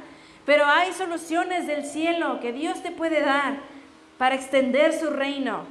Pero 0.47 0.67
hay 0.67 0.93
soluciones 0.93 1.67
del 1.67 1.85
cielo 1.85 2.39
que 2.39 2.53
Dios 2.53 2.81
te 2.81 2.93
puede 2.93 3.23
dar 3.23 3.57
para 4.17 4.37
extender 4.37 4.97
su 4.97 5.11
reino, 5.11 5.65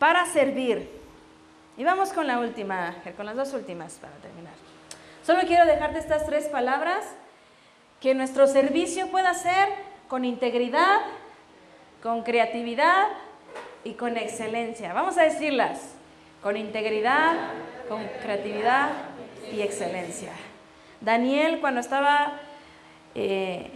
para 0.00 0.26
servir. 0.26 0.90
Y 1.76 1.84
vamos 1.84 2.12
con 2.12 2.26
la 2.26 2.40
última, 2.40 2.96
con 3.16 3.26
las 3.26 3.36
dos 3.36 3.52
últimas 3.52 3.92
para 4.00 4.14
terminar. 4.14 4.54
Solo 5.24 5.42
quiero 5.46 5.66
dejarte 5.66 6.00
estas 6.00 6.26
tres 6.26 6.46
palabras, 6.46 7.04
que 8.00 8.12
nuestro 8.12 8.48
servicio 8.48 9.06
pueda 9.06 9.34
ser 9.34 9.68
con 10.08 10.24
integridad, 10.24 10.98
con 12.02 12.24
creatividad 12.24 13.06
y 13.86 13.92
con 13.92 14.16
excelencia. 14.16 14.92
Vamos 14.92 15.16
a 15.16 15.22
decirlas, 15.22 15.94
con 16.42 16.56
integridad, 16.56 17.34
con 17.88 18.02
creatividad 18.22 18.90
y 19.52 19.60
excelencia. 19.60 20.32
Daniel 21.00 21.60
cuando 21.60 21.80
estaba 21.80 22.40
eh, 23.14 23.70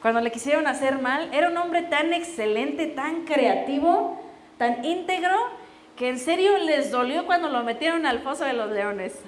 cuando 0.00 0.20
le 0.20 0.30
quisieron 0.30 0.66
hacer 0.66 1.00
mal, 1.00 1.28
era 1.32 1.48
un 1.48 1.56
hombre 1.56 1.82
tan 1.82 2.12
excelente, 2.14 2.86
tan 2.86 3.24
creativo, 3.24 4.20
tan 4.56 4.84
íntegro, 4.84 5.36
que 5.96 6.08
en 6.08 6.18
serio 6.18 6.58
les 6.58 6.90
dolió 6.90 7.26
cuando 7.26 7.48
lo 7.48 7.64
metieron 7.64 8.06
al 8.06 8.20
foso 8.20 8.44
de 8.44 8.52
los 8.52 8.70
leones. 8.70 9.18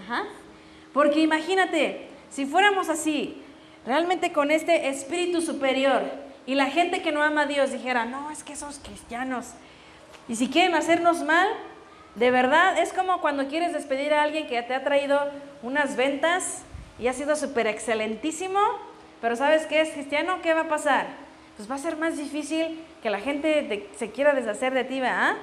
Porque 0.92 1.20
imagínate, 1.20 2.06
si 2.30 2.46
fuéramos 2.46 2.88
así, 2.88 3.42
realmente 3.84 4.32
con 4.32 4.50
este 4.50 4.88
espíritu 4.88 5.40
superior, 5.40 6.27
y 6.48 6.54
la 6.54 6.70
gente 6.70 7.02
que 7.02 7.12
no 7.12 7.22
ama 7.22 7.42
a 7.42 7.46
Dios 7.46 7.72
dijera, 7.72 8.06
no, 8.06 8.30
es 8.30 8.42
que 8.42 8.54
esos 8.54 8.78
cristianos, 8.78 9.48
y 10.28 10.36
si 10.36 10.48
quieren 10.48 10.74
hacernos 10.74 11.22
mal, 11.22 11.46
de 12.14 12.30
verdad 12.30 12.78
es 12.78 12.94
como 12.94 13.20
cuando 13.20 13.48
quieres 13.48 13.74
despedir 13.74 14.14
a 14.14 14.22
alguien 14.22 14.46
que 14.46 14.62
te 14.62 14.74
ha 14.74 14.82
traído 14.82 15.20
unas 15.62 15.94
ventas 15.94 16.62
y 16.98 17.06
ha 17.06 17.12
sido 17.12 17.36
súper 17.36 17.66
excelentísimo, 17.66 18.58
pero 19.20 19.36
¿sabes 19.36 19.66
qué 19.66 19.82
es 19.82 19.90
cristiano? 19.90 20.38
¿Qué 20.42 20.54
va 20.54 20.62
a 20.62 20.68
pasar? 20.68 21.08
Pues 21.58 21.70
va 21.70 21.74
a 21.74 21.78
ser 21.78 21.98
más 21.98 22.16
difícil 22.16 22.82
que 23.02 23.10
la 23.10 23.20
gente 23.20 23.90
se 23.98 24.10
quiera 24.10 24.32
deshacer 24.32 24.72
de 24.72 24.84
ti, 24.84 25.00
¿verdad? 25.00 25.34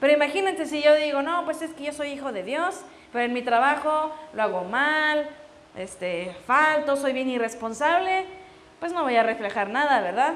Pero 0.00 0.12
imagínate 0.12 0.66
si 0.66 0.82
yo 0.82 0.92
digo, 0.96 1.22
no, 1.22 1.44
pues 1.44 1.62
es 1.62 1.70
que 1.70 1.84
yo 1.84 1.92
soy 1.92 2.08
hijo 2.08 2.32
de 2.32 2.42
Dios, 2.42 2.80
pero 3.12 3.26
en 3.26 3.32
mi 3.32 3.42
trabajo 3.42 4.12
lo 4.34 4.42
hago 4.42 4.64
mal, 4.64 5.28
este, 5.76 6.34
falto, 6.48 6.96
soy 6.96 7.12
bien 7.12 7.30
irresponsable, 7.30 8.26
pues 8.82 8.92
no 8.92 9.04
voy 9.04 9.14
a 9.14 9.22
reflejar 9.22 9.70
nada, 9.70 10.00
¿verdad? 10.00 10.34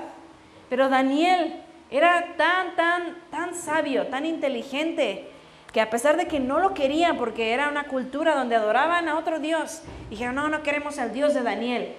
Pero 0.71 0.89
Daniel 0.89 1.65
era 1.91 2.37
tan, 2.37 2.77
tan, 2.77 3.17
tan 3.29 3.57
sabio, 3.57 4.07
tan 4.07 4.25
inteligente, 4.25 5.29
que 5.73 5.81
a 5.81 5.91
pesar 5.91 6.17
de 6.17 6.29
que 6.29 6.39
no 6.39 6.61
lo 6.61 6.73
querían 6.73 7.17
porque 7.17 7.53
era 7.53 7.69
una 7.69 7.89
cultura 7.89 8.37
donde 8.37 8.55
adoraban 8.55 9.09
a 9.09 9.19
otro 9.19 9.41
Dios, 9.41 9.83
dijeron, 10.11 10.37
no, 10.37 10.49
no 10.49 10.63
queremos 10.63 11.01
al 11.01 11.13
Dios 11.13 11.35
de 11.35 11.43
Daniel. 11.43 11.93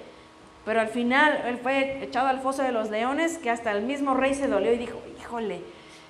Pero 0.63 0.79
al 0.79 0.87
final 0.87 1.43
él 1.47 1.57
fue 1.57 2.01
echado 2.01 2.29
al 2.29 2.39
foso 2.39 2.63
de 2.63 2.71
los 2.71 2.89
leones, 2.89 3.39
que 3.39 3.49
hasta 3.49 3.73
el 3.73 3.81
mismo 3.81 4.13
rey 4.13 4.33
se 4.33 4.47
dolió 4.47 4.71
y 4.71 4.77
dijo, 4.77 5.01
híjole, 5.19 5.59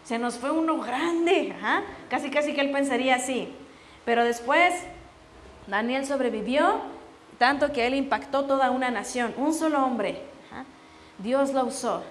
se 0.04 0.20
nos 0.20 0.38
fue 0.38 0.52
uno 0.52 0.78
grande, 0.78 1.56
casi 2.12 2.30
casi 2.30 2.54
que 2.54 2.62
él 2.62 2.70
pensaría 2.70 3.16
así. 3.16 3.52
Pero 4.06 4.24
después 4.24 4.76
Daniel 5.66 6.06
sobrevivió, 6.06 6.96
tanto 7.38 7.72
que 7.72 7.88
él 7.88 7.94
impactó 7.94 8.46
toda 8.46 8.72
una 8.72 8.90
nación, 8.90 9.34
un 9.38 9.54
solo 9.54 9.84
hombre. 9.84 10.22
Dios 11.20 11.54
lo 11.54 11.66
usó. 11.66 12.04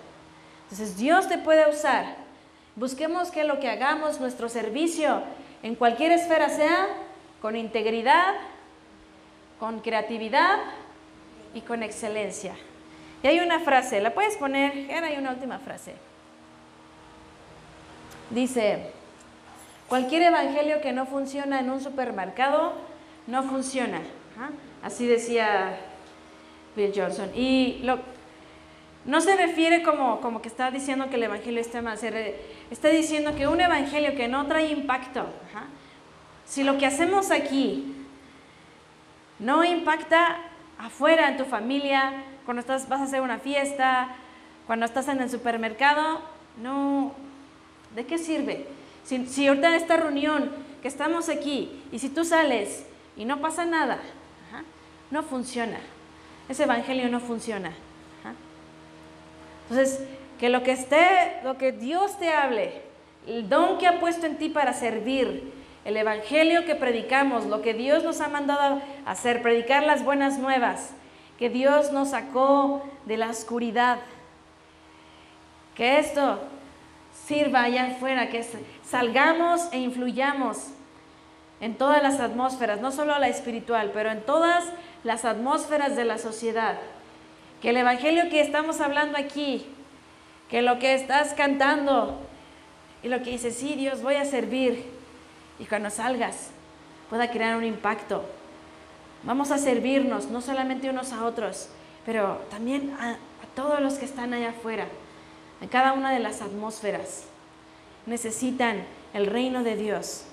Entonces 0.64 0.96
Dios 0.96 1.28
te 1.28 1.38
puede 1.38 1.68
usar. 1.70 2.16
Busquemos 2.74 3.30
que 3.30 3.44
lo 3.44 3.60
que 3.60 3.70
hagamos, 3.70 4.20
nuestro 4.20 4.48
servicio, 4.48 5.22
en 5.62 5.74
cualquier 5.74 6.12
esfera 6.12 6.48
sea 6.48 6.86
con 7.40 7.56
integridad, 7.56 8.34
con 9.58 9.80
creatividad 9.80 10.58
y 11.54 11.60
con 11.60 11.82
excelencia. 11.82 12.54
Y 13.22 13.28
hay 13.28 13.40
una 13.40 13.60
frase, 13.60 14.00
¿la 14.00 14.12
puedes 14.12 14.36
poner? 14.36 14.90
Hay 14.90 15.16
una 15.16 15.30
última 15.30 15.58
frase. 15.58 15.94
Dice, 18.30 18.90
cualquier 19.88 20.22
evangelio 20.22 20.80
que 20.80 20.92
no 20.92 21.06
funciona 21.06 21.60
en 21.60 21.70
un 21.70 21.80
supermercado, 21.80 22.72
no 23.26 23.42
funciona. 23.44 24.00
Así 24.86 25.04
decía 25.04 25.80
Bill 26.76 26.92
Johnson. 26.94 27.28
Y 27.34 27.80
lo, 27.82 27.98
no 29.04 29.20
se 29.20 29.34
refiere 29.34 29.82
como, 29.82 30.40
que 30.40 30.46
está 30.46 30.70
diciendo 30.70 31.10
que 31.10 31.16
el 31.16 31.24
evangelio 31.24 31.60
está 31.60 31.82
mal, 31.82 31.98
está 32.70 32.88
diciendo 32.90 33.34
que 33.34 33.48
un 33.48 33.60
evangelio 33.60 34.14
que 34.14 34.28
no 34.28 34.46
trae 34.46 34.70
impacto, 34.70 35.26
si 36.44 36.62
lo 36.62 36.78
que 36.78 36.86
hacemos 36.86 37.32
aquí 37.32 37.96
no 39.40 39.64
impacta 39.64 40.36
afuera 40.78 41.30
en 41.30 41.36
tu 41.36 41.46
familia, 41.46 42.22
cuando 42.44 42.60
estás, 42.60 42.88
vas 42.88 43.00
a 43.00 43.04
hacer 43.04 43.22
una 43.22 43.40
fiesta, 43.40 44.14
cuando 44.68 44.86
estás 44.86 45.08
en 45.08 45.20
el 45.20 45.28
supermercado, 45.28 46.20
no, 46.62 47.12
¿de 47.96 48.06
qué 48.06 48.18
sirve? 48.18 48.68
Si, 49.02 49.26
si 49.26 49.48
ahorita 49.48 49.74
esta 49.74 49.96
reunión 49.96 50.48
que 50.80 50.86
estamos 50.86 51.28
aquí 51.28 51.82
y 51.90 51.98
si 51.98 52.08
tú 52.08 52.24
sales 52.24 52.86
y 53.16 53.24
no 53.24 53.40
pasa 53.40 53.64
nada, 53.64 53.98
no 55.10 55.22
funciona. 55.22 55.78
Ese 56.48 56.64
evangelio 56.64 57.08
no 57.08 57.20
funciona. 57.20 57.72
Entonces, 59.68 60.00
que 60.38 60.48
lo 60.48 60.62
que 60.62 60.72
esté, 60.72 61.40
lo 61.42 61.58
que 61.58 61.72
Dios 61.72 62.18
te 62.18 62.32
hable, 62.32 62.82
el 63.26 63.48
don 63.48 63.78
que 63.78 63.86
ha 63.86 63.98
puesto 63.98 64.26
en 64.26 64.36
ti 64.36 64.48
para 64.48 64.72
servir, 64.72 65.52
el 65.84 65.96
evangelio 65.96 66.64
que 66.64 66.74
predicamos, 66.74 67.46
lo 67.46 67.62
que 67.62 67.74
Dios 67.74 68.04
nos 68.04 68.20
ha 68.20 68.28
mandado 68.28 68.80
a 69.04 69.10
hacer, 69.10 69.42
predicar 69.42 69.84
las 69.84 70.04
buenas 70.04 70.38
nuevas, 70.38 70.90
que 71.38 71.50
Dios 71.50 71.92
nos 71.92 72.10
sacó 72.10 72.82
de 73.04 73.16
la 73.16 73.30
oscuridad. 73.30 73.98
Que 75.74 75.98
esto 75.98 76.40
sirva 77.26 77.62
allá 77.62 77.86
afuera, 77.86 78.28
que 78.28 78.44
salgamos 78.84 79.68
e 79.72 79.78
influyamos 79.78 80.68
en 81.60 81.76
todas 81.76 82.02
las 82.02 82.20
atmósferas, 82.20 82.80
no 82.80 82.92
solo 82.92 83.18
la 83.18 83.28
espiritual, 83.28 83.90
pero 83.92 84.10
en 84.10 84.22
todas 84.22 84.64
las 85.06 85.24
atmósferas 85.24 85.96
de 85.96 86.04
la 86.04 86.18
sociedad. 86.18 86.78
Que 87.62 87.70
el 87.70 87.76
Evangelio 87.78 88.28
que 88.28 88.40
estamos 88.40 88.80
hablando 88.80 89.16
aquí, 89.16 89.64
que 90.50 90.62
lo 90.62 90.78
que 90.78 90.94
estás 90.94 91.32
cantando 91.32 92.20
y 93.02 93.08
lo 93.08 93.22
que 93.22 93.30
dices, 93.30 93.56
sí, 93.56 93.74
Dios, 93.76 94.02
voy 94.02 94.16
a 94.16 94.24
servir, 94.24 94.84
y 95.58 95.64
cuando 95.64 95.90
salgas 95.90 96.50
pueda 97.08 97.30
crear 97.30 97.56
un 97.56 97.64
impacto. 97.64 98.24
Vamos 99.22 99.52
a 99.52 99.58
servirnos, 99.58 100.26
no 100.26 100.40
solamente 100.40 100.90
unos 100.90 101.12
a 101.12 101.24
otros, 101.24 101.68
pero 102.04 102.44
también 102.50 102.94
a, 103.00 103.12
a 103.12 103.46
todos 103.54 103.80
los 103.80 103.94
que 103.94 104.04
están 104.04 104.34
allá 104.34 104.50
afuera, 104.50 104.86
en 105.60 105.68
cada 105.68 105.92
una 105.92 106.10
de 106.10 106.18
las 106.18 106.42
atmósferas. 106.42 107.24
Necesitan 108.06 108.84
el 109.14 109.26
reino 109.26 109.62
de 109.62 109.76
Dios. 109.76 110.24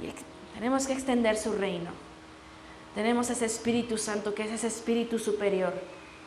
Y 0.00 0.12
tenemos 0.54 0.86
que 0.86 0.92
extender 0.92 1.36
su 1.36 1.52
reino. 1.52 1.90
Tenemos 2.94 3.30
ese 3.30 3.46
Espíritu 3.46 3.96
Santo 3.96 4.34
que 4.34 4.44
es 4.44 4.50
ese 4.50 4.66
Espíritu 4.66 5.18
superior 5.18 5.72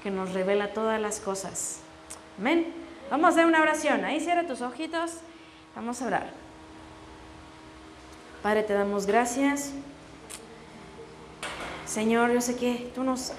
que 0.02 0.10
nos 0.10 0.34
revela 0.34 0.74
todas 0.74 1.00
las 1.00 1.20
cosas. 1.20 1.80
Amén. 2.40 2.74
Vamos 3.10 3.26
a 3.26 3.30
hacer 3.30 3.46
una 3.46 3.62
oración. 3.62 4.04
Ahí 4.04 4.20
cierra 4.20 4.48
tus 4.48 4.62
ojitos. 4.62 5.20
Vamos 5.76 6.02
a 6.02 6.08
orar. 6.08 6.30
Padre, 8.42 8.64
te 8.64 8.74
damos 8.74 9.06
gracias. 9.06 9.72
Señor, 11.86 12.32
yo 12.32 12.42
sé 12.42 12.56
que 12.56 12.92
tú 12.96 13.04
nos, 13.04 13.32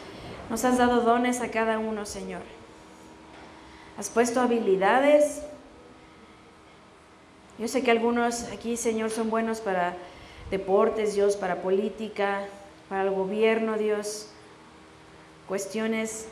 has 0.51 0.79
dado 0.79 1.01
dones 1.03 1.41
a 1.41 1.51
cada 1.51 1.79
uno, 1.79 2.07
Señor. 2.07 2.43
Has 3.99 4.09
puesto 4.09 4.41
habilidades. 4.41 5.43
Yo 7.59 7.69
sé 7.69 7.83
que 7.83 7.91
algunos 7.91 8.45
aquí, 8.53 8.77
Señor, 8.77 9.11
son 9.11 9.31
buenos 9.31 9.61
para 9.61 9.97
deportes, 10.51 11.15
Dios, 11.15 11.37
para 11.37 11.63
política, 11.63 12.43
para 12.89 13.03
el 13.03 13.11
gobierno, 13.11 13.77
Dios, 13.79 14.29
cuestiones 15.49 16.27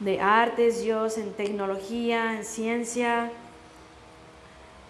de 0.00 0.20
artes, 0.20 0.82
Dios, 0.82 1.18
en 1.18 1.32
tecnología, 1.32 2.34
en 2.36 2.44
ciencia. 2.44 3.30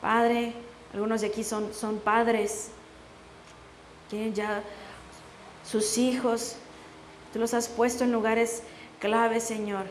Padre, 0.00 0.52
algunos 0.92 1.20
de 1.20 1.28
aquí 1.28 1.44
son, 1.44 1.72
son 1.72 1.98
padres, 1.98 2.70
tienen 4.10 4.34
ya 4.34 4.62
sus 5.64 5.98
hijos, 5.98 6.56
tú 7.32 7.38
los 7.38 7.54
has 7.54 7.68
puesto 7.68 8.04
en 8.04 8.12
lugares 8.12 8.62
claves, 9.00 9.44
Señor. 9.44 9.86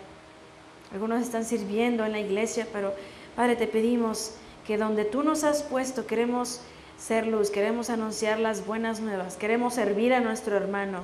Algunos 0.92 1.22
están 1.22 1.46
sirviendo 1.46 2.06
en 2.06 2.12
la 2.12 2.20
iglesia, 2.20 2.68
pero 2.72 2.94
Padre, 3.36 3.56
te 3.56 3.68
pedimos 3.68 4.36
que 4.66 4.78
donde 4.78 5.06
tú 5.06 5.24
nos 5.24 5.44
has 5.44 5.64
puesto, 5.64 6.06
queremos 6.06 6.62
ser 6.98 7.28
luz, 7.28 7.50
queremos 7.50 7.90
anunciar 7.90 8.40
las 8.40 8.66
buenas 8.66 9.00
nuevas, 9.00 9.36
queremos 9.36 9.74
servir 9.74 10.14
a 10.14 10.20
nuestro 10.20 10.56
hermano. 10.56 11.02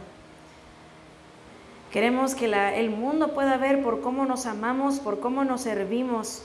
Queremos 1.91 2.35
que 2.35 2.45
el 2.45 2.89
mundo 2.91 3.33
pueda 3.33 3.57
ver 3.57 3.81
por 3.81 4.01
cómo 4.01 4.25
nos 4.25 4.45
amamos, 4.45 4.99
por 4.99 5.19
cómo 5.19 5.43
nos 5.43 5.61
servimos. 5.61 6.43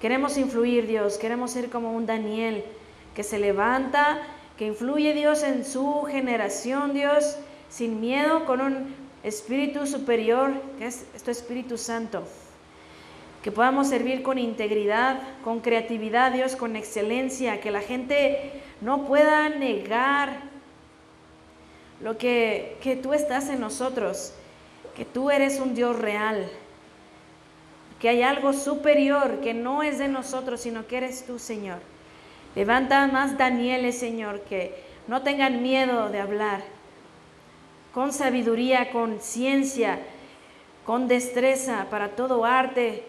Queremos 0.00 0.36
influir, 0.36 0.86
Dios, 0.86 1.16
queremos 1.16 1.50
ser 1.52 1.70
como 1.70 1.92
un 1.92 2.04
Daniel 2.04 2.62
que 3.14 3.22
se 3.22 3.38
levanta, 3.38 4.20
que 4.58 4.66
influye, 4.66 5.14
Dios, 5.14 5.42
en 5.42 5.64
su 5.64 6.02
generación, 6.02 6.92
Dios, 6.92 7.38
sin 7.70 8.00
miedo, 8.00 8.44
con 8.44 8.60
un 8.60 8.94
espíritu 9.22 9.86
superior, 9.86 10.52
que 10.78 10.86
es 10.86 11.06
tu 11.24 11.30
Espíritu 11.30 11.78
Santo 11.78 12.22
que 13.44 13.52
podamos 13.52 13.88
servir 13.88 14.22
con 14.22 14.38
integridad, 14.38 15.20
con 15.44 15.60
creatividad, 15.60 16.32
Dios, 16.32 16.56
con 16.56 16.76
excelencia, 16.76 17.60
que 17.60 17.70
la 17.70 17.82
gente 17.82 18.62
no 18.80 19.04
pueda 19.04 19.50
negar 19.50 20.30
lo 22.00 22.16
que, 22.16 22.78
que 22.82 22.96
tú 22.96 23.12
estás 23.12 23.50
en 23.50 23.60
nosotros, 23.60 24.32
que 24.96 25.04
tú 25.04 25.30
eres 25.30 25.60
un 25.60 25.74
Dios 25.74 25.98
real, 25.98 26.48
que 28.00 28.08
hay 28.08 28.22
algo 28.22 28.54
superior 28.54 29.40
que 29.42 29.52
no 29.52 29.82
es 29.82 29.98
de 29.98 30.08
nosotros, 30.08 30.62
sino 30.62 30.86
que 30.86 30.96
eres 30.96 31.26
tú, 31.26 31.38
Señor. 31.38 31.80
Levanta 32.54 33.06
más 33.08 33.36
Danieles, 33.36 33.98
Señor, 33.98 34.40
que 34.40 34.74
no 35.06 35.20
tengan 35.20 35.60
miedo 35.60 36.08
de 36.08 36.18
hablar, 36.18 36.62
con 37.92 38.10
sabiduría, 38.14 38.90
con 38.90 39.20
ciencia, 39.20 39.98
con 40.86 41.08
destreza 41.08 41.88
para 41.90 42.16
todo 42.16 42.46
arte, 42.46 43.04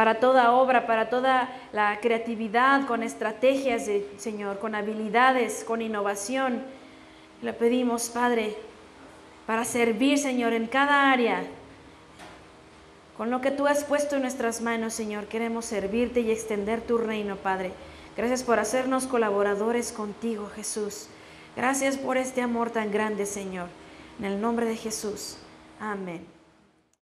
para 0.00 0.18
toda 0.18 0.52
obra, 0.52 0.86
para 0.86 1.10
toda 1.10 1.50
la 1.74 2.00
creatividad, 2.00 2.86
con 2.86 3.02
estrategias, 3.02 3.86
Señor, 4.16 4.58
con 4.58 4.74
habilidades, 4.74 5.62
con 5.62 5.82
innovación. 5.82 6.62
Le 7.42 7.52
pedimos, 7.52 8.08
Padre, 8.08 8.56
para 9.46 9.66
servir, 9.66 10.16
Señor, 10.16 10.54
en 10.54 10.68
cada 10.68 11.12
área. 11.12 11.42
Con 13.18 13.30
lo 13.30 13.42
que 13.42 13.50
tú 13.50 13.66
has 13.66 13.84
puesto 13.84 14.16
en 14.16 14.22
nuestras 14.22 14.62
manos, 14.62 14.94
Señor, 14.94 15.26
queremos 15.26 15.66
servirte 15.66 16.20
y 16.20 16.30
extender 16.30 16.80
tu 16.80 16.96
reino, 16.96 17.36
Padre. 17.36 17.70
Gracias 18.16 18.42
por 18.42 18.58
hacernos 18.58 19.06
colaboradores 19.06 19.92
contigo, 19.92 20.50
Jesús. 20.56 21.08
Gracias 21.56 21.98
por 21.98 22.16
este 22.16 22.40
amor 22.40 22.70
tan 22.70 22.90
grande, 22.90 23.26
Señor. 23.26 23.68
En 24.18 24.24
el 24.24 24.40
nombre 24.40 24.64
de 24.64 24.76
Jesús. 24.76 25.36
Amén. 25.78 26.39